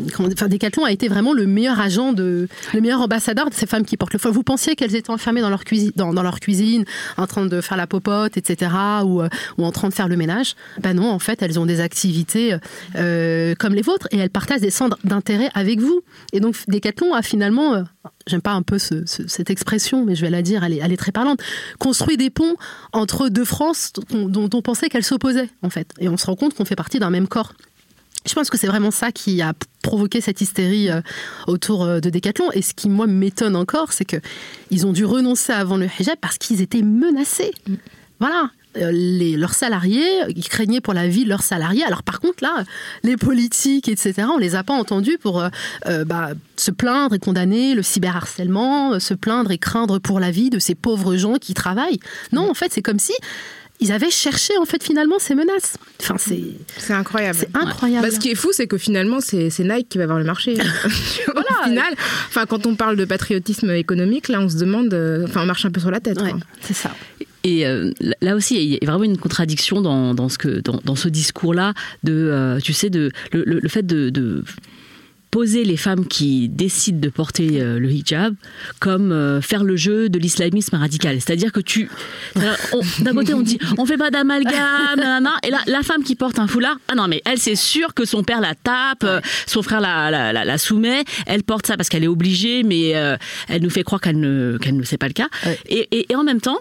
enfin, 0.08 0.48
Decathlon 0.48 0.84
a 0.84 0.92
été 0.92 1.08
vraiment 1.08 1.34
le 1.34 1.48
meilleur 1.48 1.80
agent, 1.80 2.14
de, 2.14 2.48
le 2.74 2.82
meilleur 2.82 3.02
ambassadeur 3.02 3.50
de 3.50 3.54
ces 3.54 3.66
femmes 3.66 3.86
qui 3.86 3.98
portent 3.98 4.14
le 4.14 4.20
foie. 4.20 4.32
Vous 4.32 4.44
pensiez 4.44 4.76
qu'elles 4.76 4.96
étaient 4.96 5.10
enfermées 5.10 5.42
dans 5.42 5.50
leur, 5.50 5.64
cuisine, 5.64 5.92
dans, 5.96 6.12
leur 6.12 6.40
cuisine, 6.40 6.86
en 7.18 7.28
train 7.28 7.46
de 7.46 7.62
faire 7.62 7.78
la 7.78 7.88
popote, 7.88 8.38
etc., 8.38 8.72
ou, 9.06 9.22
euh, 9.22 9.30
ou 9.58 9.66
en 9.66 9.72
train 9.72 9.90
de 9.90 9.94
faire 9.94 10.08
le 10.08 10.18
ménage? 10.18 10.56
Ben 10.82 10.94
non, 10.94 11.10
en 11.10 11.20
fait, 11.20 11.42
elles 11.42 11.60
ont 11.60 11.66
des 11.66 11.80
activités 11.80 12.58
euh, 12.96 13.56
comme 13.56 13.74
les 13.74 13.82
vôtres 13.82 14.08
et 14.12 14.18
elles 14.18 14.30
partagent 14.30 14.62
des 14.62 14.72
centres 14.72 14.98
d'intérêt 15.04 15.50
avec 15.54 15.80
vous. 15.80 16.02
Et 16.34 16.40
donc, 16.40 16.56
Decathlon 16.68 17.14
a 17.14 17.22
finalement 17.22 17.84
j'aime 18.28 18.42
pas 18.42 18.52
un 18.54 18.62
peu 18.62 18.78
ce- 18.78 19.06
ce- 19.06 19.28
cette 19.28 19.50
expression, 19.50 20.06
mais 20.06 20.16
je 20.16 20.22
vais 20.22 20.30
la 20.30 20.42
dire, 20.42 20.64
elle 20.64 20.74
est, 20.74 20.80
elle 20.84 20.92
est 20.94 20.98
très 20.98 21.12
parlante, 21.12 21.40
construit 21.80 22.18
des 22.18 22.30
ponts 22.30 22.56
entre 22.94 23.30
deux 23.30 23.46
France 23.46 23.94
dont, 24.12 24.28
dont 24.30 24.50
on 24.54 24.62
pensait 24.62 24.90
qu'elles 24.90 25.04
s'opposaient, 25.04 25.50
en 25.64 25.70
fait. 25.70 25.92
Et 26.00 26.10
on 26.10 26.18
se 26.18 26.26
rend 26.28 26.36
compte 26.36 26.54
qu'on 26.54 26.66
fait 26.66 26.76
partie 26.76 27.00
d'un 27.00 27.10
même 27.10 27.28
corps. 27.28 27.54
Je 28.28 28.34
pense 28.34 28.50
que 28.50 28.58
c'est 28.58 28.68
vraiment 28.68 28.92
ça 28.92 29.14
qui 29.14 29.42
a 29.42 29.54
provoqué 29.84 30.20
cette 30.20 30.42
hystérie 30.42 30.90
euh, 30.90 31.00
autour 31.48 31.84
euh, 31.86 32.00
de 32.02 32.10
Decathlon. 32.10 32.52
Et 32.52 32.62
ce 32.62 32.74
qui, 32.74 32.90
moi, 32.90 33.08
m'étonne 33.08 33.56
encore, 33.56 33.94
c'est 33.94 34.04
que 34.04 34.18
ils 34.70 34.86
ont 34.86 34.92
dû 34.92 35.06
renoncer 35.06 35.54
avant 35.54 35.78
le 35.78 35.88
hijab 35.98 36.18
parce 36.20 36.38
qu'ils 36.38 36.62
étaient 36.62 36.82
menacés. 36.82 37.52
Voilà. 38.20 38.50
Euh, 38.78 38.92
Les, 38.92 39.36
leurs 39.38 39.54
salariés, 39.54 40.08
ils 40.36 40.48
craignaient 40.48 40.82
pour 40.82 40.94
la 40.94 41.08
vie 41.08 41.24
de 41.24 41.30
leurs 41.30 41.44
salariés. 41.44 41.84
Alors 41.84 42.04
par 42.04 42.20
contre, 42.20 42.44
là, 42.44 42.64
les 43.04 43.18
politiques, 43.18 43.88
etc., 43.88 44.14
on 44.34 44.38
les 44.38 44.56
a 44.56 44.64
pas 44.64 44.74
entendus 44.74 45.18
pour 45.18 45.42
euh, 45.42 45.50
euh, 45.88 46.06
bah, 46.06 46.32
se 46.56 46.72
plaindre 46.72 47.16
et 47.16 47.20
condamner 47.20 47.74
le 47.76 47.82
cyberharcèlement, 47.84 49.00
se 49.00 49.14
plaindre 49.14 49.52
et 49.52 49.58
craindre 49.58 50.00
pour 50.00 50.20
la 50.20 50.32
vie 50.32 50.50
de 50.50 50.60
ces 50.60 50.76
pauvres 50.76 51.16
gens 51.16 51.36
qui 51.36 51.54
travaillent. 51.54 52.00
Non, 52.32 52.50
en 52.50 52.54
fait, 52.54 52.72
c'est 52.72 52.82
comme 52.82 53.00
si 53.00 53.14
ils 53.80 53.92
avaient 53.92 54.10
cherché, 54.10 54.54
en 54.60 54.66
fait, 54.66 54.84
finalement, 54.84 55.20
ces 55.20 55.36
menaces. 55.36 55.78
Enfin, 56.02 56.16
c'est 56.18 56.42
C'est 56.78 56.94
incroyable. 56.94 57.38
c'est 57.40 57.56
incroyable. 57.56 58.08
Bah, 58.08 58.14
ce 58.14 58.20
qui 58.20 58.30
est 58.32 58.36
fou, 58.36 58.50
c'est 58.52 58.66
que 58.66 58.78
finalement, 58.78 59.20
c'est 59.22 59.52
c'est 59.52 59.64
Nike 59.64 59.90
qui 59.90 59.98
va 60.00 60.06
avoir 60.06 60.18
le 60.18 60.26
marché. 60.26 60.54
Au 61.36 61.64
final, 61.68 61.94
enfin, 62.28 62.46
quand 62.48 62.66
on 62.66 62.76
parle 62.76 62.96
de 62.96 63.06
patriotisme 63.06 63.70
économique, 63.72 64.30
là, 64.30 64.42
on 64.42 64.50
se 64.50 64.58
demande, 64.58 64.94
enfin, 65.28 65.42
on 65.44 65.46
marche 65.46 65.66
un 65.66 65.72
peu 65.72 65.80
sur 65.80 65.92
la 65.92 66.00
tête. 66.00 66.20
Ouais, 66.22 66.34
c'est 66.62 66.74
ça. 66.74 66.92
Et 67.48 67.66
euh, 67.66 67.92
là 68.22 68.36
aussi, 68.36 68.56
il 68.62 68.72
y 68.74 68.76
a 68.82 68.86
vraiment 68.86 69.06
une 69.06 69.18
contradiction 69.18 69.80
dans, 69.82 70.14
dans 70.14 70.28
ce, 70.28 70.38
que, 70.38 70.60
dans, 70.60 70.80
dans 70.84 70.96
ce 70.96 71.08
discours-là, 71.08 71.74
de, 72.04 72.12
euh, 72.14 72.60
tu 72.60 72.74
sais, 72.74 72.90
de, 72.90 73.12
le, 73.32 73.44
le- 73.46 73.60
le 73.60 73.70
fait 73.70 73.86
de, 73.86 74.10
de 74.10 74.44
poser 75.30 75.66
les 75.66 75.76
femmes 75.78 76.08
qui 76.08 76.48
décident 76.48 77.00
de 77.00 77.10
porter 77.10 77.62
euh, 77.62 77.80
le 77.80 77.92
hijab 77.92 78.34
comme 78.80 79.42
faire 79.42 79.64
le 79.66 79.76
jeu 79.76 80.08
de 80.10 80.18
l'islamisme 80.20 80.76
radical. 80.78 81.16
C'est-à-dire 81.22 81.52
que 81.52 81.60
tu... 81.60 81.90
D'un 82.36 83.14
côté, 83.14 83.34
on 83.34 83.42
dit, 83.42 83.60
on 83.78 83.86
fait 83.86 83.98
pas 83.98 84.10
d'amalgame, 84.10 84.96
nanana, 84.98 85.34
et 85.44 85.52
là, 85.52 85.60
la 85.68 85.84
femme 85.84 86.04
qui 86.04 86.16
porte 86.16 86.40
un 86.40 86.48
foulard, 86.48 86.78
ah 86.88 86.96
non, 86.96 87.08
mais 87.08 87.22
elle, 87.26 87.38
c'est 87.40 87.56
sûr 87.58 87.94
que 87.94 88.06
son 88.06 88.24
père 88.24 88.40
la 88.42 88.56
tape, 88.56 89.06
son 89.46 89.62
frère 89.62 89.82
la, 89.82 90.10
la, 90.12 90.34
la- 90.34 90.46
la 90.46 90.58
soumet, 90.58 91.04
elle 91.26 91.44
porte 91.44 91.68
ça 91.68 91.76
parce 91.78 91.90
qu'elle 91.90 92.04
est 92.06 92.08
obligée, 92.18 92.64
mais 92.64 92.96
euh, 92.96 93.16
elle 93.50 93.62
nous 93.62 93.70
fait 93.70 93.84
croire 93.84 94.02
qu'elle 94.02 94.20
ne, 94.20 94.58
qu'elle 94.62 94.78
ne 94.78 94.84
sait 94.84 94.98
pas 94.98 95.08
le 95.08 95.14
cas. 95.14 95.28
Ouais. 95.46 95.60
Et, 95.68 95.88
et- 95.92 96.06
et 96.12 96.16
en 96.16 96.24
même 96.24 96.42
temps, 96.42 96.58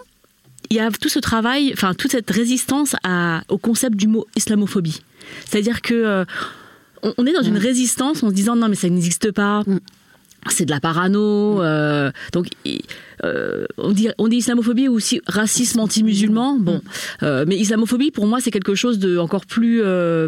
il 0.69 0.77
y 0.77 0.79
a 0.79 0.91
tout 0.91 1.09
ce 1.09 1.19
travail, 1.19 1.71
enfin 1.73 1.93
toute 1.93 2.11
cette 2.11 2.29
résistance 2.29 2.95
à, 3.03 3.41
au 3.49 3.57
concept 3.57 3.95
du 3.95 4.07
mot 4.07 4.25
islamophobie. 4.35 5.01
C'est-à-dire 5.45 5.81
que 5.81 5.93
euh, 5.93 6.25
on, 7.03 7.13
on 7.17 7.25
est 7.25 7.33
dans 7.33 7.43
une 7.43 7.57
résistance 7.57 8.23
en 8.23 8.29
se 8.29 8.33
disant 8.33 8.55
non 8.55 8.69
mais 8.69 8.75
ça 8.75 8.89
n'existe 8.89 9.31
pas. 9.31 9.63
C'est 10.49 10.65
de 10.65 10.71
la 10.71 10.79
parano. 10.79 11.61
euh, 11.61 12.11
donc, 12.31 12.47
euh, 13.23 13.65
on, 13.77 13.91
dit, 13.91 14.09
on 14.17 14.27
dit 14.27 14.37
islamophobie 14.37 14.87
ou 14.87 14.93
aussi 14.93 15.19
racisme 15.27 15.79
anti-musulman. 15.79 16.57
Bon, 16.59 16.81
euh, 17.23 17.43
mais 17.47 17.57
islamophobie 17.57 18.11
pour 18.11 18.27
moi 18.27 18.39
c'est 18.39 18.51
quelque 18.51 18.75
chose 18.75 18.99
de 18.99 19.17
encore 19.17 19.45
plus 19.45 19.81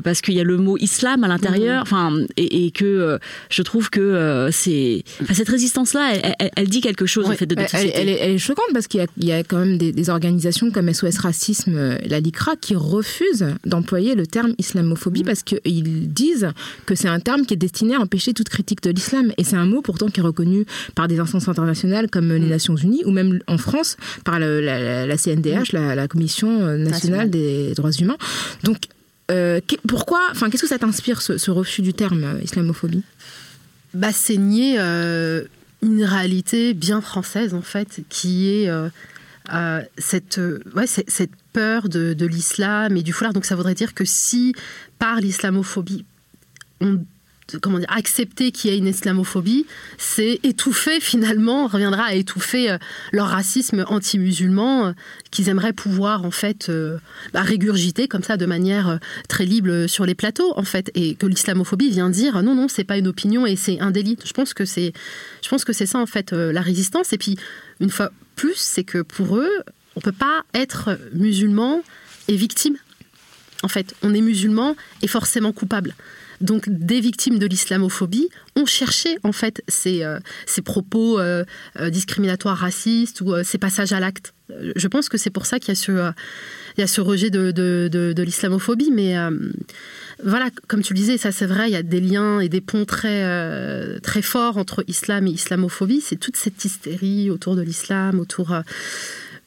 parce 0.04 0.22
qu'il 0.22 0.34
y 0.34 0.40
a 0.40 0.44
le 0.44 0.58
mot 0.58 0.78
islam 0.78 1.24
à 1.24 1.28
l'intérieur. 1.28 1.82
Enfin, 1.84 2.12
et, 2.36 2.66
et 2.66 2.72
que 2.72 3.20
je 3.50 3.62
trouve 3.62 3.90
que 3.90 4.50
c'est 4.52 5.04
cette 5.32 5.50
résistance 5.50 5.94
là, 5.94 6.12
elle, 6.16 6.36
elle- 6.40 6.52
elle 6.56 6.68
dit 6.68 6.82
quelque 6.82 7.06
chose 7.06 7.26
en 7.28 7.30
Ouais. 7.30 7.36
fait 7.36 7.46
de 7.46 7.56
Elle, 7.56 7.62
notre 7.64 7.76
elle- 7.76 7.82
société. 7.92 8.18
elle 8.22 8.32
est, 8.34 8.38
choquante 8.40 8.66
parce 8.74 8.88
qu'il 8.88 9.06
y 9.20 9.26
y 9.28 9.32
a 9.32 9.44
quand 9.44 9.60
même 9.60 9.78
des, 9.78 9.92
des 9.92 10.10
organisations 10.10 10.72
comme 10.72 10.92
SOS 10.92 11.20
Racisme, 11.20 11.98
la 12.06 12.20
LICRA, 12.20 12.56
qui 12.60 12.76
refusent 12.76 13.46
d'employer 13.66 14.16
le 14.16 14.26
terme 14.26 14.54
islamophobie 14.58 15.24
parce 15.24 15.44
qu'ils 15.44 16.12
disent 16.12 16.50
que 16.88 16.96
c'est 16.96 17.08
un 17.08 17.20
terme 17.20 17.46
qui 17.46 17.54
est 17.54 17.58
destiné 17.58 17.96
à 17.96 18.00
empêcher 18.02 18.34
toute 18.34 18.50
critique 18.50 18.82
de 18.82 18.90
l'islam. 18.90 19.32
Et 19.38 19.44
c'est 19.44 19.56
un 19.56 19.66
mot 19.66 19.82
pourtant 20.00 20.12
qui 20.12 20.20
est 20.22 20.24
reconnu 20.24 20.66
par 20.96 21.08
des 21.08 21.20
instances 21.20 21.48
internationales 21.50 22.10
comme 22.10 22.32
les 22.34 22.48
Nations 22.48 22.76
Unies 22.76 23.04
ou 23.06 23.12
même 23.12 23.40
en 23.48 23.58
France 23.58 23.98
par 24.24 24.40
le- 24.40 24.62
la, 24.62 25.18
CNDH, 25.18 25.74
la, 25.74 25.94
la 25.96 26.08
Commission 26.08 26.62
euh, 26.62 26.78
nationale 26.78 27.30
des 27.30 27.74
droits 27.76 27.92
humains. 27.92 28.18
Donc, 28.64 28.78
euh, 29.32 29.60
pourquoi, 29.88 30.22
enfin, 30.32 30.50
qu'est-ce 30.50 30.64
que 30.64 30.70
ça 30.70 30.80
t'inspire 30.80 31.22
ce, 31.22 31.38
ce 31.38 31.52
refus 31.52 31.82
du 31.82 31.94
terme 31.94 32.24
euh, 32.24 32.42
islamophobie? 32.44 33.04
Bah, 33.94 34.12
c'est 34.14 34.38
nier 34.38 34.76
euh, 34.80 35.44
une 35.82 36.04
réalité 36.04 36.74
bien 36.74 37.02
française, 37.02 37.54
en 37.54 37.62
fait, 37.62 38.02
qui 38.10 38.48
est 38.50 38.70
cette, 39.98 40.40
ouais, 40.76 40.88
c'est- 40.88 41.10
cette 41.10 41.32
peur 41.54 41.90
de, 41.90 42.14
de 42.14 42.26
l'islam 42.26 42.96
et 42.96 43.02
du 43.04 43.12
foulard. 43.14 43.34
Donc 43.34 43.46
ça 43.46 43.56
voudrait 43.56 43.74
dire 43.76 43.94
que 43.94 44.06
si, 44.06 44.54
par 45.00 45.20
l'islamophobie, 45.20 46.06
on 46.82 47.00
comment 47.58 47.80
dire, 47.80 47.92
accepter 47.92 48.52
qu'il 48.52 48.72
y 48.72 48.74
ait 48.74 48.78
une 48.78 48.88
islamophobie, 48.88 49.66
c'est 49.98 50.40
étouffer 50.44 51.00
finalement, 51.02 51.68
reviendra 51.68 52.04
à 52.04 52.14
étouffer 52.14 52.72
euh, 52.72 52.78
leur 53.12 53.28
racisme 53.28 53.86
anti-musulman 53.88 54.88
euh, 54.88 54.92
qu'ils 55.32 55.50
aimeraient 55.50 55.74
pouvoir 55.74 56.26
en 56.26 56.32
fait 56.32 56.70
euh, 56.70 56.98
bah, 57.34 57.42
régurgiter 57.42 58.08
comme 58.08 58.24
ça 58.24 58.38
de 58.38 58.46
manière 58.46 59.00
très 59.28 59.46
libre 59.46 59.88
sur 59.88 60.06
les 60.06 60.16
plateaux 60.16 60.54
en 60.56 60.64
fait, 60.64 60.92
et 60.96 61.16
que 61.16 61.26
l'islamophobie 61.26 61.90
vient 61.90 62.10
dire 62.10 62.42
non 62.44 62.56
non 62.56 62.68
c'est 62.68 62.84
pas 62.84 62.98
une 62.98 63.08
opinion 63.08 63.46
et 63.46 63.56
c'est 63.56 63.80
un 63.80 63.92
délit. 63.92 64.18
Je 64.26 64.34
pense 64.34 64.54
que 64.54 64.66
c'est, 64.66 64.94
je 65.44 65.50
pense 65.50 65.66
que 65.66 65.74
c'est 65.74 65.86
ça 65.86 66.00
en 66.00 66.06
fait 66.06 66.32
la 66.32 66.62
résistance. 66.62 67.14
Et 67.14 67.18
puis 67.18 67.38
une 67.80 67.90
fois 67.90 68.12
plus, 68.36 68.56
c'est 68.56 68.84
que 68.84 69.02
pour 69.02 69.38
eux, 69.38 69.52
on 69.96 70.00
peut 70.00 70.12
pas 70.12 70.44
être 70.54 70.98
musulman 71.14 71.84
et 72.28 72.36
victime. 72.36 72.78
En 73.64 73.68
fait, 73.68 73.94
on 74.02 74.14
est 74.14 74.22
musulman 74.22 74.76
et 75.02 75.08
forcément 75.08 75.52
coupable. 75.52 75.94
Donc, 76.42 76.70
des 76.70 77.02
victimes 77.02 77.38
de 77.38 77.46
l'islamophobie 77.46 78.30
ont 78.56 78.66
cherché 78.66 79.18
en 79.24 79.32
fait 79.32 79.62
ces, 79.68 80.04
euh, 80.04 80.20
ces 80.46 80.62
propos 80.62 81.20
euh, 81.20 81.44
euh, 81.80 81.90
discriminatoires, 81.90 82.58
racistes 82.58 83.22
ou 83.22 83.34
ces 83.44 83.58
passages 83.58 83.92
à 83.92 84.00
l'acte. 84.00 84.34
Je 84.76 84.88
pense 84.88 85.10
que 85.10 85.18
c'est 85.18 85.30
pour 85.30 85.46
ça 85.46 85.60
qu'il 85.60 85.70
y 85.70 85.72
a 86.82 86.88
ce, 86.88 87.02
rejet 87.02 87.30
de, 87.30 87.52
de, 87.52 88.24
l'islamophobie. 88.24 88.90
Mais 88.92 89.16
voilà, 90.24 90.50
comme 90.68 90.82
tu 90.82 90.94
le 90.94 91.00
disais, 91.00 91.20
ça 91.20 91.32
c'est 91.32 91.46
vrai, 91.46 91.70
il 91.70 91.74
y 91.74 91.76
a 91.76 91.84
des 91.84 92.00
liens 92.02 92.40
et 92.40 92.50
des 92.50 92.62
ponts 92.62 92.86
très, 92.86 94.00
très 94.00 94.24
forts 94.24 94.58
entre 94.58 94.84
islam 94.88 95.28
et 95.28 95.32
islamophobie. 95.32 96.02
C'est 96.02 96.16
toute 96.16 96.36
cette 96.36 96.66
hystérie 96.66 97.30
autour 97.30 97.56
de 97.56 97.62
l'islam, 97.62 98.20
autour 98.20 98.56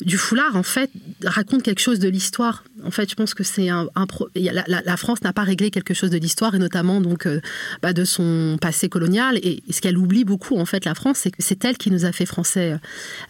du 0.05 0.19
foulard, 0.19 0.57
en 0.57 0.63
fait, 0.63 0.91
raconte 1.25 1.63
quelque 1.63 1.81
chose 1.81 1.99
de 1.99 2.09
l'histoire. 2.09 2.65
En 2.85 2.91
fait, 2.91 3.09
je 3.09 3.15
pense 3.15 3.35
que 3.35 3.45
c'est 3.45 3.69
un, 3.69 3.89
la, 4.35 4.97
France 4.97 5.23
n'a 5.23 5.33
pas 5.33 5.43
réglé 5.43 5.71
quelque 5.71 5.95
chose 5.95 6.11
de 6.11 6.19
l'histoire 6.19 6.55
et 6.55 6.59
notamment 6.59 7.01
donc 7.01 7.27
euh, 7.27 7.41
bah, 7.83 7.93
de 7.93 8.05
son 8.05 8.59
passé 8.61 8.89
colonial. 8.89 9.39
Et, 9.43 9.63
et 9.69 9.73
ce 9.73 9.81
qu'elle 9.81 9.99
oublie 9.99 10.25
beaucoup, 10.25 10.57
en 10.59 10.65
fait, 10.65 10.85
la 10.85 10.95
France, 10.95 11.19
c'est 11.19 11.31
que 11.31 11.43
c'est 11.43 11.65
elle 11.65 11.77
qui 11.77 11.91
nous 11.91 12.05
a 12.05 12.13
fait 12.13 12.27
français 12.27 12.77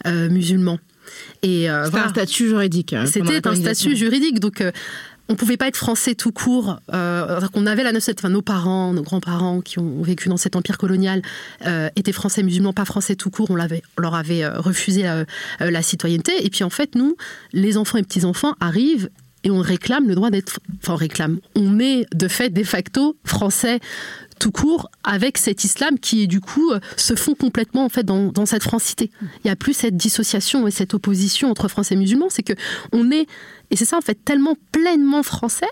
euh, 0.05 0.29
musulmans. 0.29 0.79
Et 1.41 1.69
euh, 1.69 1.85
C'était 1.85 1.91
voilà. 1.91 2.05
un 2.07 2.09
statut 2.09 2.47
juridique. 2.47 2.91
la 2.91 3.05
C'était 3.05 3.47
un 3.47 3.55
statut 3.55 3.95
juridique, 3.95 4.39
donc 4.39 4.63
on 5.29 5.35
pouvait 5.35 5.57
pas 5.57 5.67
être 5.67 5.77
français 5.77 6.15
tout 6.15 6.31
court. 6.31 6.79
Euh, 6.93 7.39
avait 7.65 7.83
la 7.83 7.91
notion, 7.91 8.13
enfin 8.17 8.29
nos 8.29 8.41
parents, 8.41 8.93
nos 8.93 9.03
grands-parents 9.03 9.61
qui 9.61 9.79
ont 9.79 10.01
vécu 10.01 10.29
dans 10.29 10.37
cet 10.37 10.55
empire 10.55 10.77
colonial 10.77 11.21
euh, 11.65 11.89
étaient 11.95 12.11
français 12.11 12.43
musulmans, 12.43 12.73
pas 12.73 12.85
français 12.85 13.15
tout 13.15 13.29
court. 13.29 13.49
On, 13.49 13.55
leur 13.55 14.15
avait 14.15 14.43
euh, 14.43 14.59
refusé 14.59 15.07
euh, 15.07 15.23
la 15.59 15.81
citoyenneté. 15.81 16.45
Et 16.45 16.49
puis 16.49 16.63
en 16.63 16.69
fait, 16.69 16.95
nous, 16.95 17.15
les 17.53 17.77
enfants 17.77 17.97
et 17.97 18.03
petits-enfants 18.03 18.55
arrivent 18.59 19.09
et 19.43 19.51
on 19.51 19.59
réclame 19.59 20.07
le 20.07 20.15
droit 20.15 20.29
d'être. 20.29 20.59
Enfin, 20.81 20.93
on 20.93 20.97
réclame. 20.97 21.39
On 21.55 21.79
est 21.79 22.05
de 22.13 22.27
fait, 22.27 22.49
de 22.49 22.63
facto, 22.63 23.17
français 23.23 23.79
tout 24.43 24.51
court 24.51 24.89
avec 25.05 25.37
cet 25.37 25.63
islam 25.63 25.97
qui 25.97 26.27
du 26.27 26.41
coup 26.41 26.71
euh, 26.71 26.81
se 26.97 27.15
fond 27.15 27.33
complètement 27.33 27.85
en 27.85 27.89
fait 27.89 28.03
dans, 28.03 28.45
cette 28.45 28.63
francité. 28.63 29.09
Il 29.21 29.27
n'y 29.45 29.51
a 29.51 29.55
plus 29.55 29.71
cette 29.71 29.95
dissociation 29.95 30.67
et 30.67 30.71
cette 30.71 30.93
opposition 30.93 31.49
entre 31.49 31.69
français 31.69 31.93
et 31.93 31.97
musulmans, 31.97 32.27
c'est 32.29 32.43
que 32.43 32.51
on 32.91 33.09
est 33.09 33.25
et 33.71 33.77
c'est 33.77 33.85
ça 33.85 33.97
en 33.97 34.01
fait 34.01 34.19
tellement 34.25 34.57
pleinement 34.73 35.23
français 35.23 35.69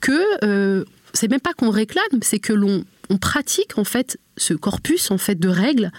que 0.00 0.20
euh, 0.44 0.84
c'est 1.14 1.30
même 1.30 1.40
pas 1.40 1.54
qu'on 1.54 1.70
réclame, 1.70 2.20
c'est 2.20 2.40
que 2.40 2.52
l'on 2.52 2.84
on 3.08 3.16
pratique 3.16 3.78
en 3.78 3.84
fait 3.84 4.18
ce 4.36 4.52
corpus 4.52 5.10
en 5.10 5.16
fait 5.16 5.40
de 5.40 5.48
règles 5.48 5.90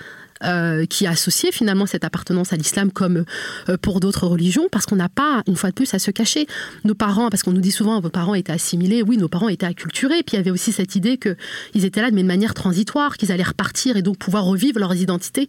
euh, 0.44 0.86
qui 0.86 1.06
associé 1.12 1.52
finalement 1.52 1.86
cette 1.86 2.04
appartenance 2.04 2.52
à 2.54 2.56
l'islam 2.56 2.92
comme 2.92 3.26
euh, 3.70 3.78
pour 3.78 4.00
d'autres 4.00 4.26
religions, 4.26 4.68
parce 4.72 4.86
qu'on 4.86 4.96
n'a 4.96 5.10
pas, 5.10 5.44
une 5.48 5.56
fois 5.56 5.70
de 5.70 5.76
plus, 5.76 5.94
à 5.94 6.00
se 6.00 6.10
cacher. 6.10 6.48
Nos 6.84 6.96
parents, 6.96 7.30
parce 7.30 7.44
qu'on 7.44 7.52
nous 7.52 7.62
dit 7.62 7.72
souvent, 7.72 8.00
vos 8.02 8.10
parents 8.10 8.34
étaient 8.34 8.52
assimilés, 8.52 9.04
oui, 9.04 9.18
nos 9.18 9.28
parents 9.28 9.50
étaient 9.50 9.68
acculturés, 9.68 10.24
puis 10.24 10.34
il 10.34 10.38
y 10.38 10.40
avait 10.40 10.52
aussi 10.52 10.72
cette 10.72 10.96
idée 10.96 11.18
qu'ils 11.18 11.86
étaient 11.86 12.02
là, 12.02 12.10
mais 12.12 12.24
de 12.24 12.28
manière 12.28 12.54
transitoire, 12.54 13.18
qu'ils 13.18 13.32
allaient 13.32 13.44
repartir 13.44 13.98
et 13.98 14.02
donc 14.02 14.18
pouvoir 14.18 14.46
revivre 14.46 14.80
leurs 14.80 14.96
identités. 14.96 15.48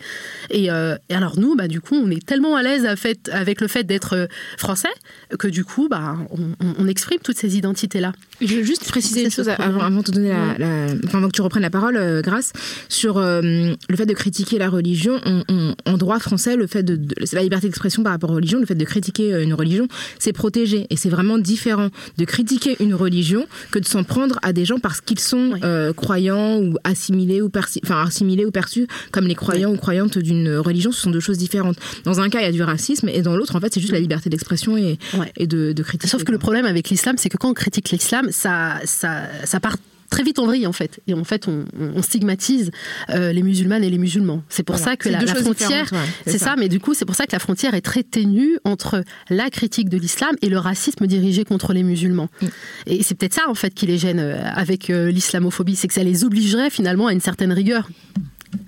Et, 0.51 0.71
euh, 0.71 0.97
et 1.09 1.15
alors 1.15 1.39
nous, 1.39 1.57
bah, 1.57 1.69
du 1.69 1.81
coup, 1.81 1.95
on 1.95 2.11
est 2.11 2.25
tellement 2.25 2.55
à 2.57 2.63
l'aise 2.63 2.87
avec 3.31 3.61
le 3.61 3.69
fait 3.69 3.85
d'être 3.85 4.29
français, 4.59 4.93
que 5.39 5.49
du 5.49 5.65
coup, 5.65 5.89
bah, 5.89 6.17
on, 6.61 6.87
exprime 6.87 7.21
toutes 7.23 7.39
ces 7.39 7.57
identités-là. 7.57 8.13
Je 8.41 8.57
veux 8.57 8.63
juste 8.65 8.87
préciser 8.89 9.25
une 9.25 9.31
chose 9.31 9.49
avant, 9.49 9.81
avant 9.81 9.99
de 10.01 10.03
te 10.03 10.11
donner 10.11 10.29
la, 10.31 10.59
la- 10.59 10.95
enfin, 11.07 11.19
avant 11.19 11.29
que 11.29 11.33
tu 11.33 11.41
reprennes 11.41 11.63
la 11.63 11.71
parole, 11.71 12.21
Grâce, 12.23 12.53
sur 12.89 13.21
le 13.21 13.77
fait 13.97 14.05
de 14.07 14.13
critiquer 14.13 14.59
la 14.59 14.69
religion 14.69 14.82
religion, 14.83 15.21
on- 15.25 15.45
on- 15.49 15.75
en 15.87 15.97
droit 15.97 16.19
français, 16.19 16.57
le 16.57 16.67
fait 16.67 16.83
de, 16.83 16.99
la 17.33 17.43
liberté 17.43 17.67
d'expression 17.69 18.03
par 18.03 18.13
rapport 18.13 18.31
aux 18.31 18.35
religions, 18.35 18.59
le 18.61 18.67
fait 18.67 18.75
de 18.75 18.85
critiquer 18.85 19.33
euh, 19.33 19.43
une 19.43 19.55
religion, 19.55 19.87
c'est 20.19 20.33
protégé. 20.33 20.87
Et 20.91 20.97
c'est 20.97 21.09
vraiment 21.09 21.39
différent 21.39 21.89
de 22.19 22.25
critiquer 22.25 22.77
une 22.81 22.95
religion 22.95 23.47
que 23.71 23.79
de 23.79 23.87
s'en 23.87 24.03
prendre 24.05 24.39
à 24.43 24.53
des 24.53 24.65
gens 24.65 24.79
parce 24.79 25.01
qu'ils 25.01 25.21
sont 25.21 25.51
Oui. 25.55 25.61
euh, 25.65 25.93
croyants 25.93 26.59
ou 26.61 26.77
assimilés 26.85 27.41
ou, 27.43 27.49
perçus, 27.49 27.81
enfin, 27.85 28.05
assimilés 28.07 28.45
ou 28.45 28.51
perçus 28.51 28.87
comme 29.13 29.27
les 29.27 29.35
croyants 29.35 29.73
ou 29.73 29.77
croyantes 29.77 30.19
d'une 30.19 30.57
religion. 30.57 30.91
Ce 30.93 31.01
sont 31.03 31.11
deux 31.11 31.21
choses 31.21 31.39
différentes. 31.39 31.77
Dans 32.05 32.21
un 32.21 32.29
cas, 32.29 32.41
il 32.41 32.45
y 32.45 32.49
a 32.49 32.53
du 32.53 32.63
racisme 32.63 33.09
et 33.09 33.23
dans 33.23 33.37
l'autre, 33.37 33.55
en 33.57 33.61
fait, 33.61 33.73
c'est 33.73 33.81
juste 33.81 33.93
la 33.93 34.01
liberté 34.01 34.29
d'expression 34.31 34.77
et, 34.77 34.99
de, 35.47 35.73
de 35.73 35.83
critiquer. 35.83 36.09
Sauf 36.09 36.25
que 36.25 36.33
le 36.33 36.39
problème 36.39 36.67
avec 36.67 36.89
l'islam, 36.91 37.17
c'est 37.19 37.29
que 37.29 37.37
quand 37.37 37.51
on 37.51 37.55
critique 37.55 37.91
l'islam, 37.91 38.29
ça, 38.31 38.77
ça, 38.85 39.23
ça 39.45 39.61
part 39.61 39.77
très 40.13 40.23
vite 40.23 40.39
en 40.39 40.47
vrille 40.47 40.67
en 40.67 40.73
fait. 40.73 41.01
Et 41.07 41.15
en 41.15 41.25
fait, 41.25 41.49
on, 41.49 41.65
on 41.79 42.03
stigmatise 42.03 42.71
euh, 43.11 43.33
les 43.33 43.43
musulmanes 43.43 43.83
et 43.83 43.91
les 43.91 43.99
musulmans. 43.99 44.43
C'est 44.49 44.63
pour 44.63 44.77
Voilà. 44.77 44.93
ça 44.93 44.97
que 44.97 45.09
la, 45.09 45.21
frontière, 45.27 45.89
ouais, 45.93 45.99
c'est 46.27 46.39
ça. 46.39 46.47
ça. 46.47 46.55
Mais 46.59 46.69
du 46.69 46.81
coup, 46.81 46.95
c'est 46.95 47.05
pour 47.07 47.15
ça 47.15 47.25
que 47.27 47.33
la 47.33 47.39
frontière 47.39 47.75
est 47.75 47.81
très 47.81 48.03
ténue 48.03 48.59
entre 48.65 49.03
la 49.31 49.49
critique 49.51 49.89
de 49.89 49.97
l'islam 49.97 50.37
et 50.43 50.49
le 50.49 50.59
racisme 50.59 51.07
dirigé 51.07 51.45
contre 51.45 51.73
les 51.73 51.83
musulmans. 51.83 52.29
Mm. 52.41 52.47
Et 52.87 53.03
c'est 53.03 53.15
peut-être 53.15 53.35
ça 53.35 53.49
en 53.49 53.55
fait 53.55 53.73
qui 53.75 53.87
les 53.87 53.99
gêne 53.99 54.21
euh, 54.21 54.37
avec 54.55 54.91
euh, 54.91 55.11
l'islamophobie, 55.11 55.77
c'est 55.77 55.89
que 55.89 55.95
ça 55.95 56.05
les 56.05 56.25
obligerait 56.25 56.71
finalement 56.71 57.07
à 57.07 57.13
une 57.13 57.21
certaine 57.21 57.53
rigueur. 57.53 57.89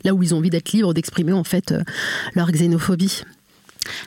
Là 0.02 0.14
où 0.14 0.22
ils 0.22 0.34
ont 0.34 0.38
envie 0.38 0.50
d'être 0.50 0.72
libres 0.72 0.94
d'exprimer 0.94 1.32
en 1.32 1.44
fait 1.44 1.72
euh, 1.72 1.82
leur 2.34 2.50
xénophobie. 2.50 3.22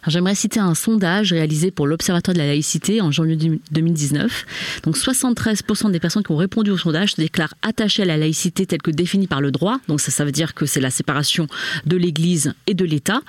J'aimerais 0.08 0.36
citer 0.36 0.60
un 0.60 0.76
sondage 0.76 1.34
réalisé 1.34 1.72
pour 1.72 1.88
l'Observatoire 1.88 2.34
de 2.34 2.40
la 2.40 2.48
laïcité 2.48 3.02
en 3.02 3.12
janvier 3.12 3.60
2019. 3.72 4.46
Donc 4.84 4.98
73% 4.98 5.92
des 5.92 6.00
personnes 6.00 6.24
qui 6.24 6.32
ont 6.32 6.38
répondu 6.38 6.72
au 6.72 6.78
sondage 6.78 7.13
se 7.13 7.22
déclarent 7.22 7.54
attachées 7.62 8.04
à 8.04 8.06
la 8.06 8.18
laïcité 8.18 8.66
telle 8.66 8.82
que 8.82 8.92
définie 8.92 9.28
par 9.28 9.42
le 9.42 9.52
droit. 9.52 9.80
Donc 9.88 10.02
ça, 10.02 10.12
ça 10.12 10.26
veut 10.26 10.32
dire 10.32 10.54
que 10.54 10.66
c'est 10.66 10.80
la 10.80 10.90
séparation 10.90 11.48
de 11.86 11.98
l'Église 11.98 12.54
et 12.68 12.74
de 12.74 12.86
l'État. 12.86 13.22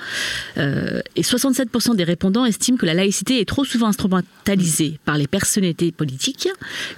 Euh, 0.56 1.00
et 1.16 1.22
67% 1.22 1.96
des 1.96 2.04
répondants 2.04 2.44
estiment 2.44 2.78
que 2.78 2.86
la 2.86 2.94
laïcité 2.94 3.40
est 3.40 3.44
trop 3.44 3.64
souvent 3.64 3.88
instrumentalisée 3.88 4.98
par 5.04 5.16
les 5.16 5.26
personnalités 5.26 5.92
politiques. 5.92 6.48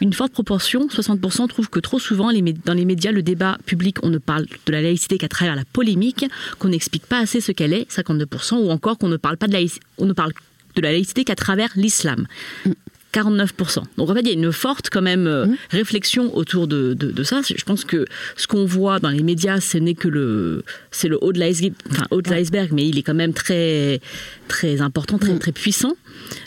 Une 0.01 0.13
forte 0.13 0.33
proportion, 0.33 0.87
60%, 0.87 1.49
trouvent 1.49 1.71
que 1.71 1.81
trop 1.81 1.99
souvent 1.99 2.31
dans 2.65 2.75
les 2.75 2.85
médias, 2.85 3.13
le 3.13 3.23
débat 3.23 3.59
public, 3.67 3.99
on 4.03 4.09
ne 4.09 4.19
parle 4.19 4.47
de 4.67 4.73
la 4.73 4.83
laïcité 4.83 5.19
qu'à 5.19 5.29
travers 5.29 5.57
la 5.57 5.65
polémique, 5.65 6.27
qu'on 6.59 6.69
n'explique 6.69 7.07
pas 7.07 7.19
assez 7.19 7.41
ce 7.41 7.53
qu'elle 7.53 7.73
est, 7.73 7.91
52%, 7.91 8.57
ou 8.57 8.71
encore 8.71 8.99
qu'on 8.99 9.09
ne 9.09 9.17
parle 9.17 9.37
pas 9.41 9.49
de 9.49 9.53
laïcité, 9.53 9.81
on 9.99 10.07
ne 10.07 10.13
parle 10.13 10.33
de 10.77 10.83
la 10.83 10.93
laïcité 10.93 11.25
qu'à 11.25 11.35
travers 11.35 11.71
l'islam. 11.75 12.27
49%. 13.13 13.83
Donc 13.97 14.09
en 14.09 14.15
fait, 14.15 14.21
il 14.21 14.29
y 14.29 14.31
a 14.31 14.35
une 14.35 14.53
forte 14.53 14.89
quand 14.91 15.03
même 15.03 15.27
euh, 15.27 15.47
réflexion 15.71 16.35
autour 16.37 16.69
de, 16.69 16.95
de, 16.95 17.11
de 17.11 17.23
ça. 17.25 17.41
Je 17.43 17.65
pense 17.65 17.85
que 17.85 18.07
ce 18.37 18.47
qu'on 18.47 18.65
voit 18.65 19.01
dans 19.01 19.11
les 19.11 19.23
médias, 19.23 19.61
ce 19.61 19.79
n'est 19.79 19.95
que 19.95 20.07
le, 20.07 20.63
c'est 20.93 21.09
le 21.09 21.19
haut 21.21 21.33
de 21.33 21.41
l'iceberg, 21.41 21.75
enfin 21.91 22.05
haut 22.11 22.23
de 22.23 22.31
l'iceberg, 22.31 22.71
mais 22.73 22.87
il 22.87 22.99
est 22.99 23.03
quand 23.03 23.15
même 23.15 23.33
très, 23.33 24.01
très 24.47 24.81
important, 24.81 25.19
très, 25.19 25.37
très 25.39 25.53
puissant. 25.53 25.97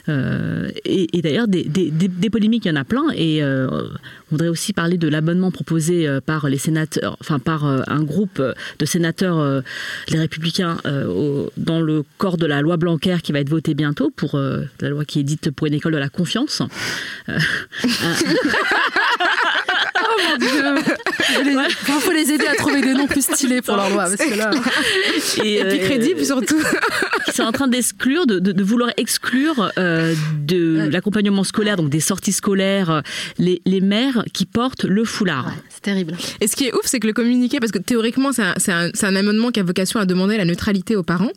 Euh, 0.10 0.70
et, 0.86 1.22
d'ailleurs, 1.22 1.48
des, 1.48 2.30
polémiques, 2.30 2.66
il 2.66 2.70
y 2.70 2.72
en 2.72 2.76
a 2.76 2.84
plein. 2.84 3.06
Et 3.16 3.44
euh, 3.44 3.68
on 3.70 3.90
voudrait 4.32 4.48
aussi 4.48 4.74
parler 4.74 4.98
de 4.98 5.08
l'abonnement 5.08 5.52
proposé 5.52 6.08
euh, 6.08 6.20
par 6.22 6.50
les 6.50 6.58
sénateurs, 6.58 7.18
enfin 7.22 7.40
par 7.40 7.66
un 7.66 8.04
groupe 8.04 8.42
de 8.80 8.86
sénateurs, 8.86 9.62
les 10.10 10.20
Républicains, 10.20 10.78
dans 11.58 11.82
le 11.82 12.04
corps 12.18 12.38
de 12.38 12.46
la 12.46 12.62
loi 12.62 12.78
Blanquer 12.78 13.18
qui 13.24 13.32
va 13.32 13.40
être 13.40 13.50
votée 13.50 13.74
bientôt 13.74 14.12
pour 14.16 14.38
la 14.38 14.90
loi 14.90 15.06
qui 15.06 15.20
est 15.20 15.24
dite 15.24 15.52
pour 15.52 15.68
une 15.68 15.74
école 15.74 15.94
de 15.94 15.98
la 15.98 16.10
confiance. 16.10 16.62
Il 21.42 22.02
faut 22.02 22.12
les 22.12 22.32
aider 22.32 22.46
à 22.48 22.56
trouver 22.56 22.82
des 22.82 22.94
noms 22.94 23.08
plus 23.08 23.22
stylés 23.24 23.62
pour 23.62 23.76
leur 23.76 23.90
loi. 23.90 24.04
Parce 24.06 24.16
que 24.30 24.38
là... 24.38 24.52
et, 25.44 25.56
Et 25.56 25.64
puis 25.66 25.80
euh, 25.80 25.86
crédible 25.86 26.24
surtout. 26.26 26.60
qui 27.26 27.32
sont 27.34 27.44
en 27.44 27.52
train 27.52 27.68
d'exclure, 27.68 28.26
de, 28.26 28.40
de, 28.40 28.52
de 28.52 28.64
vouloir 28.64 28.90
exclure 28.98 29.72
euh, 29.78 30.14
de 30.46 30.90
l'accompagnement 30.92 31.44
scolaire, 31.44 31.78
donc 31.78 31.90
des 31.90 32.00
sorties 32.00 32.32
scolaires, 32.34 32.90
euh, 32.90 33.02
les, 33.38 33.62
les 33.66 33.82
mères 33.82 34.24
qui 34.34 34.46
portent 34.46 34.84
le 34.86 35.04
foulard. 35.06 35.48
Ouais, 35.48 35.54
c'est 35.70 35.82
terrible. 35.82 36.14
Et 36.42 36.48
ce 36.48 36.56
qui 36.56 36.66
est 36.66 36.74
ouf, 36.74 36.82
c'est 36.86 37.00
que 37.00 37.08
le 37.08 37.14
communiqué, 37.14 37.60
parce 37.60 37.72
que 37.72 37.80
théoriquement, 37.80 38.32
c'est 38.32 38.72
un, 38.72 39.16
amendement 39.16 39.52
qui 39.52 39.60
a 39.60 39.64
vocation 39.64 40.00
à 40.00 40.06
demander 40.06 40.38
la 40.38 40.46
neutralité 40.46 40.96
aux 40.96 41.04
parents, 41.04 41.32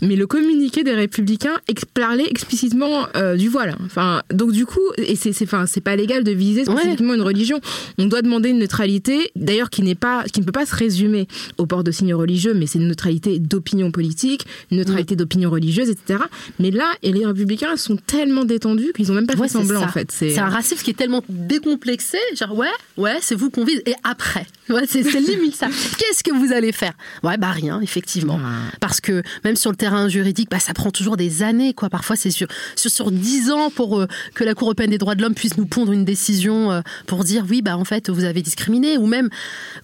mais 0.00 0.16
le 0.16 0.26
communiqué 0.26 0.82
des 0.84 0.94
Républicains 0.94 1.58
ex- 1.68 1.84
parlait 1.84 2.26
explicitement 2.28 3.06
euh, 3.16 3.36
du 3.36 3.48
voile. 3.48 3.76
Enfin, 3.84 4.22
donc 4.32 4.52
du 4.52 4.66
coup, 4.66 4.80
et 4.98 5.16
c'est 5.16 5.32
c'est- 5.32 5.44
enfin, 5.44 5.64
c'est 5.66 5.80
pas 5.80 5.96
légal 5.96 6.24
de 6.24 6.32
viser 6.32 6.64
spécifiquement 6.64 7.14
une 7.14 7.22
religion. 7.22 7.60
On 7.98 8.06
doit 8.06 8.22
demander 8.22 8.29
une 8.38 8.58
neutralité, 8.58 9.30
d'ailleurs 9.36 9.70
qui 9.70 9.82
n'est 9.82 9.94
pas, 9.94 10.24
qui 10.24 10.40
ne 10.40 10.44
peut 10.44 10.52
pas 10.52 10.66
se 10.66 10.74
résumer 10.76 11.26
au 11.58 11.66
port 11.66 11.84
de 11.84 11.90
signes 11.90 12.14
religieux, 12.14 12.54
mais 12.54 12.66
c'est 12.66 12.78
une 12.78 12.88
neutralité 12.88 13.38
d'opinion 13.38 13.90
politique, 13.90 14.46
une 14.70 14.78
neutralité 14.78 15.16
d'opinion 15.16 15.50
religieuse, 15.50 15.88
etc. 15.90 16.20
Mais 16.58 16.70
là, 16.70 16.92
et 17.02 17.12
les 17.12 17.26
Républicains 17.26 17.76
sont 17.76 17.96
tellement 17.96 18.44
détendus 18.44 18.92
qu'ils 18.94 19.10
ont 19.10 19.14
même 19.14 19.26
pas 19.26 19.34
Ouais, 19.34 19.48
fait 19.48 19.54
semblant 19.54 19.80
ça. 19.80 19.86
en 19.86 19.90
fait. 19.90 20.10
C'est 20.12 20.38
un 20.38 20.48
racisme 20.48 20.82
qui 20.82 20.90
est 20.90 20.94
tellement 20.94 21.22
décomplexé, 21.28 22.18
genre 22.36 22.56
ouais, 22.56 22.68
ouais, 22.96 23.18
c'est 23.20 23.34
vous 23.34 23.50
qu'on 23.50 23.64
vise. 23.64 23.82
Et 23.86 23.94
après, 24.04 24.46
ouais, 24.68 24.84
c'est 24.88 25.02
limite 25.02 25.56
ça. 25.56 25.66
Qu'est-ce 25.98 26.22
que 26.22 26.32
vous 26.32 26.52
allez 26.52 26.72
faire? 26.72 26.92
Ouais, 27.22 27.36
bah 27.36 27.50
rien, 27.50 27.80
effectivement. 27.80 28.38
Parce 28.80 29.00
que 29.00 29.22
même 29.44 29.56
sur 29.56 29.70
le 29.70 29.76
terrain 29.76 30.08
juridique, 30.08 30.48
bah, 30.50 30.58
ça 30.60 30.74
prend 30.74 30.90
toujours 30.90 31.16
des 31.16 31.42
années, 31.42 31.72
quoi. 31.74 31.88
Parfois, 31.88 32.16
c'est 32.16 32.30
sur, 32.30 32.48
sur, 32.76 32.90
sur 32.90 33.10
10 33.10 33.50
ans 33.50 33.70
pour 33.70 34.00
euh, 34.00 34.06
que 34.34 34.44
la 34.44 34.54
Cour 34.54 34.68
européenne 34.68 34.90
des 34.90 34.98
droits 34.98 35.14
de 35.14 35.22
l'homme 35.22 35.34
puisse 35.34 35.56
nous 35.56 35.66
pondre 35.66 35.92
une 35.92 36.04
décision 36.04 36.70
euh, 36.70 36.80
pour 37.06 37.24
dire 37.24 37.44
oui, 37.48 37.62
bah 37.62 37.76
en 37.76 37.84
fait, 37.84 38.09
vous 38.10 38.24
avez 38.24 38.42
discriminé. 38.42 38.98
Ou 38.98 39.06
même 39.06 39.28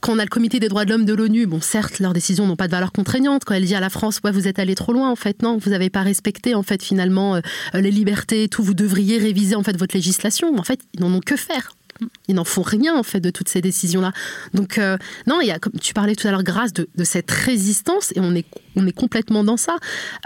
quand 0.00 0.12
on 0.12 0.18
a 0.18 0.24
le 0.24 0.28
comité 0.28 0.60
des 0.60 0.68
droits 0.68 0.84
de 0.84 0.90
l'homme 0.90 1.04
de 1.04 1.14
l'ONU, 1.14 1.46
bon, 1.46 1.60
certes, 1.60 1.98
leurs 2.00 2.12
décisions 2.12 2.46
n'ont 2.46 2.56
pas 2.56 2.66
de 2.66 2.72
valeur 2.72 2.92
contraignante. 2.92 3.44
Quand 3.44 3.54
elle 3.54 3.64
dit 3.64 3.74
à 3.74 3.80
la 3.80 3.90
France, 3.90 4.20
ouais, 4.24 4.32
vous 4.32 4.48
êtes 4.48 4.58
allé 4.58 4.74
trop 4.74 4.92
loin, 4.92 5.10
en 5.10 5.16
fait, 5.16 5.42
non, 5.42 5.58
vous 5.58 5.70
n'avez 5.70 5.90
pas 5.90 6.02
respecté, 6.02 6.54
en 6.54 6.62
fait, 6.62 6.82
finalement, 6.82 7.36
euh, 7.36 7.40
les 7.74 7.90
libertés 7.90 8.44
et 8.44 8.48
tout, 8.48 8.62
vous 8.62 8.74
devriez 8.74 9.18
réviser, 9.18 9.54
en 9.54 9.62
fait, 9.62 9.76
votre 9.76 9.94
législation. 9.94 10.56
En 10.58 10.62
fait, 10.62 10.80
ils 10.94 11.00
n'en 11.00 11.12
ont 11.12 11.20
que 11.20 11.36
faire. 11.36 11.72
Ils 12.28 12.34
n'en 12.34 12.44
font 12.44 12.62
rien 12.62 12.94
en 12.94 13.02
fait 13.02 13.20
de 13.20 13.30
toutes 13.30 13.48
ces 13.48 13.62
décisions-là. 13.62 14.12
Donc 14.52 14.76
euh, 14.76 14.98
non, 15.26 15.40
il 15.40 15.46
y 15.46 15.50
a 15.50 15.58
comme 15.58 15.72
tu 15.80 15.94
parlais 15.94 16.14
tout 16.14 16.28
à 16.28 16.30
l'heure 16.30 16.42
grâce 16.42 16.74
de, 16.74 16.88
de 16.94 17.04
cette 17.04 17.30
résistance 17.30 18.12
et 18.14 18.20
on 18.20 18.34
est 18.34 18.44
on 18.76 18.86
est 18.86 18.92
complètement 18.92 19.44
dans 19.44 19.56
ça. 19.56 19.76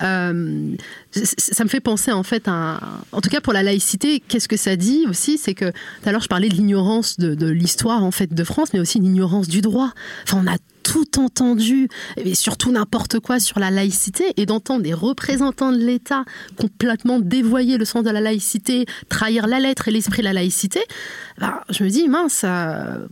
Euh, 0.02 0.76
ça 1.12 1.64
me 1.64 1.68
fait 1.68 1.80
penser 1.80 2.12
en 2.12 2.22
fait 2.22 2.46
à, 2.46 2.80
en 3.12 3.20
tout 3.20 3.30
cas 3.30 3.40
pour 3.40 3.52
la 3.52 3.62
laïcité, 3.62 4.20
qu'est-ce 4.20 4.48
que 4.48 4.56
ça 4.56 4.76
dit 4.76 5.06
aussi, 5.08 5.38
c'est 5.38 5.54
que 5.54 5.70
tout 5.70 6.08
à 6.08 6.12
l'heure 6.12 6.22
je 6.22 6.28
parlais 6.28 6.48
de 6.48 6.54
l'ignorance 6.54 7.18
de, 7.18 7.34
de 7.34 7.46
l'histoire 7.46 8.04
en 8.04 8.10
fait 8.10 8.32
de 8.32 8.44
France, 8.44 8.70
mais 8.72 8.80
aussi 8.80 8.98
l'ignorance 8.98 9.48
du 9.48 9.60
droit. 9.60 9.92
Enfin 10.24 10.42
on 10.44 10.50
a 10.50 10.56
tout 10.82 11.20
entendu, 11.20 11.88
et 12.16 12.34
surtout 12.34 12.72
n'importe 12.72 13.20
quoi 13.20 13.38
sur 13.38 13.58
la 13.58 13.70
laïcité, 13.70 14.32
et 14.36 14.46
d'entendre 14.46 14.82
des 14.82 14.94
représentants 14.94 15.72
de 15.72 15.78
l'État 15.78 16.24
complètement 16.56 17.20
dévoyer 17.20 17.78
le 17.78 17.84
sens 17.84 18.02
de 18.02 18.10
la 18.10 18.20
laïcité, 18.20 18.86
trahir 19.08 19.46
la 19.46 19.60
lettre 19.60 19.88
et 19.88 19.90
l'esprit 19.90 20.22
de 20.22 20.24
la 20.24 20.32
laïcité, 20.32 20.80
ben, 21.38 21.60
je 21.70 21.84
me 21.84 21.88
dis, 21.88 22.08
mince, 22.08 22.42
euh, 22.44 23.06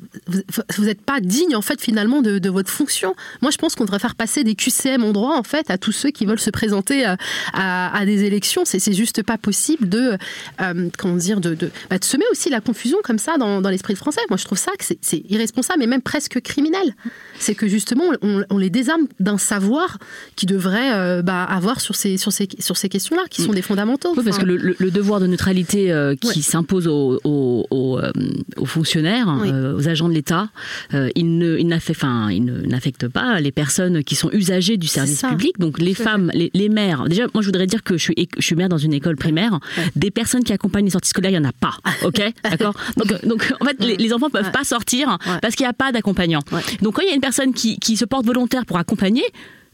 vous 0.77 0.85
n'êtes 0.85 1.03
pas 1.03 1.21
digne 1.21 1.57
en 1.57 1.63
fait 1.63 1.81
finalement 1.81 2.23
de, 2.23 2.39
de 2.39 2.51
votre 2.51 2.71
fonction. 2.71 3.15
Moi, 3.43 3.51
je 3.51 3.59
pense 3.59 3.75
qu'on 3.75 3.85
devrait 3.85 3.99
faire 3.99 4.17
passer 4.17 4.45
des 4.45 4.55
QCM 4.55 5.05
en 5.05 5.13
droit 5.13 5.28
en 5.37 5.43
fait 5.43 5.71
à 5.71 5.79
tous 5.79 5.93
ceux 5.93 6.11
qui 6.11 6.27
veulent 6.27 6.39
se 6.41 6.51
présenter 6.51 7.05
à, 7.05 7.17
à- 7.53 7.97
à 7.97 8.05
des 8.07 8.25
élections. 8.25 8.63
C'est 8.65 8.79
c'est 8.79 8.93
juste 8.93 9.23
pas 9.23 9.39
possible 9.39 9.89
de, 9.89 10.17
euh, 10.61 10.89
comment 10.99 11.17
dire, 11.17 11.41
de, 11.41 11.55
de, 11.55 11.71
bah, 11.91 11.99
de 11.99 12.05
semer 12.05 12.25
aussi 12.33 12.51
la 12.51 12.61
confusion 12.61 12.99
comme 13.05 13.19
ça 13.19 13.37
dans, 13.39 13.61
dans 13.61 13.71
l'esprit 13.71 13.97
français. 13.97 14.21
Moi, 14.29 14.37
je 14.37 14.45
trouve 14.45 14.59
ça 14.59 14.73
que 14.79 14.85
c'est- 14.85 14.99
c'est 15.03 15.23
irresponsable 15.29 15.83
et 15.83 15.87
même 15.87 16.03
presque 16.03 16.41
criminel. 16.41 16.95
C'est 17.39 17.55
que 17.55 17.69
justement, 17.69 18.05
on, 18.23 18.45
on 18.51 18.59
les 18.59 18.71
désarme 18.71 19.07
d'un 19.21 19.39
savoir 19.39 19.99
qui 20.37 20.47
devrait 20.47 20.93
euh, 20.93 21.23
bah, 21.23 21.45
avoir 21.45 21.81
sur 21.81 21.95
ces, 21.97 22.17
sur 22.17 22.33
ces, 22.33 22.49
sur 22.59 22.77
ces 22.77 22.89
questions-là, 22.89 23.23
qui 23.31 23.43
sont 23.43 23.53
des 23.53 23.63
fondamentaux. 23.63 24.13
Oui, 24.17 24.25
parce 24.25 24.39
que 24.39 24.45
le, 24.45 24.57
le- 24.57 24.77
le 24.79 24.91
devoir 24.91 25.21
de 25.21 25.27
neutralité 25.27 25.93
euh, 25.93 26.15
qui 26.15 26.29
Ouais. 26.29 26.35
s'impose 26.43 26.87
aux, 26.87 27.19
aux- 27.25 27.67
aux, 27.71 27.99
euh, 27.99 28.11
aux 28.57 28.67
fonctionnaires, 28.67 29.27
Oui. 29.41 29.51
euh, 29.53 29.77
aux 29.77 29.89
agents 29.89 30.09
de 30.09 30.15
l'État, 30.15 30.49
euh, 30.95 31.09
il 31.15 31.39
ne- 31.39 31.57
il 31.59 31.67
n'affecte 31.67 31.99
enfin, 32.03 32.31
il 32.31 32.45
n'affecte 32.45 33.09
pas 33.09 33.41
les 33.41 33.51
personnes 33.53 34.05
qui 34.05 34.15
sont 34.15 34.31
usagers 34.33 34.77
du 34.77 34.87
service 34.87 35.18
ça. 35.19 35.29
public. 35.31 35.59
Donc 35.59 35.79
les 35.79 35.95
femmes, 35.95 36.31
les, 36.35 36.51
les 36.55 36.69
mères. 36.69 37.05
Déjà, 37.09 37.25
moi, 37.35 37.43
je 37.43 37.47
voudrais 37.49 37.67
dire 37.67 37.83
que 37.83 37.97
je 37.99 38.03
suis, 38.05 38.29
je 38.39 38.43
suis 38.45 38.55
mère 38.57 38.69
dans 38.69 38.79
une 38.79 38.93
école 38.95 39.17
primaire. 39.17 39.59
Des 39.97 40.11
personnes 40.11 40.45
qui 40.45 40.53
accompagnent 40.53 40.85
les 40.87 40.91
sorties 40.93 41.11
scolaires, 41.11 41.31
il 41.31 41.35
y 41.35 41.39
en 41.39 41.45
a 41.45 41.53
pas. 41.53 41.75
Ok, 42.05 42.23
d'accord? 42.45 42.75
Donc, 42.97 43.25
donc, 43.27 43.53
en 43.61 43.65
fait, 43.65 43.77
les, 43.81 43.97
les 43.97 44.13
enfants 44.13 44.31
peuvent 44.31 44.45
Ouais. 44.47 44.53
pas 44.53 44.65
sortir 44.65 45.19
parce 45.43 45.55
qu'il 45.57 45.65
n'y 45.65 45.71
a 45.71 45.73
pas 45.73 45.91
d'accompagnant. 45.93 46.41
Donc 46.81 46.95
quand 46.95 47.03
il 47.03 47.09
y 47.09 47.11
a 47.11 47.15
une 47.15 47.21
personne 47.21 47.53
qui, 47.53 47.79
qui 47.79 47.97
se 47.97 48.05
porte 48.05 48.25
volontaire 48.25 48.65
pour 48.67 48.79
accompagner, 48.79 49.25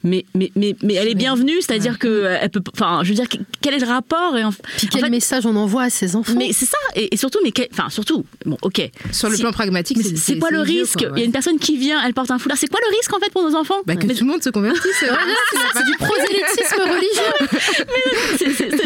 mais, 0.05 0.25
mais, 0.35 0.53
mais, 0.55 0.77
mais 0.83 0.95
elle 0.95 1.09
est 1.09 1.15
bienvenue, 1.15 1.57
c'est-à-dire 1.61 1.99
que 1.99 2.07
euh, 2.07 2.39
elle 2.41 2.51
peut, 2.51 2.63
enfin, 2.75 3.01
je 3.03 3.09
veux 3.09 3.15
dire, 3.15 3.27
quel 3.61 3.75
est 3.75 3.79
le 3.79 3.87
rapport 3.87 4.37
et 4.37 4.45
en, 4.45 4.53
Puis 4.53 4.87
en 4.87 4.91
quel 4.93 5.01
fait, 5.03 5.11
message 5.11 5.47
on 5.47 5.57
envoie 5.57 5.83
à 5.85 5.91
ces 5.91 6.15
enfants 6.15 6.35
mais 6.37 6.53
c'est 6.53 6.67
ça, 6.67 6.77
et, 6.95 7.13
et 7.13 7.17
surtout, 7.17 7.39
mais 7.43 7.51
quel- 7.51 7.69
enfin 7.73 7.89
surtout, 7.91 8.25
bon, 8.47 8.57
ok. 8.63 8.91
Sur 9.13 9.29
le 9.31 9.37
Si- 9.37 9.43
plan 9.43 9.53
pragmatique, 9.53 9.99
c'est 10.03 10.17
c'est 10.17 10.39
quoi 10.39 10.51
le 10.51 10.61
risque 10.61 10.99
quoi, 10.99 11.09
Il 11.09 11.11
y 11.11 11.13
ouais. 11.15 11.23
a 11.23 11.25
une 11.25 11.33
personne 11.33 11.59
qui 11.59 11.77
vient, 11.77 12.01
elle 12.07 12.15
porte 12.15 12.31
un 12.31 12.39
foulard. 12.39 12.59
C'est 12.59 12.69
quoi 12.69 12.81
le 12.89 12.97
risque 12.97 13.13
en 13.15 13.19
fait 13.19 13.31
pour 13.33 13.43
nos 13.49 13.57
enfants 13.57 13.75
Bah, 13.87 13.97
que 13.97 14.07
Mais 14.07 14.15
tout 14.15 14.25
le 14.25 14.31
monde 14.31 14.43
se 14.43 14.51
convertisse. 14.51 14.93
c'est 15.01 15.07
vrai. 15.07 15.19
C'est 15.75 15.85
du 15.85 15.97
prosélytisme 15.97 16.83
religieux. 16.83 17.75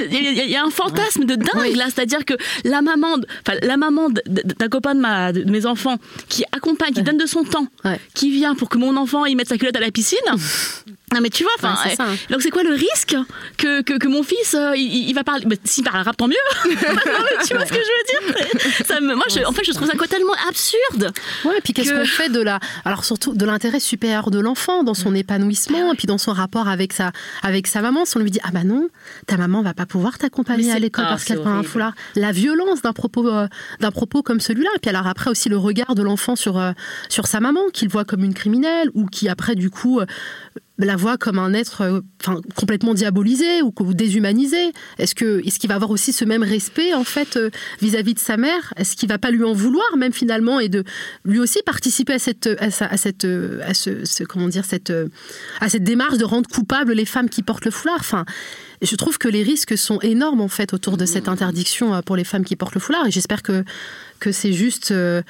Il 0.10 0.22
y, 0.22 0.40
a- 0.40 0.44
il 0.44 0.50
y 0.50 0.56
a 0.56 0.64
un 0.64 0.70
fantasme 0.70 1.24
de 1.24 1.34
dingue 1.34 1.76
là, 1.76 1.86
c'est-à-dire 1.86 2.24
que 2.24 2.34
la 2.64 2.80
maman, 2.82 3.18
de- 3.18 3.26
enfin 3.46 3.58
la 3.62 3.76
maman 3.76 4.08
d'un 4.10 4.68
copain 4.68 4.94
de, 4.94 5.00
ma, 5.00 5.32
de 5.32 5.50
mes 5.50 5.66
enfants 5.66 5.96
qui 6.28 6.44
accompagne, 6.52 6.92
qui 6.94 7.02
donne 7.02 7.18
de 7.18 7.26
son 7.26 7.44
temps, 7.44 7.66
Ouais. 7.84 7.98
qui 8.14 8.30
vient 8.30 8.54
pour 8.54 8.68
que 8.68 8.78
mon 8.78 8.96
enfant 8.96 9.24
y 9.26 9.34
mette 9.34 9.48
sa 9.48 9.58
culotte 9.58 9.76
à 9.76 9.80
la 9.80 9.90
piscine. 9.90 10.18
Non 11.14 11.20
mais 11.22 11.30
tu 11.30 11.42
vois, 11.42 11.52
enfin, 11.58 11.72
Ouais, 11.72 11.90
c'est 11.90 11.96
ça, 11.96 12.04
hein. 12.04 12.16
donc 12.30 12.42
c'est 12.42 12.50
quoi 12.50 12.62
le 12.62 12.72
risque 12.72 13.16
que, 13.56 13.82
que, 13.82 13.98
que 13.98 14.08
mon 14.08 14.22
fils, 14.22 14.54
euh, 14.54 14.76
il, 14.76 15.08
il 15.08 15.14
va 15.14 15.24
parler, 15.24 15.44
bah, 15.46 15.56
s'il 15.64 15.84
parle 15.84 16.00
arabe, 16.00 16.16
tant 16.16 16.28
mieux. 16.28 16.36
non, 16.64 16.70
mais 16.74 17.46
tu 17.46 17.54
vois 17.54 17.64
ce 17.66 17.72
que 17.72 17.78
je 17.78 18.28
veux 18.28 18.30
dire? 18.30 18.86
Ça 18.86 19.00
me, 19.00 19.14
Moi, 19.14 19.24
je, 19.30 19.44
en 19.44 19.52
fait, 19.52 19.64
je 19.64 19.72
trouve 19.72 19.88
ça 19.88 19.96
quoi 19.96 20.06
tellement 20.06 20.34
absurde. 20.48 21.12
Ouais, 21.44 21.58
et 21.58 21.60
puis 21.62 21.72
qu'est-ce 21.72 21.90
que- 21.90 21.98
qu'on 22.00 22.04
fait 22.04 22.28
de 22.28 22.40
la, 22.40 22.60
alors 22.84 23.04
surtout 23.04 23.32
de 23.34 23.44
l'intérêt 23.46 23.80
supérieur 23.80 24.30
de 24.30 24.38
l'enfant 24.38 24.82
dans 24.84 24.94
son 24.94 25.14
épanouissement 25.14 25.92
et 25.92 25.96
puis 25.96 26.06
dans 26.06 26.18
son 26.18 26.32
rapport 26.32 26.68
avec 26.68 26.92
sa, 26.92 27.12
avec 27.42 27.66
sa 27.66 27.80
maman. 27.80 28.04
Si 28.04 28.16
on 28.16 28.20
lui 28.20 28.30
dit 28.30 28.40
ah 28.42 28.50
bah 28.52 28.64
non, 28.64 28.88
ta 29.26 29.36
maman 29.36 29.62
va 29.62 29.74
pas 29.74 29.86
pouvoir 29.86 30.18
t'accompagner 30.18 30.72
à 30.72 30.78
l'école 30.78 31.04
ah, 31.06 31.10
parce 31.10 31.24
qu'elle 31.24 31.40
prend 31.40 31.54
un 31.54 31.62
foulard. 31.62 31.92
La 32.16 32.32
violence 32.32 32.82
d'un 32.82 32.92
propos, 32.92 33.26
euh, 33.28 33.46
d'un 33.80 33.90
propos 33.90 34.22
comme 34.22 34.40
celui-là. 34.40 34.70
Et 34.76 34.78
puis 34.78 34.90
alors 34.90 35.06
après 35.06 35.30
aussi 35.30 35.48
le 35.48 35.56
regard 35.56 35.94
de 35.94 36.02
l'enfant 36.02 36.36
sur 36.36 36.58
euh, 36.58 36.72
sur 37.08 37.26
sa 37.26 37.40
maman 37.40 37.60
qu'il 37.72 37.88
voit 37.88 38.04
comme 38.04 38.24
une 38.24 38.34
criminelle 38.34 38.90
ou 38.94 39.06
qui 39.06 39.28
après 39.28 39.54
du 39.54 39.70
coup 39.70 40.00
euh, 40.00 40.06
la 40.78 40.96
voit 40.96 41.16
comme 41.18 41.38
un 41.38 41.52
être 41.54 41.80
euh, 41.80 42.00
enfin, 42.20 42.40
complètement 42.54 42.94
diabolisé 42.94 43.62
ou, 43.62 43.72
ou 43.80 43.94
déshumanisé. 43.94 44.72
Est-ce 44.98 45.14
que 45.14 45.44
est-ce 45.46 45.58
qu'il 45.58 45.68
va 45.68 45.74
avoir 45.74 45.90
aussi 45.90 46.12
ce 46.12 46.24
même 46.24 46.42
respect 46.44 46.94
en 46.94 47.04
fait 47.04 47.36
euh, 47.36 47.50
vis-à-vis 47.80 48.14
de 48.14 48.18
sa 48.20 48.36
mère? 48.36 48.72
Est-ce 48.76 48.94
qu'il 48.96 49.08
va 49.08 49.18
pas 49.18 49.30
lui 49.30 49.42
en 49.44 49.52
vouloir 49.52 49.96
même 49.96 50.12
finalement 50.12 50.60
et 50.60 50.68
de 50.68 50.84
lui 51.24 51.40
aussi 51.40 51.60
participer 51.66 52.12
à 52.14 52.18
cette 52.18 52.48
à, 52.60 52.70
sa- 52.70 52.86
à 52.86 52.96
cette 52.96 53.24
euh, 53.24 53.60
à 53.64 53.74
ce, 53.74 54.04
ce- 54.04 54.24
comment 54.24 54.48
dire 54.48 54.64
cette 54.64 54.92
à 55.60 55.68
cette 55.68 55.84
démarche 55.84 56.16
de 56.18 56.24
rendre 56.24 56.48
coupables 56.48 56.92
les 56.92 57.04
femmes 57.06 57.28
qui 57.28 57.42
portent 57.42 57.64
le 57.64 57.70
foulard? 57.72 57.96
Enfin, 57.98 58.24
je 58.80 58.94
trouve 58.94 59.18
que 59.18 59.28
les 59.28 59.42
risques 59.42 59.76
sont 59.76 59.98
énormes 60.00 60.40
en 60.40 60.48
fait 60.48 60.72
autour 60.74 60.96
de 60.96 61.06
cette 61.06 61.28
interdiction 61.28 61.94
euh, 61.94 62.02
pour 62.02 62.14
les 62.16 62.24
femmes 62.24 62.44
qui 62.44 62.54
portent 62.56 62.74
le 62.74 62.80
foulard. 62.80 63.06
Et 63.06 63.10
j'espère 63.10 63.42
que 63.42 63.64
que 64.20 64.30
c'est 64.32 64.52
juste 64.52 64.90
euh, 64.92 65.22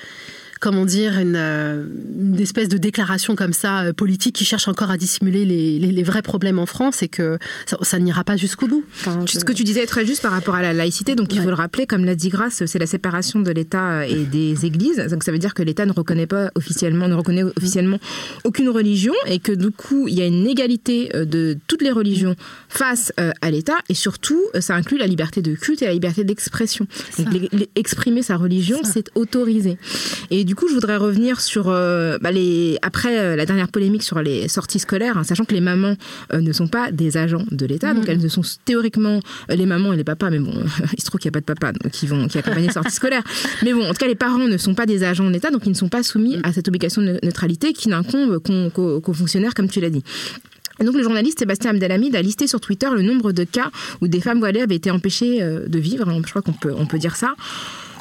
comment 0.61 0.85
dire, 0.85 1.19
une, 1.19 1.35
euh, 1.37 1.85
une 2.19 2.41
espèce 2.41 2.69
de 2.69 2.79
déclaration 2.79 3.37
comme 3.37 3.53
ça 3.53 3.83
euh, 3.83 3.93
politique 3.93 4.35
qui 4.37 4.45
cherche 4.45 4.69
encore 4.69 4.91
à 4.91 4.97
dissimuler 4.97 5.45
les, 5.45 5.79
les- 5.79 5.93
les 5.93 6.03
vrais 6.03 6.23
problèmes 6.23 6.59
en 6.59 6.67
France 6.67 7.03
et 7.03 7.09
que 7.09 7.39
ça, 7.67 7.77
ça 7.83 7.99
n'ira 7.99 8.25
pas 8.25 8.37
jusqu'au 8.37 8.67
bout. 8.67 8.85
Enfin, 9.01 9.25
je- 9.27 9.39
Ce 9.39 9.45
que 9.45 9.53
tu 9.53 9.65
disais 9.65 9.83
est 9.83 9.87
très 9.87 10.05
juste 10.07 10.23
par 10.23 10.33
rapport 10.33 10.55
à 10.55 10.63
la 10.63 10.73
laïcité, 10.73 11.15
donc 11.15 11.33
il 11.35 11.41
faut 11.41 11.49
le 11.49 11.55
rappeler, 11.55 11.87
comme 11.87 12.05
l'a 12.05 12.15
dit 12.15 12.29
Grace, 12.29 12.63
c'est 12.67 12.79
la 12.79 12.87
séparation 12.87 13.41
de 13.41 13.51
l'État 13.51 14.07
et 14.07 14.25
des 14.25 14.67
églises. 14.67 14.99
Donc 15.11 15.23
ça 15.25 15.33
veut 15.33 15.39
dire 15.39 15.55
que 15.55 15.63
l'État 15.63 15.87
ne 15.87 15.93
reconnaît 15.93 16.27
pas 16.27 16.51
officiellement, 16.55 17.09
ne 17.09 17.15
reconnaît 17.15 17.45
officiellement 17.45 17.99
aucune 18.45 18.69
religion 18.69 19.15
et 19.27 19.39
que 19.39 19.53
du 19.53 19.71
coup 19.71 20.09
il 20.09 20.15
y 20.15 20.23
a 20.23 20.27
une 20.27 20.47
égalité 20.47 21.11
euh, 21.15 21.25
de 21.25 21.57
toutes 21.67 21.83
les 21.83 21.91
religions 21.91 22.35
face 22.69 23.13
à 23.41 23.51
l'État 23.51 23.77
et 23.89 23.95
surtout 23.95 24.41
ça 24.61 24.75
inclut 24.75 24.99
la 24.99 25.07
liberté 25.07 25.43
de 25.43 25.55
culte 25.55 25.83
et 25.83 25.87
la 25.87 25.93
liberté 25.93 26.25
d'expression. 26.25 26.87
Exprimer 27.75 28.23
sa 28.23 28.37
religion, 28.37 28.79
c'est 28.85 29.11
autorisé. 29.15 29.79
Et 30.31 30.45
du 30.49 30.55
coup 30.55 30.67
je 30.67 30.73
voudrais 30.73 30.97
revenir 30.97 31.43
sur 31.43 31.69
euh, 31.69 32.17
bah, 32.23 32.31
les 32.33 32.79
après 32.81 33.19
euh, 33.19 33.37
la 33.37 33.45
dernière 33.45 33.69
polémique 33.69 34.03
sur 34.03 34.23
les 34.23 34.49
sorties 34.49 34.79
scolaires, 34.79 35.19
hein, 35.19 35.23
sachant 35.23 35.45
que 35.45 35.53
les 35.53 35.61
mamans 35.61 35.95
euh, 36.33 36.41
ne 36.41 36.53
sont 36.53 36.69
pas 36.69 36.91
des 36.91 37.19
agents 37.19 37.45
de 37.51 37.67
l'État, 37.67 37.93
donc 37.93 38.09
elles 38.09 38.19
ne 38.19 38.29
sont 38.29 38.41
théoriquement 38.65 39.21
les 39.51 39.67
mamans 39.67 39.93
et 39.93 39.97
les 39.99 40.05
papas, 40.05 40.31
mais 40.31 40.39
bon, 40.39 40.55
il 40.97 41.01
se 41.01 41.05
trouve 41.05 41.21
qu'il 41.21 41.31
n'y 41.31 41.37
a 41.37 41.39
pas 41.39 41.41
de 41.41 41.45
papa 41.45 41.73
donc 41.73 41.93
qui 41.93 42.07
vont 42.07 42.29
qui 42.29 42.39
accompagnent 42.39 42.67
les 42.67 42.73
sorties 42.73 42.95
scolaires. 42.95 43.23
Mais 43.63 43.75
bon, 43.75 43.85
en 43.85 43.93
tout 43.93 43.99
cas, 43.99 44.07
les 44.07 44.15
parents 44.15 44.49
ne 44.49 44.57
sont 44.57 44.75
pas 44.75 44.87
des 44.87 45.05
agents 45.05 45.27
de 45.27 45.33
l'État, 45.33 45.51
donc 45.51 45.67
ils 45.67 45.71
ne 45.71 45.75
sont 45.75 45.91
pas 45.91 46.03
soumis 46.03 46.39
à 46.43 46.53
cette 46.55 46.67
obligation 46.69 47.03
de 47.03 47.19
neutralité 47.23 47.75
qui 47.75 47.91
n'incombe 47.91 48.39
qu'aux 48.39 49.13
fonctionnaires, 49.13 49.53
comme 49.53 49.69
tu 49.69 49.81
l'as 49.81 49.91
dit. 49.91 50.03
Et 50.81 50.85
donc 50.85 50.95
le 50.95 51.03
journaliste 51.03 51.41
Sébastien 51.41 51.73
Abdelhamid 51.73 52.17
a 52.17 52.23
listé 52.23 52.47
sur 52.47 52.61
Twitter 52.61 52.89
le 52.95 53.03
nombre 53.03 53.33
de 53.33 53.45
cas 53.45 53.71
où 54.01 54.09
des 54.09 54.21
femmes 54.23 54.39
voilées 54.39 54.63
avaient 54.63 54.77
été 54.77 54.91
empêchées 54.91 55.41
de 55.41 55.79
vivre. 55.79 56.09
hein, 56.09 56.23
Je 56.25 56.31
crois 56.31 56.41
qu'on 56.41 56.53
peut, 56.53 56.73
on 56.75 56.87
peut 56.87 56.99
dire 56.99 57.17
ça. 57.17 57.35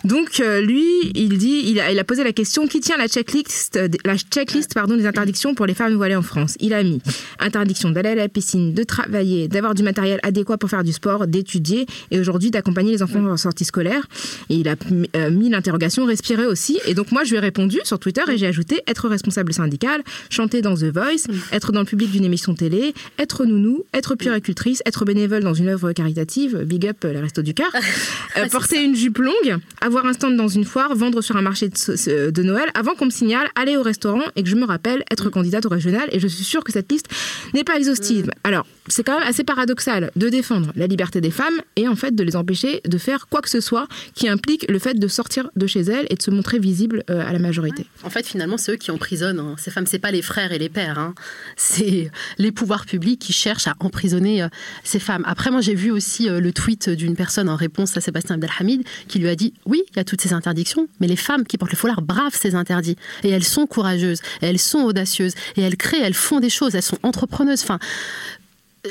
Donc 0.08 0.40
euh, 0.40 0.62
lui, 0.62 1.12
il 1.16 1.38
dit, 1.38 1.64
il 1.66 1.80
a, 1.82 1.92
il 1.92 2.00
a 2.00 2.04
posé 2.06 2.24
la 2.24 2.32
question 2.32 2.66
qui 2.66 2.80
tient 2.80 2.96
la 2.98 3.08
checklist, 3.08 3.78
la 4.06 4.18
checklist 4.18 4.74
pardon 4.74 4.96
des 4.96 5.06
interdictions 5.06 5.54
pour 5.54 5.66
les 5.66 5.74
femmes 5.74 5.96
voilées 5.96 6.16
en 6.16 6.22
France? 6.22 6.56
Il 6.62 6.74
a 6.74 6.82
mis 6.82 7.02
interdiction 7.40 7.92
d'aller 7.92 8.10
à 8.10 8.16
la 8.16 8.30
piscine, 8.30 8.74
de 8.74 8.84
travailler, 8.84 9.50
d'avoir 9.50 9.76
du 9.76 9.84
matériel 9.84 10.20
adéquat 10.24 10.58
pour 10.58 10.70
faire 10.70 10.84
du 10.86 10.94
sport, 10.94 11.28
d'étudier 11.28 11.86
et 12.12 12.20
aujourd'hui 12.20 12.52
d'accompagner 12.52 12.92
les 12.92 13.04
enfants 13.04 13.26
en 13.26 13.36
sortie 13.36 13.66
scolaire. 13.66 14.08
Et 14.50 14.56
il 14.56 14.70
a 14.70 14.76
euh, 15.16 15.30
mis 15.30 15.50
l'interrogation 15.50 16.06
respirer 16.06 16.46
aussi. 16.46 16.80
Et 16.88 16.94
donc 16.94 17.12
moi 17.12 17.26
je 17.26 17.32
lui 17.32 17.38
ai 17.38 17.42
répondu 17.42 17.80
sur 17.84 18.00
Twitter 18.00 18.22
et 18.30 18.38
j'ai 18.38 18.48
ajouté 18.48 18.82
être 18.88 19.10
responsable 19.10 19.52
syndical, 19.52 20.04
chanter 20.30 20.62
dans 20.62 20.76
The 20.76 20.86
Voice, 20.86 21.28
être 21.52 21.74
dans 21.74 21.82
le 21.82 21.86
public 21.86 22.12
d'une 22.12 22.26
émission 22.26 22.54
télé, 22.54 22.94
être 23.20 23.46
nounou, 23.46 23.84
être 23.94 24.16
puéricultrice, 24.16 24.82
être 24.86 25.04
bénévole 25.04 25.44
dans 25.44 25.54
une 25.54 25.68
œuvre 25.68 25.92
caritative, 25.92 26.64
big 26.64 26.88
up 26.88 26.98
euh, 27.04 27.12
les 27.12 27.20
restos 27.20 27.42
du 27.42 27.54
cœur, 27.54 27.72
euh, 28.38 28.48
porter 28.48 28.84
une 28.84 28.96
jupe 28.96 29.18
longue, 29.18 29.58
avoir 29.82 29.97
un 30.06 30.14
stand 30.14 30.36
dans 30.36 30.48
une 30.48 30.66
foire, 30.66 30.96
vendre 30.96 31.22
sur 31.22 31.36
un 31.38 31.42
marché 31.42 31.70
de, 31.70 32.44
Noël, 32.44 32.70
avant 32.74 32.94
qu'on 32.96 33.06
me 33.06 33.12
signale, 33.12 33.48
aller 33.56 33.78
au 33.78 33.82
restaurant 33.82 34.24
et 34.36 34.44
que 34.44 34.50
je 34.50 34.56
me 34.56 34.66
rappelle 34.66 35.04
être 35.12 35.30
candidate 35.30 35.66
au 35.66 35.70
régional. 35.70 36.08
Et 36.12 36.20
je 36.20 36.28
suis 36.28 36.44
sûre 36.44 36.64
que 36.64 36.72
cette 36.72 36.92
liste 36.92 37.08
n'est 37.54 37.64
pas 37.64 37.78
exhaustive. 37.78 38.30
Alors, 38.44 38.66
c'est 38.88 39.04
quand 39.04 39.20
même 39.20 39.28
assez 39.28 39.44
paradoxal 39.44 40.12
de 40.16 40.30
défendre 40.30 40.72
la 40.76 40.88
liberté 40.88 41.22
des 41.22 41.32
femmes 41.32 41.62
et 41.76 41.88
en 41.88 41.96
fait 41.96 42.16
de 42.16 42.24
les 42.24 42.36
empêcher 42.36 42.82
de 42.86 42.98
faire 42.98 43.28
quoi 43.28 43.42
que 43.42 43.50
ce 43.50 43.60
soit 43.60 43.88
qui 44.14 44.28
implique 44.30 44.66
le 44.70 44.80
fait 44.80 44.94
de 44.94 45.08
sortir 45.08 45.50
de 45.56 45.68
chez 45.68 45.82
elles 45.82 46.08
et 46.10 46.16
de 46.16 46.22
se 46.22 46.32
montrer 46.32 46.60
visible 46.60 47.04
euh, 47.10 47.28
à 47.28 47.34
la 47.34 47.40
majorité. 47.40 47.86
En 48.04 48.10
fait, 48.10 48.26
finalement, 48.26 48.58
c'est 48.58 48.74
eux 48.74 48.78
qui 48.78 48.92
emprisonnent 48.92 49.40
hein. 49.40 49.56
ces 49.58 49.72
femmes. 49.72 49.86
C'est 49.86 50.00
pas 50.00 50.12
les 50.12 50.22
frères 50.22 50.52
et 50.52 50.60
les 50.60 50.70
pères. 50.70 51.00
hein. 51.00 51.14
C'est 51.56 52.12
les 52.38 52.52
pouvoirs 52.52 52.86
publics 52.86 53.20
qui 53.20 53.34
cherchent 53.34 53.68
à 53.68 53.76
emprisonner 53.80 54.44
euh, 54.44 54.48
ces 54.84 55.00
femmes. 55.00 55.24
Après, 55.26 55.52
moi, 55.52 55.62
j'ai 55.62 55.76
vu 55.76 55.92
aussi 55.92 56.30
euh, 56.30 56.40
le 56.40 56.54
tweet 56.54 56.90
d'une 56.90 57.16
personne 57.16 57.50
en 57.50 57.56
réponse 57.56 57.96
à 57.98 58.02
Sébastien 58.02 58.36
Abdelhamid 58.36 58.84
qui 59.08 59.20
lui 59.20 59.30
a 59.30 59.36
dit 59.36 59.54
oui, 59.66 59.77
il 59.92 59.98
y 59.98 60.00
a 60.00 60.04
toutes 60.04 60.22
ces 60.22 60.34
interdictions, 60.34 60.88
mais 61.00 61.08
les 61.08 61.16
femmes 61.16 61.46
qui 61.46 61.58
portent 61.58 61.72
le 61.72 61.78
foulard 61.78 62.02
bravent 62.02 62.36
ces 62.36 62.56
interdits 62.56 62.96
et 63.24 63.30
elles 63.30 63.44
sont 63.44 63.68
courageuses, 63.68 64.22
elles 64.42 64.60
sont 64.60 64.80
audacieuses 64.80 65.34
et 65.56 65.62
elles 65.62 65.78
créent, 65.78 66.02
elles 66.02 66.14
font 66.14 66.40
des 66.40 66.50
choses, 66.50 66.76
elles 66.76 66.82
sont 66.82 67.00
entrepreneuses. 67.04 67.64
Enfin, 67.64 67.80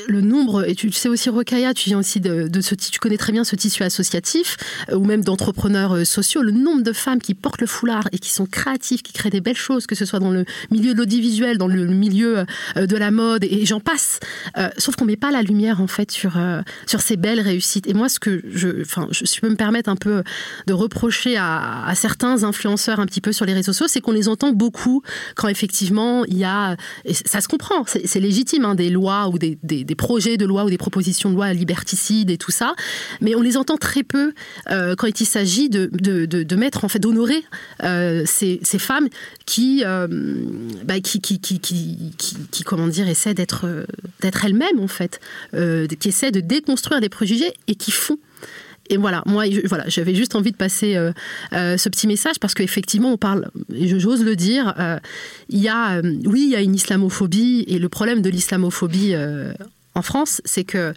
le 0.07 0.21
nombre, 0.21 0.67
et 0.67 0.75
tu 0.75 0.91
sais 0.91 1.09
aussi, 1.09 1.29
Rokaya, 1.29 1.73
tu 1.73 1.89
viens 1.89 1.99
aussi 1.99 2.19
de, 2.19 2.47
de 2.47 2.61
ce 2.61 2.75
tu 2.75 2.99
connais 2.99 3.17
très 3.17 3.31
bien 3.31 3.43
ce 3.43 3.55
tissu 3.55 3.83
associatif, 3.83 4.57
euh, 4.89 4.95
ou 4.95 5.05
même 5.05 5.23
d'entrepreneurs 5.23 5.93
euh, 5.93 6.05
sociaux, 6.05 6.41
le 6.41 6.51
nombre 6.51 6.83
de 6.83 6.93
femmes 6.93 7.19
qui 7.19 7.33
portent 7.33 7.61
le 7.61 7.67
foulard 7.67 8.07
et 8.11 8.19
qui 8.19 8.31
sont 8.31 8.45
créatives, 8.45 9.01
qui 9.01 9.13
créent 9.13 9.29
des 9.29 9.41
belles 9.41 9.57
choses, 9.57 9.87
que 9.87 9.95
ce 9.95 10.05
soit 10.05 10.19
dans 10.19 10.31
le 10.31 10.45
milieu 10.71 10.93
de 10.93 10.97
l'audiovisuel, 10.97 11.57
dans 11.57 11.67
le 11.67 11.85
milieu 11.87 12.45
euh, 12.77 12.85
de 12.85 12.95
la 12.95 13.11
mode, 13.11 13.43
et 13.43 13.65
j'en 13.65 13.79
passe. 13.79 14.19
Sauf 14.77 14.95
qu'on 14.95 15.05
met 15.05 15.17
pas 15.17 15.31
la 15.31 15.41
lumière, 15.41 15.81
en 15.81 15.87
fait, 15.87 16.11
sur, 16.11 16.37
sur 16.85 17.01
ces 17.01 17.17
belles 17.17 17.39
réussites. 17.39 17.87
Et 17.87 17.93
moi, 17.93 18.09
ce 18.09 18.19
que 18.19 18.41
je, 18.49 18.81
enfin, 18.81 19.07
je, 19.11 19.39
peux 19.39 19.49
me 19.49 19.55
permettre 19.55 19.89
un 19.89 19.95
peu 19.95 20.23
de 20.65 20.73
reprocher 20.73 21.37
à, 21.37 21.91
certains 21.95 22.43
influenceurs 22.43 22.99
un 22.99 23.05
petit 23.05 23.21
peu 23.21 23.31
sur 23.31 23.45
les 23.45 23.53
réseaux 23.53 23.73
sociaux, 23.73 23.87
c'est 23.87 24.01
qu'on 24.01 24.11
les 24.11 24.27
entend 24.27 24.51
beaucoup 24.51 25.01
quand 25.35 25.47
effectivement 25.47 26.25
il 26.25 26.37
y 26.37 26.43
a, 26.43 26.75
ça 27.25 27.41
se 27.41 27.47
comprend, 27.47 27.85
c'est 27.85 28.19
légitime, 28.19 28.65
hein, 28.65 28.75
des 28.75 28.89
lois 28.89 29.29
ou 29.29 29.37
des- 29.37 29.57
des 29.87 29.95
projets 29.95 30.37
de 30.37 30.45
loi 30.45 30.65
ou 30.65 30.69
des 30.69 30.77
propositions 30.77 31.29
de 31.31 31.35
loi 31.35 31.51
liberticides 31.53 32.29
et 32.29 32.37
tout 32.37 32.51
ça, 32.51 32.75
mais 33.21 33.35
on 33.35 33.41
les 33.41 33.57
entend 33.57 33.77
très 33.77 34.03
peu 34.03 34.33
euh, 34.69 34.95
quand 34.95 35.19
il 35.19 35.25
s'agit 35.25 35.69
de, 35.69 35.89
de, 35.93 36.25
de- 36.25 36.55
mettre, 36.55 36.83
en 36.85 36.87
fait, 36.89 36.99
d'honorer 36.99 37.43
euh, 37.83 38.23
ces, 38.25 38.59
ces 38.63 38.79
femmes 38.79 39.07
qui, 39.45 39.83
euh, 39.85 40.07
bah, 40.85 40.99
qui, 40.99 41.21
qui, 41.21 41.39
qui, 41.39 41.59
qui, 41.59 42.63
comment 42.63 42.87
dire, 42.87 43.07
essaient 43.07 43.33
d'être 43.33 43.85
d'être 44.21 44.43
elles-mêmes, 44.45 44.79
en 44.79 44.87
fait, 44.87 45.19
qui 45.99 46.07
essaient 46.07 46.31
de 46.31 46.39
déconstruire 46.39 46.99
des 46.99 47.09
préjugés 47.09 47.53
et 47.67 47.75
qui 47.75 47.91
font. 47.91 48.17
Et 48.89 48.97
voilà, 48.97 49.21
moi, 49.25 49.43
voilà, 49.65 49.83
j'avais 49.87 50.15
juste 50.15 50.35
envie 50.35 50.51
de 50.51 50.57
passer 50.57 50.97
ce 51.51 51.89
petit 51.89 52.07
message 52.07 52.39
parce 52.39 52.53
qu'effectivement, 52.53 53.11
on 53.11 53.17
parle, 53.17 53.49
j'ose 53.69 54.23
le 54.23 54.35
dire, 54.35 54.73
il 55.49 55.59
y 55.59 55.67
a, 55.67 56.01
oui, 56.25 56.43
il 56.47 56.49
y 56.49 56.55
a 56.55 56.61
une 56.61 56.75
islamophobie 56.75 57.65
et 57.67 57.79
le 57.79 57.89
problème 57.89 58.21
de 58.21 58.29
l'islamophobie 58.29 59.13
en 59.97 60.01
France, 60.03 60.41
c'est 60.45 60.63
que 60.63 60.93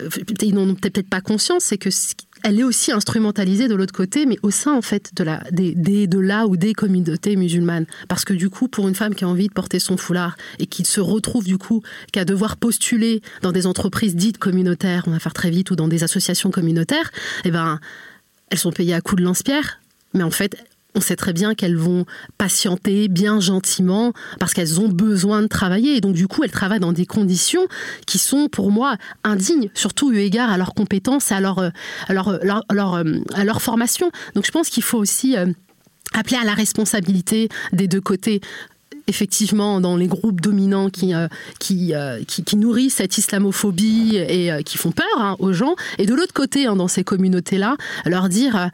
euh, 0.00 0.08
ils 0.40 0.54
n'en 0.54 0.68
ont 0.68 0.74
peut-être 0.74 1.08
pas 1.08 1.20
conscience, 1.20 1.64
c'est 1.64 1.78
que 1.78 1.90
elle 2.42 2.60
est 2.60 2.64
aussi 2.64 2.92
instrumentalisée 2.92 3.68
de 3.68 3.74
l'autre 3.74 3.94
côté, 3.94 4.26
mais 4.26 4.36
au 4.42 4.50
sein 4.50 4.72
en 4.72 4.82
fait 4.82 5.14
de 5.14 5.24
la 5.24 5.42
des, 5.50 5.74
de 6.06 6.18
la 6.18 6.46
ou 6.46 6.56
des 6.56 6.74
communautés 6.74 7.36
musulmanes, 7.36 7.86
parce 8.06 8.24
que 8.24 8.34
du 8.34 8.50
coup, 8.50 8.68
pour 8.68 8.86
une 8.86 8.94
femme 8.94 9.14
qui 9.14 9.24
a 9.24 9.28
envie 9.28 9.48
de 9.48 9.52
porter 9.52 9.78
son 9.78 9.96
foulard 9.96 10.36
et 10.58 10.66
qui 10.66 10.84
se 10.84 11.00
retrouve 11.00 11.44
du 11.44 11.58
coup 11.58 11.82
qu'à 12.12 12.24
devoir 12.24 12.56
postuler 12.56 13.22
dans 13.42 13.52
des 13.52 13.66
entreprises 13.66 14.14
dites 14.14 14.38
communautaires, 14.38 15.04
on 15.06 15.10
va 15.10 15.18
faire 15.18 15.34
très 15.34 15.50
vite, 15.50 15.70
ou 15.70 15.76
dans 15.76 15.88
des 15.88 16.04
associations 16.04 16.50
communautaires, 16.50 17.10
eh 17.44 17.50
ben 17.50 17.80
elles 18.50 18.58
sont 18.58 18.72
payées 18.72 18.94
à 18.94 19.00
coups 19.00 19.20
de 19.20 19.24
lance-pierre, 19.24 19.80
mais 20.12 20.22
en 20.22 20.30
fait, 20.30 20.56
on 20.94 21.00
sait 21.00 21.16
très 21.16 21.32
bien 21.32 21.54
qu'elles 21.54 21.76
vont 21.76 22.06
patienter 22.38 23.08
bien 23.08 23.40
gentiment 23.40 24.12
parce 24.38 24.54
qu'elles 24.54 24.80
ont 24.80 24.88
besoin 24.88 25.42
de 25.42 25.48
travailler. 25.48 25.96
Et 25.96 26.00
donc, 26.00 26.14
du 26.14 26.28
coup, 26.28 26.44
elles 26.44 26.50
travaillent 26.50 26.80
dans 26.80 26.92
des 26.92 27.06
conditions 27.06 27.66
qui 28.06 28.18
sont, 28.18 28.48
pour 28.48 28.70
moi, 28.70 28.96
indignes, 29.24 29.70
surtout 29.74 30.12
eu 30.12 30.18
égard 30.18 30.50
à 30.50 30.58
leurs 30.58 30.74
compétences 30.74 31.32
et 31.32 31.34
à 31.34 31.40
leur, 31.40 31.58
euh, 31.58 31.70
leur, 32.08 32.28
euh, 32.28 32.38
leur- 32.42 32.64
leur, 32.72 32.94
euh, 32.94 33.04
à 33.34 33.44
leur 33.44 33.60
formation. 33.60 34.10
Donc, 34.34 34.46
je 34.46 34.52
pense 34.52 34.68
qu'il 34.68 34.82
faut 34.82 34.98
aussi 34.98 35.36
appeler 36.12 36.36
à 36.36 36.44
la 36.44 36.54
responsabilité 36.54 37.48
des 37.72 37.88
deux 37.88 38.00
côtés 38.00 38.40
effectivement 39.06 39.80
dans 39.80 39.96
les 39.98 40.06
groupes 40.06 40.40
dominants 40.40 40.88
qui, 40.88 41.12
qui, 41.58 41.92
qui, 42.26 42.56
nourrissent 42.56 42.94
cette 42.94 43.18
islamophobie 43.18 44.16
et 44.16 44.50
qui 44.64 44.78
font 44.78 44.92
peur 44.92 45.04
hein, 45.18 45.36
aux 45.40 45.52
gens, 45.52 45.74
et 45.98 46.06
de 46.06 46.14
l'autre 46.14 46.32
côté, 46.32 46.66
hein, 46.66 46.76
dans 46.76 46.88
ces 46.88 47.04
communautés-là, 47.04 47.76
leur 48.06 48.28
dire... 48.28 48.70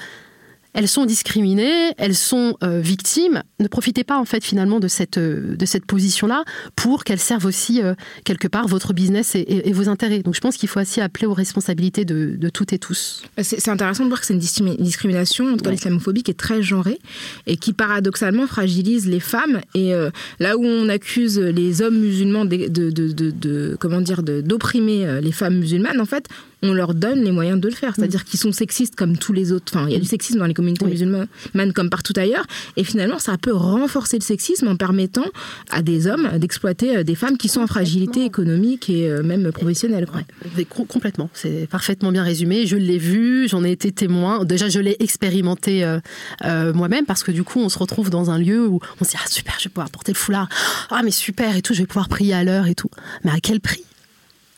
elles 0.73 0.89
sont 0.89 1.05
discriminées, 1.05 1.93
elles 1.99 2.15
sont 2.15 2.57
euh, 2.63 2.81
victimes. 2.81 3.43
Ne 3.59 3.69
profitez 3.69 4.05
pas 4.05 4.19
en 4.19 4.25
fait 4.25 4.45
finalement 4.45 4.79
de 4.79 4.89
cette, 4.89 5.19
euh, 5.19 5.57
de 5.57 5.67
cette 5.67 5.85
position-là 5.85 6.45
pour 6.77 7.05
qu'elles 7.05 7.21
servent 7.21 7.47
aussi 7.47 7.83
euh, 7.83 7.95
quelque 8.25 8.47
part 8.47 8.69
votre 8.69 8.93
business 8.93 9.35
et, 9.35 9.69
et, 9.69 9.73
vos 9.73 9.89
intérêts. 9.89 10.21
Donc 10.21 10.35
je 10.35 10.41
pense 10.41 10.57
qu'il 10.57 10.69
faut 10.69 10.81
aussi 10.81 11.01
appeler 11.01 11.27
aux 11.27 11.35
responsabilités 11.35 12.05
de, 12.05 12.37
de 12.37 12.49
toutes 12.49 12.73
et 12.73 12.79
tous. 12.79 13.23
C'est 13.43 13.69
intéressant 13.69 14.05
de 14.05 14.09
voir 14.09 14.21
que 14.21 14.27
c'est 14.27 14.35
une 14.35 14.41
discrimination, 14.41 15.47
en 15.47 15.53
tout 15.53 15.59
cas 15.59 15.71
ouais. 15.71 15.77
l'islamophobie, 15.77 16.23
qui 16.23 16.31
est 16.31 16.35
très 16.35 16.63
genrée 16.63 16.99
et 17.47 17.57
qui 17.57 17.73
paradoxalement 17.73 18.47
fragilise 18.47 19.07
les 19.07 19.21
femmes. 19.21 19.61
Et 19.75 19.93
là 20.39 20.57
où 20.57 20.65
on 20.65 20.89
accuse 20.89 21.39
les 21.39 21.83
hommes 21.83 21.99
musulmans 21.99 22.45
de, 22.45 22.69
de, 22.69 22.91
de, 22.91 23.31
de 23.31 23.77
comment 23.81 24.01
dire 24.01 24.23
d'opprimer 24.23 25.21
les 25.21 25.33
femmes 25.33 25.59
musulmanes, 25.59 26.01
en 26.01 26.07
fait, 26.07 26.29
on 26.63 26.73
leur 26.73 26.95
donne 26.95 27.23
les 27.23 27.33
moyens 27.33 27.61
de 27.61 27.69
le 27.69 27.75
faire. 27.75 27.95
C'est-à-dire 27.97 28.25
qu'ils 28.25 28.41
sont 28.41 28.53
sexistes 28.53 28.95
comme 28.97 29.17
tous 29.17 29.33
les 29.33 29.53
autres. 29.53 29.73
Enfin, 29.75 29.87
il 29.89 29.93
y 29.93 29.97
a 29.97 30.01
du 30.01 30.07
sexisme 30.07 30.39
dans 30.39 30.47
les 30.47 30.55
communautés 30.55 30.85
oui. 30.85 30.93
musulmanes 30.93 31.73
comme 31.75 31.91
partout 31.91 32.15
ailleurs. 32.17 32.47
Et 32.77 32.85
finalement, 32.85 33.19
ça 33.19 33.37
peut 33.39 33.55
renforcer 33.55 34.19
le 34.19 34.25
sexisme 34.25 34.69
en 34.69 34.77
permettant 34.77 35.27
à 35.71 35.83
des 35.83 36.07
hommes 36.07 36.39
d'exploiter 36.39 37.05
des 37.05 37.15
femmes 37.15 37.37
qui 37.37 37.49
sont 37.49 37.61
en 37.61 37.67
fragilité 37.67 38.25
économique 38.25 38.91
et 38.91 39.11
même 39.23 39.53
professionnelle. 39.53 40.07
Quoi. 40.07 40.23
Complètement. 40.87 41.31
C'est 41.35 41.69
parfaitement 41.71 42.13
bien 42.13 42.23
résumé. 42.23 42.67
Je 42.67 42.77
l'ai 42.77 42.99
vu, 42.99 43.49
j'en 43.49 43.65
ai 43.65 43.73
été 43.73 43.93
témoin. 43.93 44.45
Déjà, 44.45 44.69
je 44.69 44.81
l'ai 44.81 44.97
expérimenté 45.01 45.85
euh, 45.85 46.01
euh, 46.45 46.73
moi-même 46.73 47.07
parce 47.07 47.23
que 47.23 47.31
du 47.31 47.43
coup, 47.43 47.61
on 47.61 47.69
se 47.69 47.79
retrouve 47.79 48.11
dans 48.11 48.31
un 48.31 48.39
lieu 48.39 48.67
où 48.67 48.81
on 49.01 49.05
se 49.05 49.11
dit 49.11 49.17
Ah, 49.23 49.29
super, 49.29 49.55
je 49.59 49.65
vais 49.65 49.71
pouvoir 49.71 49.91
porter 49.91 50.13
le 50.13 50.19
foulard. 50.19 50.49
Ah, 50.91 51.03
mais 51.03 51.11
super 51.11 51.57
et 51.57 51.63
tout, 51.63 51.75
je 51.75 51.81
vais 51.81 51.87
pouvoir 51.87 52.09
prier 52.09 52.35
à 52.35 52.45
l'heure 52.45 52.67
et 52.67 52.75
tout. 52.75 52.91
Mais 53.25 53.31
à 53.31 53.41
quel 53.41 53.61
prix? 53.61 53.85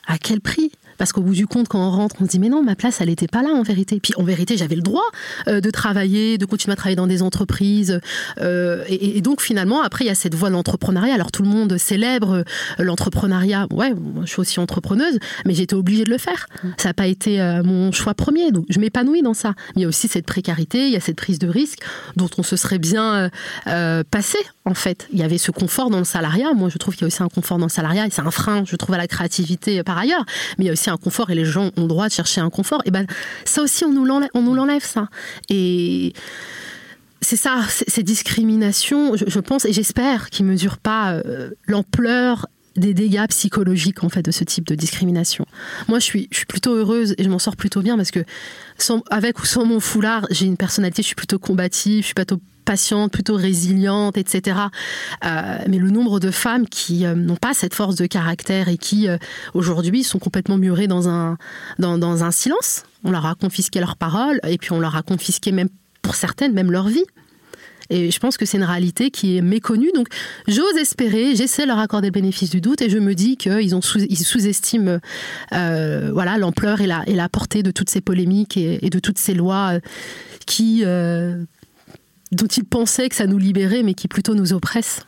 À 0.06 0.18
quel 0.18 0.40
prix? 0.40 0.72
Parce 1.02 1.12
qu'au 1.12 1.22
bout 1.22 1.34
du 1.34 1.48
compte, 1.48 1.66
quand 1.66 1.84
on 1.84 1.90
rentre, 1.90 2.14
on 2.20 2.26
se 2.26 2.30
dit 2.30 2.38
mais 2.38 2.48
non, 2.48 2.62
ma 2.62 2.76
place, 2.76 3.00
elle 3.00 3.08
n'était 3.08 3.26
pas 3.26 3.42
là 3.42 3.48
en 3.48 3.64
vérité. 3.64 3.98
Puis 4.00 4.12
en 4.18 4.22
vérité, 4.22 4.56
j'avais 4.56 4.76
le 4.76 4.82
droit 4.82 5.02
euh, 5.48 5.60
de 5.60 5.68
travailler, 5.68 6.38
de 6.38 6.46
continuer 6.46 6.74
à 6.74 6.76
travailler 6.76 6.94
dans 6.94 7.08
des 7.08 7.22
entreprises. 7.22 7.98
Euh, 8.40 8.84
et, 8.86 9.20
donc 9.20 9.40
finalement, 9.40 9.82
après, 9.82 10.04
il 10.04 10.06
y 10.06 10.10
a 10.12 10.14
cette 10.14 10.36
voie 10.36 10.48
de 10.48 10.54
l'entrepreneuriat. 10.54 11.12
Alors 11.12 11.32
tout 11.32 11.42
le 11.42 11.48
monde 11.48 11.76
célèbre 11.76 12.44
l'entrepreneuriat. 12.78 13.66
Ouais, 13.72 13.92
je 14.22 14.30
suis 14.30 14.38
aussi 14.38 14.60
entrepreneuse, 14.60 15.18
mais 15.44 15.58
été 15.58 15.74
obligée 15.74 16.04
de 16.04 16.10
le 16.10 16.18
faire. 16.18 16.46
Ça 16.76 16.90
n'a 16.90 16.94
pas 16.94 17.08
été 17.08 17.40
euh, 17.40 17.64
mon 17.64 17.90
choix 17.90 18.14
premier. 18.14 18.52
Donc 18.52 18.66
je 18.68 18.78
m'épanouis 18.78 19.22
dans 19.22 19.34
ça. 19.34 19.54
Mais 19.74 19.80
il 19.80 19.82
y 19.82 19.86
a 19.86 19.88
aussi 19.88 20.06
cette 20.06 20.26
précarité, 20.26 20.86
il 20.86 20.92
y 20.92 20.96
a 20.96 21.00
cette 21.00 21.16
prise 21.16 21.40
de 21.40 21.48
risque 21.48 21.80
dont 22.14 22.30
on 22.38 22.44
se 22.44 22.54
serait 22.54 22.78
bien 22.78 23.28
passé 23.64 24.38
en 24.64 24.74
fait. 24.74 25.08
Il 25.12 25.18
y 25.18 25.24
avait 25.24 25.38
ce 25.38 25.50
confort 25.50 25.90
dans 25.90 25.98
le 25.98 26.04
salariat. 26.04 26.52
Moi, 26.54 26.68
je 26.68 26.78
trouve 26.78 26.94
qu'il 26.94 27.02
y 27.02 27.04
a 27.06 27.08
aussi 27.08 27.24
un 27.24 27.28
confort 27.28 27.58
dans 27.58 27.66
le 27.66 27.70
salariat 27.70 28.06
et 28.06 28.10
c'est 28.10 28.22
un 28.22 28.30
frein, 28.30 28.62
je 28.64 28.76
trouve, 28.76 28.94
à 28.94 28.98
la 28.98 29.08
créativité 29.08 29.82
par 29.82 29.98
ailleurs. 29.98 30.24
Mais 30.58 30.64
il 30.64 30.66
y 30.68 30.70
a 30.70 30.72
aussi 30.72 30.91
un 30.92 30.96
confort 30.96 31.30
et 31.30 31.34
les 31.34 31.44
gens 31.44 31.70
ont 31.76 31.82
le 31.82 31.88
droit 31.88 32.08
de 32.08 32.12
chercher 32.12 32.40
un 32.40 32.50
confort. 32.50 32.82
Et 32.84 32.90
ben 32.90 33.06
ça 33.44 33.62
aussi, 33.62 33.84
on 33.84 33.92
nous 33.92 34.04
l'enlève, 34.04 34.84
ça. 34.84 35.08
Et 35.48 36.12
c'est 37.20 37.36
ça, 37.36 37.60
ces 37.68 38.02
discriminations, 38.02 39.16
je, 39.16 39.24
je, 39.28 39.40
pense 39.40 39.64
et 39.64 39.72
j'espère 39.72 40.30
qu'ils 40.30 40.44
mesurent 40.44 40.78
pas 40.78 41.14
euh, 41.14 41.50
l'ampleur 41.66 42.46
des 42.76 42.94
dégâts 42.94 43.26
psychologiques 43.28 44.04
en 44.04 44.08
fait 44.08 44.22
de 44.22 44.30
ce 44.30 44.44
type 44.44 44.66
de 44.66 44.74
discrimination. 44.74 45.46
Moi, 45.88 45.98
je 45.98 46.04
suis, 46.04 46.28
je 46.30 46.38
suis 46.38 46.46
plutôt 46.46 46.74
heureuse 46.74 47.14
et 47.18 47.24
je 47.24 47.28
m'en 47.28 47.38
sors 47.38 47.56
plutôt 47.56 47.82
bien 47.82 47.96
parce 47.96 48.10
que 48.10 48.24
sans, 48.78 49.02
avec 49.10 49.40
ou 49.40 49.46
sans 49.46 49.64
mon 49.64 49.80
foulard, 49.80 50.26
j'ai 50.30 50.46
une 50.46 50.56
personnalité, 50.56 51.02
je 51.02 51.08
suis 51.08 51.16
plutôt 51.16 51.38
combative, 51.38 52.00
je 52.00 52.06
suis 52.06 52.14
plutôt 52.14 52.40
patiente, 52.64 53.12
plutôt 53.12 53.34
résiliente, 53.34 54.16
etc. 54.16 54.60
Euh, 55.24 55.58
mais 55.68 55.78
le 55.78 55.90
nombre 55.90 56.20
de 56.20 56.30
femmes 56.30 56.66
qui 56.68 57.04
euh, 57.04 57.14
n'ont 57.14 57.36
pas 57.36 57.54
cette 57.54 57.74
force 57.74 57.96
de 57.96 58.06
caractère 58.06 58.68
et 58.68 58.78
qui 58.78 59.08
euh, 59.08 59.18
aujourd'hui 59.54 60.04
sont 60.04 60.18
complètement 60.18 60.58
murées 60.58 60.86
dans 60.86 61.08
un, 61.08 61.36
dans, 61.78 61.98
dans 61.98 62.24
un 62.24 62.30
silence. 62.30 62.84
On 63.04 63.10
leur 63.10 63.26
a 63.26 63.34
confisqué 63.34 63.80
leurs 63.80 63.96
paroles 63.96 64.40
et 64.46 64.58
puis 64.58 64.72
on 64.72 64.80
leur 64.80 64.96
a 64.96 65.02
confisqué 65.02 65.52
même 65.52 65.68
pour 66.02 66.14
certaines 66.14 66.52
même 66.52 66.70
leur 66.70 66.88
vie. 66.88 67.04
Et 67.90 68.10
je 68.10 68.18
pense 68.18 68.36
que 68.36 68.46
c'est 68.46 68.56
une 68.56 68.64
réalité 68.64 69.10
qui 69.10 69.36
est 69.36 69.42
méconnue. 69.42 69.90
Donc, 69.94 70.08
j'ose 70.48 70.76
espérer, 70.76 71.34
j'essaie 71.34 71.62
de 71.62 71.68
leur 71.68 71.78
accorder 71.78 72.08
le 72.08 72.12
bénéfice 72.12 72.50
du 72.50 72.60
doute 72.60 72.82
et 72.82 72.90
je 72.90 72.98
me 72.98 73.14
dis 73.14 73.36
qu'ils 73.36 73.70
sous, 73.82 74.00
ils 74.00 74.16
sous-estiment 74.16 74.98
euh, 75.52 76.10
voilà, 76.12 76.38
l'ampleur 76.38 76.80
et 76.80 76.86
la, 76.86 77.28
portée 77.28 77.62
de 77.62 77.70
toutes 77.70 77.90
ces 77.90 78.00
polémiques 78.00 78.56
et, 78.56 78.90
de 78.90 78.98
toutes 78.98 79.18
ces 79.18 79.34
lois 79.34 79.78
qui, 80.46 80.82
euh, 80.84 81.42
dont 82.32 82.46
ils 82.46 82.64
pensaient 82.64 83.08
que 83.08 83.14
ça 83.14 83.26
nous 83.26 83.38
libérait, 83.38 83.82
mais 83.82 83.94
qui 83.94 84.08
plutôt 84.08 84.34
nous 84.34 84.52
oppressent. 84.52 85.06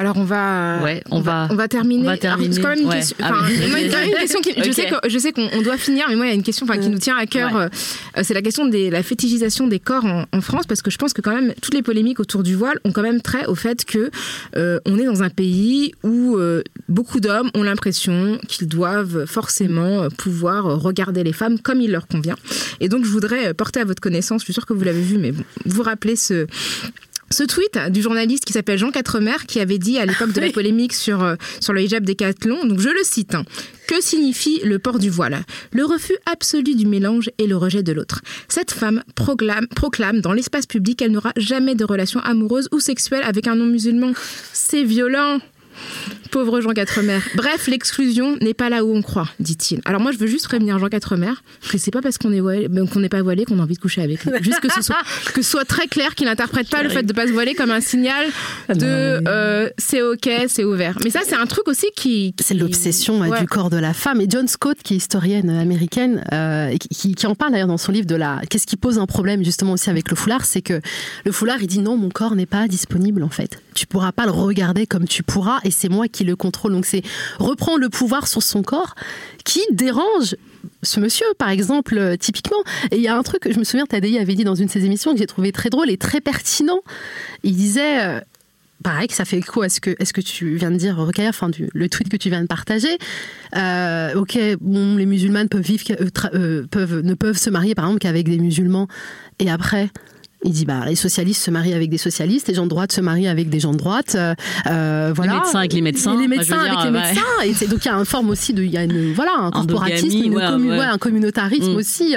Alors 0.00 0.16
on 0.16 0.24
va, 0.24 0.78
ouais, 0.82 1.02
on, 1.10 1.18
on 1.18 1.20
va, 1.20 1.46
on 1.50 1.56
va 1.56 1.68
terminer. 1.68 2.04
On 2.04 2.10
va 2.10 2.16
terminer. 2.16 2.54
C'est 2.54 2.62
quand 2.62 2.70
même 2.70 2.80
une 2.80 2.88
ouais. 2.88 2.96
question. 2.96 3.18
Enfin, 3.20 3.34
ah, 3.36 3.46
oui. 3.46 3.84
une, 3.84 4.08
une 4.08 4.14
question 4.14 4.40
qui, 4.40 4.52
okay. 4.52 4.62
je 4.64 4.72
sais 4.72 4.86
que 4.86 4.94
je 5.06 5.18
sais 5.18 5.32
qu'on 5.32 5.60
doit 5.60 5.76
finir, 5.76 6.06
mais 6.08 6.16
moi 6.16 6.24
il 6.24 6.28
y 6.30 6.32
a 6.32 6.34
une 6.34 6.42
question 6.42 6.66
qui 6.66 6.88
nous 6.88 6.98
tient 6.98 7.18
à 7.18 7.26
cœur. 7.26 7.52
Ouais. 7.52 7.68
Euh, 8.16 8.22
c'est 8.22 8.32
la 8.32 8.40
question 8.40 8.64
de 8.64 8.90
la 8.90 9.02
fétichisation 9.02 9.66
des 9.66 9.78
corps 9.78 10.06
en, 10.06 10.24
en, 10.32 10.40
France, 10.40 10.64
parce 10.66 10.80
que 10.80 10.90
je 10.90 10.96
pense 10.96 11.12
que 11.12 11.20
quand 11.20 11.34
même 11.34 11.52
toutes 11.60 11.74
les 11.74 11.82
polémiques 11.82 12.18
autour 12.18 12.42
du 12.42 12.54
voile 12.54 12.78
ont 12.84 12.92
quand 12.92 13.02
même 13.02 13.20
trait 13.20 13.44
au 13.44 13.54
fait 13.54 13.84
que 13.84 14.10
euh, 14.56 14.80
on 14.86 14.98
est 14.98 15.04
dans 15.04 15.22
un 15.22 15.28
pays 15.28 15.92
où 16.02 16.38
euh, 16.38 16.62
beaucoup 16.88 17.20
d'hommes 17.20 17.50
ont 17.52 17.62
l'impression 17.62 18.38
qu'ils 18.48 18.68
doivent 18.68 19.26
forcément 19.26 20.08
pouvoir 20.16 20.80
regarder 20.80 21.24
les 21.24 21.34
femmes 21.34 21.58
comme 21.58 21.82
il 21.82 21.90
leur 21.90 22.06
convient. 22.06 22.36
Et 22.80 22.88
donc 22.88 23.04
je 23.04 23.10
voudrais 23.10 23.52
porter 23.52 23.80
à 23.80 23.84
votre 23.84 24.00
connaissance, 24.00 24.40
je 24.40 24.44
suis 24.44 24.54
sûre 24.54 24.64
que 24.64 24.72
vous 24.72 24.84
l'avez 24.84 25.02
vu, 25.02 25.18
mais 25.18 25.34
vous 25.66 25.82
rappelez 25.82 26.16
ce 26.16 26.46
ce 27.32 27.44
tweet 27.44 27.78
du 27.90 28.02
journaliste 28.02 28.44
qui 28.44 28.52
s'appelle 28.52 28.78
Jean 28.78 28.90
Quatremer 28.90 29.36
qui 29.46 29.60
avait 29.60 29.78
dit 29.78 29.98
à 29.98 30.06
l'époque 30.06 30.32
de 30.32 30.40
la 30.40 30.50
polémique 30.50 30.92
sur, 30.92 31.22
euh, 31.22 31.36
sur 31.60 31.72
le 31.72 31.80
hijab 31.80 32.04
décathlon, 32.04 32.66
donc 32.66 32.80
je 32.80 32.88
le 32.88 33.02
cite, 33.04 33.36
hein, 33.36 33.44
que 33.86 34.00
signifie 34.00 34.60
le 34.64 34.80
port 34.80 34.98
du 34.98 35.10
voile? 35.10 35.44
Le 35.72 35.84
refus 35.84 36.16
absolu 36.26 36.74
du 36.74 36.86
mélange 36.86 37.30
et 37.38 37.46
le 37.46 37.56
rejet 37.56 37.84
de 37.84 37.92
l'autre. 37.92 38.20
Cette 38.48 38.72
femme 38.72 39.04
proclame, 39.14 39.68
proclame 39.68 40.20
dans 40.20 40.32
l'espace 40.32 40.66
public 40.66 40.98
qu'elle 40.98 41.12
n'aura 41.12 41.32
jamais 41.36 41.76
de 41.76 41.84
relation 41.84 42.18
amoureuse 42.20 42.68
ou 42.72 42.80
sexuelle 42.80 43.22
avec 43.24 43.46
un 43.46 43.54
non-musulman. 43.54 44.12
C'est 44.52 44.82
violent 44.82 45.38
Pauvre 46.30 46.60
Jean 46.60 46.70
Quatremer. 46.70 47.18
Bref, 47.34 47.66
l'exclusion 47.66 48.36
n'est 48.40 48.54
pas 48.54 48.68
là 48.68 48.84
où 48.84 48.94
on 48.94 49.02
croit, 49.02 49.28
dit-il. 49.40 49.80
Alors 49.84 50.00
moi, 50.00 50.12
je 50.12 50.18
veux 50.18 50.26
juste 50.26 50.46
prévenir 50.46 50.78
Jean 50.78 50.88
Quatremer 50.88 51.32
que 51.68 51.78
c'est 51.78 51.90
pas 51.90 52.00
parce 52.00 52.18
qu'on 52.18 52.32
est 52.32 52.40
voilé, 52.40 52.68
qu'on 52.92 53.00
n'est 53.00 53.08
pas 53.08 53.22
voilé 53.22 53.44
qu'on 53.44 53.58
a 53.58 53.62
envie 53.62 53.74
de 53.74 53.80
coucher 53.80 54.02
avec 54.02 54.24
lui. 54.24 54.32
Juste 54.40 54.60
que 54.60 54.72
ce 54.72 54.82
soit, 54.82 55.02
que 55.34 55.42
ce 55.42 55.50
soit 55.50 55.64
très 55.64 55.88
clair 55.88 56.14
qu'il 56.14 56.26
n'interprète 56.26 56.70
pas 56.70 56.82
le 56.82 56.88
fait 56.88 57.02
de 57.02 57.12
pas 57.12 57.26
se 57.26 57.32
voiler 57.32 57.54
comme 57.54 57.70
un 57.70 57.80
signal 57.80 58.26
de 58.68 59.20
euh, 59.28 59.68
c'est 59.78 60.02
ok, 60.02 60.28
c'est 60.48 60.64
ouvert. 60.64 60.98
Mais 61.04 61.10
ça, 61.10 61.20
c'est 61.26 61.34
un 61.34 61.46
truc 61.46 61.68
aussi 61.68 61.86
qui. 61.96 62.32
qui... 62.36 62.44
C'est 62.44 62.54
l'obsession 62.54 63.20
ouais. 63.20 63.40
du 63.40 63.46
corps 63.46 63.70
de 63.70 63.76
la 63.76 63.92
femme. 63.92 64.20
Et 64.20 64.26
John 64.28 64.46
Scott, 64.48 64.78
qui 64.82 64.94
est 64.94 64.96
historienne 64.98 65.50
américaine, 65.50 66.24
euh, 66.32 66.76
qui, 66.76 67.14
qui, 67.14 67.26
en 67.26 67.34
parle 67.34 67.52
d'ailleurs 67.52 67.68
dans 67.68 67.78
son 67.78 67.92
livre 67.92 68.06
de 68.06 68.16
la. 68.16 68.40
Qu'est-ce 68.48 68.66
qui 68.66 68.76
pose 68.76 68.98
un 68.98 69.06
problème 69.06 69.44
justement 69.44 69.72
aussi 69.72 69.90
avec 69.90 70.10
le 70.10 70.16
foulard, 70.16 70.44
c'est 70.44 70.62
que 70.62 70.80
le 71.24 71.32
foulard, 71.32 71.58
il 71.60 71.66
dit 71.66 71.80
non, 71.80 71.96
mon 71.96 72.08
corps 72.08 72.34
n'est 72.36 72.46
pas 72.46 72.68
disponible 72.68 73.22
en 73.22 73.30
fait. 73.30 73.60
Tu 73.74 73.86
pourras 73.86 74.12
pas 74.12 74.26
le 74.26 74.32
regarder 74.32 74.86
comme 74.86 75.06
tu 75.06 75.22
pourras, 75.22 75.58
et 75.64 75.69
c'est 75.70 75.88
moi 75.88 76.08
qui 76.08 76.24
le 76.24 76.36
contrôle. 76.36 76.72
Donc 76.72 76.86
c'est 76.86 77.02
reprendre 77.38 77.78
le 77.78 77.88
pouvoir 77.88 78.26
sur 78.26 78.42
son 78.42 78.62
corps 78.62 78.94
qui 79.44 79.60
dérange 79.72 80.36
ce 80.82 81.00
monsieur, 81.00 81.26
par 81.38 81.50
exemple, 81.50 81.96
euh, 81.98 82.16
typiquement. 82.16 82.62
Et 82.90 82.96
il 82.96 83.02
y 83.02 83.08
a 83.08 83.16
un 83.16 83.22
truc 83.22 83.42
que 83.42 83.52
je 83.52 83.58
me 83.58 83.64
souviens, 83.64 83.86
Tadei 83.86 84.18
avait 84.18 84.34
dit 84.34 84.44
dans 84.44 84.54
une 84.54 84.66
de 84.66 84.70
ses 84.70 84.84
émissions 84.84 85.12
que 85.12 85.18
j'ai 85.18 85.26
trouvé 85.26 85.52
très 85.52 85.70
drôle 85.70 85.90
et 85.90 85.96
très 85.96 86.20
pertinent. 86.20 86.80
Il 87.42 87.56
disait. 87.56 88.02
Euh, 88.02 88.20
pareil, 88.82 89.08
que 89.08 89.14
ça 89.14 89.26
fait 89.26 89.36
écho 89.36 89.60
à 89.60 89.68
ce 89.68 89.78
que, 89.78 89.90
-ce 89.90 90.12
que 90.14 90.22
tu 90.22 90.56
viens 90.56 90.70
de 90.70 90.76
dire, 90.76 90.96
Rocaille, 90.96 91.28
enfin, 91.28 91.50
le 91.58 91.88
tweet 91.90 92.08
que 92.08 92.16
tu 92.16 92.30
viens 92.30 92.40
de 92.40 92.46
partager. 92.46 92.96
Euh, 93.54 94.14
ok, 94.14 94.34
les 94.34 95.06
musulmanes 95.06 95.50
peuvent 95.50 95.60
vivre, 95.60 95.84
peuvent, 96.70 97.00
ne 97.00 97.14
peuvent 97.14 97.36
se 97.36 97.50
marier, 97.50 97.74
par 97.74 97.84
exemple, 97.84 98.00
qu'avec 98.00 98.26
des 98.26 98.38
musulmans. 98.38 98.88
Et 99.38 99.50
après, 99.50 99.90
il 100.44 100.52
dit 100.52 100.64
bah 100.64 100.84
les 100.86 100.96
socialistes 100.96 101.42
se 101.42 101.50
marient 101.50 101.74
avec 101.74 101.90
des 101.90 101.98
socialistes, 101.98 102.48
les 102.48 102.54
gens 102.54 102.64
de 102.64 102.70
droite 102.70 102.92
se 102.92 103.00
marient 103.00 103.28
avec 103.28 103.48
des 103.50 103.60
gens 103.60 103.72
de 103.72 103.78
droite, 103.78 104.16
euh, 104.16 105.12
voilà. 105.14 105.32
Les 105.32 105.38
médecins 105.38 105.58
avec 105.58 105.72
les 105.72 105.82
médecins. 105.82 106.14
Et 106.14 106.22
les 106.22 106.28
médecins 106.28 106.58
avec 106.58 106.70
dire, 106.72 106.90
les 106.90 106.98
ouais. 106.98 107.06
médecins. 107.08 107.42
Et 107.44 107.54
c'est 107.54 107.68
donc 107.68 107.84
il 107.84 107.88
y 107.88 107.90
a 107.90 107.94
une 107.94 108.04
forme 108.04 108.30
aussi 108.30 108.54
de, 108.54 108.62
il 108.62 108.70
y 108.70 108.78
a 108.78 108.84
une 108.84 109.12
voilà 109.12 109.32
un 109.38 109.50
corporatisme, 109.50 110.24
une 110.24 110.34
ouais, 110.34 110.46
commun, 110.46 110.78
ouais. 110.78 110.84
un 110.84 110.98
communautarisme 110.98 111.72
mmh. 111.72 111.76
aussi. 111.76 112.14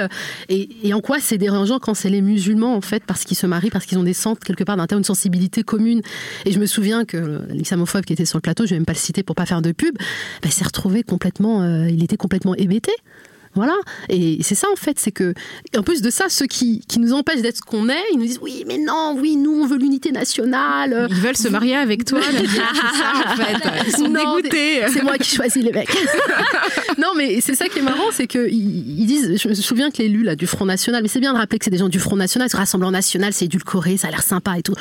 Et, 0.48 0.68
et, 0.82 0.94
en 0.94 1.00
quoi 1.00 1.18
c'est 1.20 1.38
dérangeant 1.38 1.78
quand 1.78 1.94
c'est 1.94 2.10
les 2.10 2.22
musulmans 2.22 2.74
en 2.74 2.80
fait 2.80 3.04
parce 3.04 3.24
qu'ils 3.24 3.36
se 3.36 3.46
marient, 3.46 3.70
parce 3.70 3.86
qu'ils 3.86 3.98
ont 3.98 4.04
des 4.04 4.14
centres 4.14 4.44
quelque 4.44 4.64
part 4.64 4.76
d'une 4.76 5.04
sensibilité 5.04 5.62
commune. 5.62 6.02
Et 6.44 6.52
je 6.52 6.58
me 6.58 6.66
souviens 6.66 7.04
que 7.04 7.42
l'islamophobe 7.50 8.04
qui 8.04 8.12
était 8.12 8.24
sur 8.24 8.38
le 8.38 8.42
plateau, 8.42 8.64
je 8.64 8.70
vais 8.70 8.76
même 8.76 8.86
pas 8.86 8.92
le 8.92 8.98
citer 8.98 9.22
pour 9.22 9.36
pas 9.36 9.46
faire 9.46 9.62
de 9.62 9.72
pub, 9.72 9.96
bah, 10.42 10.50
s'est 10.50 10.64
retrouvé 10.64 11.02
complètement, 11.02 11.62
euh, 11.62 11.88
il 11.88 12.02
était 12.02 12.16
complètement 12.16 12.54
hébété. 12.54 12.92
Voilà. 13.54 13.74
Et 14.08 14.38
c'est 14.42 14.54
ça, 14.54 14.66
en 14.72 14.76
fait, 14.76 14.98
c'est 14.98 15.12
que, 15.12 15.34
en 15.76 15.82
plus 15.82 16.02
de 16.02 16.10
ça, 16.10 16.28
ceux 16.28 16.46
qui, 16.46 16.80
qui 16.88 16.98
nous 16.98 17.12
empêchent 17.12 17.42
d'être 17.42 17.58
ce 17.58 17.62
qu'on 17.62 17.88
est, 17.88 18.02
ils 18.12 18.18
nous 18.18 18.26
disent 18.26 18.40
oui, 18.42 18.64
mais 18.66 18.78
non, 18.78 19.16
oui, 19.18 19.36
nous, 19.36 19.52
on 19.52 19.66
veut 19.66 19.78
l'unité 19.78 20.12
nationale. 20.12 21.06
Ils 21.10 21.16
veulent 21.16 21.36
se 21.36 21.48
marier 21.48 21.76
avec 21.76 22.04
toi, 22.04 22.20
c'est 22.30 22.46
ça, 22.46 23.32
en 23.32 23.36
fait. 23.36 23.86
Ils 23.86 23.92
sont 23.92 24.08
non, 24.08 24.36
dégoûtés. 24.36 24.82
C'est 24.92 25.02
moi 25.02 25.18
qui 25.18 25.34
choisis 25.34 25.62
les 25.62 25.72
mecs. 25.72 25.88
non, 26.98 27.12
mais 27.16 27.40
c'est 27.40 27.54
ça 27.54 27.68
qui 27.68 27.78
est 27.78 27.82
marrant, 27.82 28.10
c'est 28.12 28.26
qu'ils 28.26 28.52
ils 28.52 29.06
disent, 29.06 29.40
je 29.40 29.48
me 29.48 29.54
souviens 29.54 29.90
que 29.90 29.98
l'élu 29.98 30.22
là, 30.22 30.36
du 30.36 30.46
Front 30.46 30.64
National, 30.64 31.02
mais 31.02 31.08
c'est 31.08 31.20
bien 31.20 31.32
de 31.32 31.38
rappeler 31.38 31.58
que 31.58 31.64
c'est 31.64 31.70
des 31.70 31.78
gens 31.78 31.88
du 31.88 32.00
Front 32.00 32.16
National, 32.16 32.50
ce 32.50 32.56
Rassemblement 32.56 32.92
National, 32.92 33.32
c'est 33.32 33.46
édulcoré, 33.46 33.96
ça 33.96 34.08
a 34.08 34.10
l'air 34.10 34.22
sympa 34.22 34.58
et 34.58 34.62
tout 34.62 34.74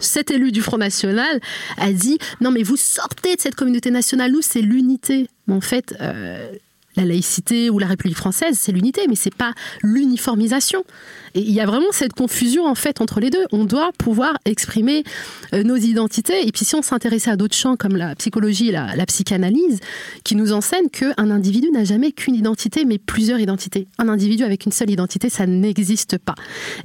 cet 0.00 0.30
élu 0.30 0.52
du 0.52 0.60
Front 0.60 0.76
National 0.76 1.40
a 1.76 1.92
dit 1.92 2.18
non 2.40 2.50
mais 2.50 2.62
vous 2.62 2.76
sortez 2.76 3.36
de 3.36 3.40
cette 3.40 3.54
communauté 3.54 3.90
nationale, 3.90 4.32
nous 4.32 4.42
c'est 4.42 4.60
l'unité. 4.60 5.28
Mais 5.46 5.54
en 5.54 5.60
fait, 5.60 5.94
euh, 6.00 6.50
la 6.96 7.04
laïcité 7.04 7.70
ou 7.70 7.78
la 7.78 7.86
République 7.86 8.16
française, 8.16 8.56
c'est 8.58 8.72
l'unité, 8.72 9.02
mais 9.08 9.16
c'est 9.16 9.34
pas 9.34 9.52
l'uniformisation. 9.82 10.84
Et 11.34 11.40
il 11.40 11.50
y 11.50 11.60
a 11.60 11.66
vraiment 11.66 11.90
cette 11.90 12.12
confusion 12.12 12.66
en 12.66 12.74
fait 12.74 13.00
entre 13.00 13.20
les 13.20 13.30
deux. 13.30 13.44
On 13.50 13.64
doit 13.64 13.90
pouvoir 13.98 14.36
exprimer 14.44 15.02
euh, 15.52 15.64
nos 15.64 15.76
identités. 15.76 16.46
Et 16.46 16.52
puis 16.52 16.64
si 16.64 16.74
on 16.76 16.82
s'intéressait 16.82 17.30
à 17.30 17.36
d'autres 17.36 17.56
champs 17.56 17.76
comme 17.76 17.96
la 17.96 18.14
psychologie, 18.14 18.70
la, 18.70 18.94
la 18.94 19.06
psychanalyse, 19.06 19.80
qui 20.22 20.36
nous 20.36 20.52
enseignent 20.52 20.88
qu'un 20.88 21.30
individu 21.30 21.70
n'a 21.70 21.84
jamais 21.84 22.12
qu'une 22.12 22.36
identité, 22.36 22.84
mais 22.84 22.98
plusieurs 22.98 23.40
identités. 23.40 23.88
Un 23.98 24.08
individu 24.08 24.44
avec 24.44 24.64
une 24.66 24.72
seule 24.72 24.90
identité, 24.90 25.28
ça 25.28 25.46
n'existe 25.46 26.18
pas. 26.18 26.34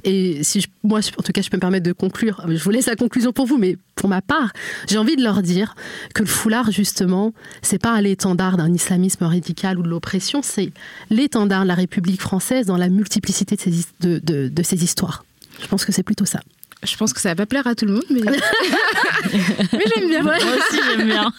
Et 0.04 0.42
si 0.42 0.60
je, 0.60 0.68
moi, 0.82 1.00
en 1.18 1.22
tout 1.22 1.32
cas, 1.32 1.42
je 1.42 1.50
peux 1.50 1.56
me 1.56 1.60
permettre 1.60 1.86
de 1.86 1.92
conclure. 1.92 2.44
Je 2.48 2.62
vous 2.62 2.70
laisse 2.70 2.86
la 2.86 2.96
conclusion 2.96 3.32
pour 3.32 3.46
vous, 3.46 3.56
mais 3.56 3.76
pour 4.00 4.08
ma 4.08 4.22
part, 4.22 4.54
j'ai 4.88 4.96
envie 4.96 5.14
de 5.14 5.22
leur 5.22 5.42
dire 5.42 5.74
que 6.14 6.22
le 6.22 6.28
foulard, 6.28 6.70
justement, 6.70 7.34
c'est 7.60 7.78
pas 7.78 8.00
l'étendard 8.00 8.56
d'un 8.56 8.72
islamisme 8.72 9.24
radical 9.24 9.78
ou 9.78 9.82
de 9.82 9.88
l'oppression, 9.88 10.40
c'est 10.42 10.72
l'étendard 11.10 11.64
de 11.64 11.68
la 11.68 11.74
République 11.74 12.22
française 12.22 12.64
dans 12.64 12.78
la 12.78 12.88
multiplicité 12.88 13.56
de 13.56 13.60
ses, 13.60 13.70
de, 14.00 14.18
de, 14.18 14.48
de 14.48 14.62
ses 14.62 14.82
histoires. 14.82 15.26
Je 15.60 15.66
pense 15.66 15.84
que 15.84 15.92
c'est 15.92 16.02
plutôt 16.02 16.24
ça. 16.24 16.40
Je 16.82 16.96
pense 16.96 17.12
que 17.12 17.20
ça 17.20 17.28
va 17.28 17.36
pas 17.36 17.44
plaire 17.44 17.66
à 17.66 17.74
tout 17.74 17.84
le 17.84 17.92
monde, 17.92 18.04
mais, 18.08 18.22
mais 19.74 19.84
j'aime 19.94 20.08
bien. 20.08 20.22
Moi 20.22 20.36
aussi, 20.36 20.80
j'aime 20.88 21.06
bien. 21.06 21.30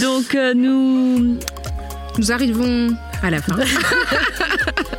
Donc, 0.00 0.34
euh, 0.34 0.54
nous... 0.54 1.38
Nous 2.16 2.30
arrivons 2.32 2.96
à 3.22 3.30
la 3.30 3.42
fin. 3.42 3.56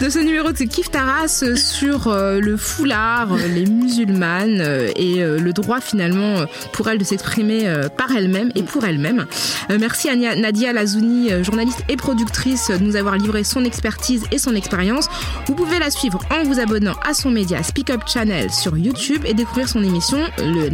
de 0.00 0.08
ce 0.08 0.18
numéro 0.18 0.52
de 0.52 0.64
Kif 0.64 0.90
Taras 0.90 1.44
sur 1.56 2.08
euh, 2.08 2.40
le 2.40 2.56
foulard, 2.56 3.32
euh, 3.32 3.48
les 3.48 3.66
musulmanes 3.66 4.60
euh, 4.60 4.90
et 4.96 5.16
le 5.22 5.52
droit 5.52 5.80
finalement 5.80 6.44
pour 6.72 6.88
elles 6.88 6.98
de 6.98 7.04
s'exprimer 7.04 7.70
par 7.96 8.10
elles-mêmes 8.10 8.50
et 8.54 8.62
pour 8.62 8.84
elles-mêmes. 8.84 9.26
merci 9.78 10.08
à 10.08 10.16
Nadia 10.16 10.72
Lazouni, 10.72 11.30
journaliste 11.42 11.82
et 11.88 11.96
productrice, 11.96 12.70
de 12.70 12.78
nous 12.78 12.96
avoir 12.96 13.16
livré 13.16 13.44
son 13.44 13.64
expertise 13.64 14.24
et 14.30 14.38
son 14.38 14.54
expérience. 14.54 15.08
Vous 15.46 15.54
pouvez 15.54 15.78
la 15.78 15.90
suivre 15.90 16.20
en 16.30 16.42
vous 16.44 16.60
abonnant 16.60 16.94
à 17.04 17.14
son 17.14 17.30
média 17.30 17.62
Speak 17.62 17.90
Up 17.90 18.02
Channel 18.06 18.50
sur 18.50 18.76
YouTube 18.76 19.22
et 19.26 19.34
découvrir 19.34 19.68
son 19.68 19.82
émission, 19.82 20.18
le 20.38 20.68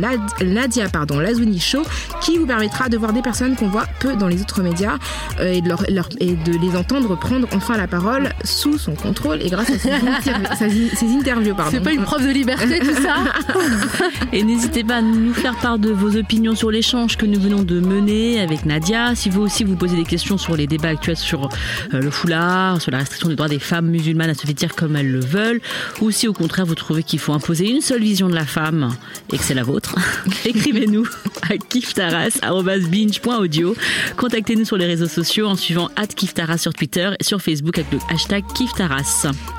Nadia 0.44 0.88
pardon, 0.88 1.18
Lazouni 1.18 1.60
Show, 1.60 1.82
qui 2.20 2.38
vous 2.38 2.46
permettra 2.46 2.88
de 2.88 2.96
voir 2.96 3.12
des 3.12 3.22
personnes 3.22 3.56
qu'on 3.56 3.68
voit 3.68 3.86
peu 4.00 4.16
dans 4.16 4.28
les 4.28 4.40
autres 4.40 4.62
médias 4.62 4.98
et 5.40 5.60
de, 5.60 5.72
et 6.20 6.34
de 6.34 6.58
les 6.58 6.76
entendre 6.76 7.18
prendre 7.18 7.48
enfin 7.52 7.76
la 7.76 7.86
parole 7.86 8.30
sous 8.44 8.78
son 8.78 8.94
contrôle 9.08 9.42
et 9.42 9.48
grâce 9.48 9.70
à 9.70 9.78
ses, 9.78 9.90
interviews. 9.90 10.90
Ses 10.94 11.06
interviews 11.06 11.56
C'est 11.70 11.82
pas 11.82 11.92
une 11.92 12.02
preuve 12.02 12.26
de 12.26 12.32
liberté 12.32 12.80
tout 12.80 13.02
ça 13.02 13.24
Et 14.32 14.42
n'hésitez 14.42 14.82
pas 14.84 14.96
à 14.96 15.02
nous 15.02 15.32
faire 15.32 15.56
part 15.56 15.78
de 15.78 15.88
vos 15.90 16.16
opinions 16.16 16.54
sur 16.54 16.70
l'échange 16.70 17.16
que 17.16 17.24
nous 17.24 17.40
venons 17.40 17.62
de 17.62 17.80
mener 17.80 18.38
avec 18.40 18.66
Nadia. 18.66 19.14
Si 19.14 19.30
vous 19.30 19.40
aussi 19.42 19.64
vous 19.64 19.76
posez 19.76 19.96
des 19.96 20.04
questions 20.04 20.36
sur 20.36 20.54
les 20.56 20.66
débats 20.66 20.88
actuels 20.88 21.16
sur 21.16 21.48
euh, 21.94 22.00
le 22.00 22.10
foulard, 22.10 22.82
sur 22.82 22.90
la 22.90 22.98
restriction 22.98 23.30
des 23.30 23.36
droits 23.36 23.48
des 23.48 23.58
femmes 23.58 23.86
musulmanes 23.86 24.28
à 24.30 24.34
se 24.34 24.46
vêtir 24.46 24.74
comme 24.74 24.94
elles 24.96 25.10
le 25.10 25.20
veulent, 25.20 25.62
ou 26.00 26.10
si 26.10 26.28
au 26.28 26.34
contraire 26.34 26.66
vous 26.66 26.74
trouvez 26.74 27.02
qu'il 27.02 27.18
faut 27.18 27.32
imposer 27.32 27.70
une 27.70 27.80
seule 27.80 28.02
vision 28.02 28.28
de 28.28 28.34
la 28.34 28.44
femme 28.44 28.90
et 29.32 29.38
que 29.38 29.44
c'est 29.44 29.54
la 29.54 29.62
vôtre, 29.62 29.94
écrivez-nous 30.44 31.06
à 31.48 31.56
kiftaras.binge.audio. 31.56 33.74
Contactez-nous 34.16 34.66
sur 34.66 34.76
les 34.76 34.86
réseaux 34.86 35.08
sociaux 35.08 35.46
en 35.46 35.56
suivant 35.56 35.88
@kiftaras 36.16 36.58
sur 36.58 36.74
Twitter 36.74 37.10
et 37.18 37.24
sur 37.24 37.40
Facebook 37.40 37.78
avec 37.78 37.90
le 37.92 37.98
hashtag 38.10 38.44
Kiftaras. 38.54 38.97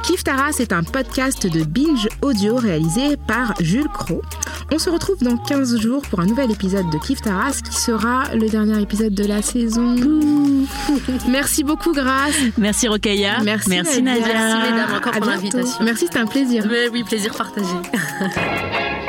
Kiftaras 0.03 0.57
est 0.59 0.73
un 0.73 0.83
podcast 0.83 1.47
de 1.47 1.63
Binge 1.63 2.09
Audio 2.21 2.57
réalisé 2.57 3.15
par 3.15 3.53
Jules 3.61 3.87
Cro. 3.87 4.21
On 4.73 4.77
se 4.79 4.89
retrouve 4.89 5.17
dans 5.23 5.37
15 5.37 5.79
jours 5.79 6.01
pour 6.09 6.19
un 6.19 6.25
nouvel 6.25 6.51
épisode 6.51 6.89
de 6.89 6.97
Kiftaras 6.97 7.61
qui 7.63 7.75
sera 7.75 8.35
le 8.35 8.49
dernier 8.49 8.81
épisode 8.81 9.13
de 9.13 9.25
la 9.25 9.41
saison. 9.41 9.95
Merci 11.29 11.63
beaucoup 11.63 11.93
Grace. 11.93 12.35
Merci 12.57 12.89
Rokaya. 12.89 13.41
Merci, 13.43 13.69
Merci 13.69 14.01
Nadia. 14.01 14.27
Merci 14.27 14.71
mesdames 14.71 14.95
encore 14.95 15.15
À 15.15 15.17
pour 15.19 15.25
l'invitation. 15.27 15.83
Merci, 15.85 16.05
c'était 16.07 16.19
un 16.19 16.25
plaisir. 16.25 16.65
Mais 16.69 16.89
oui, 16.89 17.03
plaisir 17.03 17.33
partagé. 17.33 17.67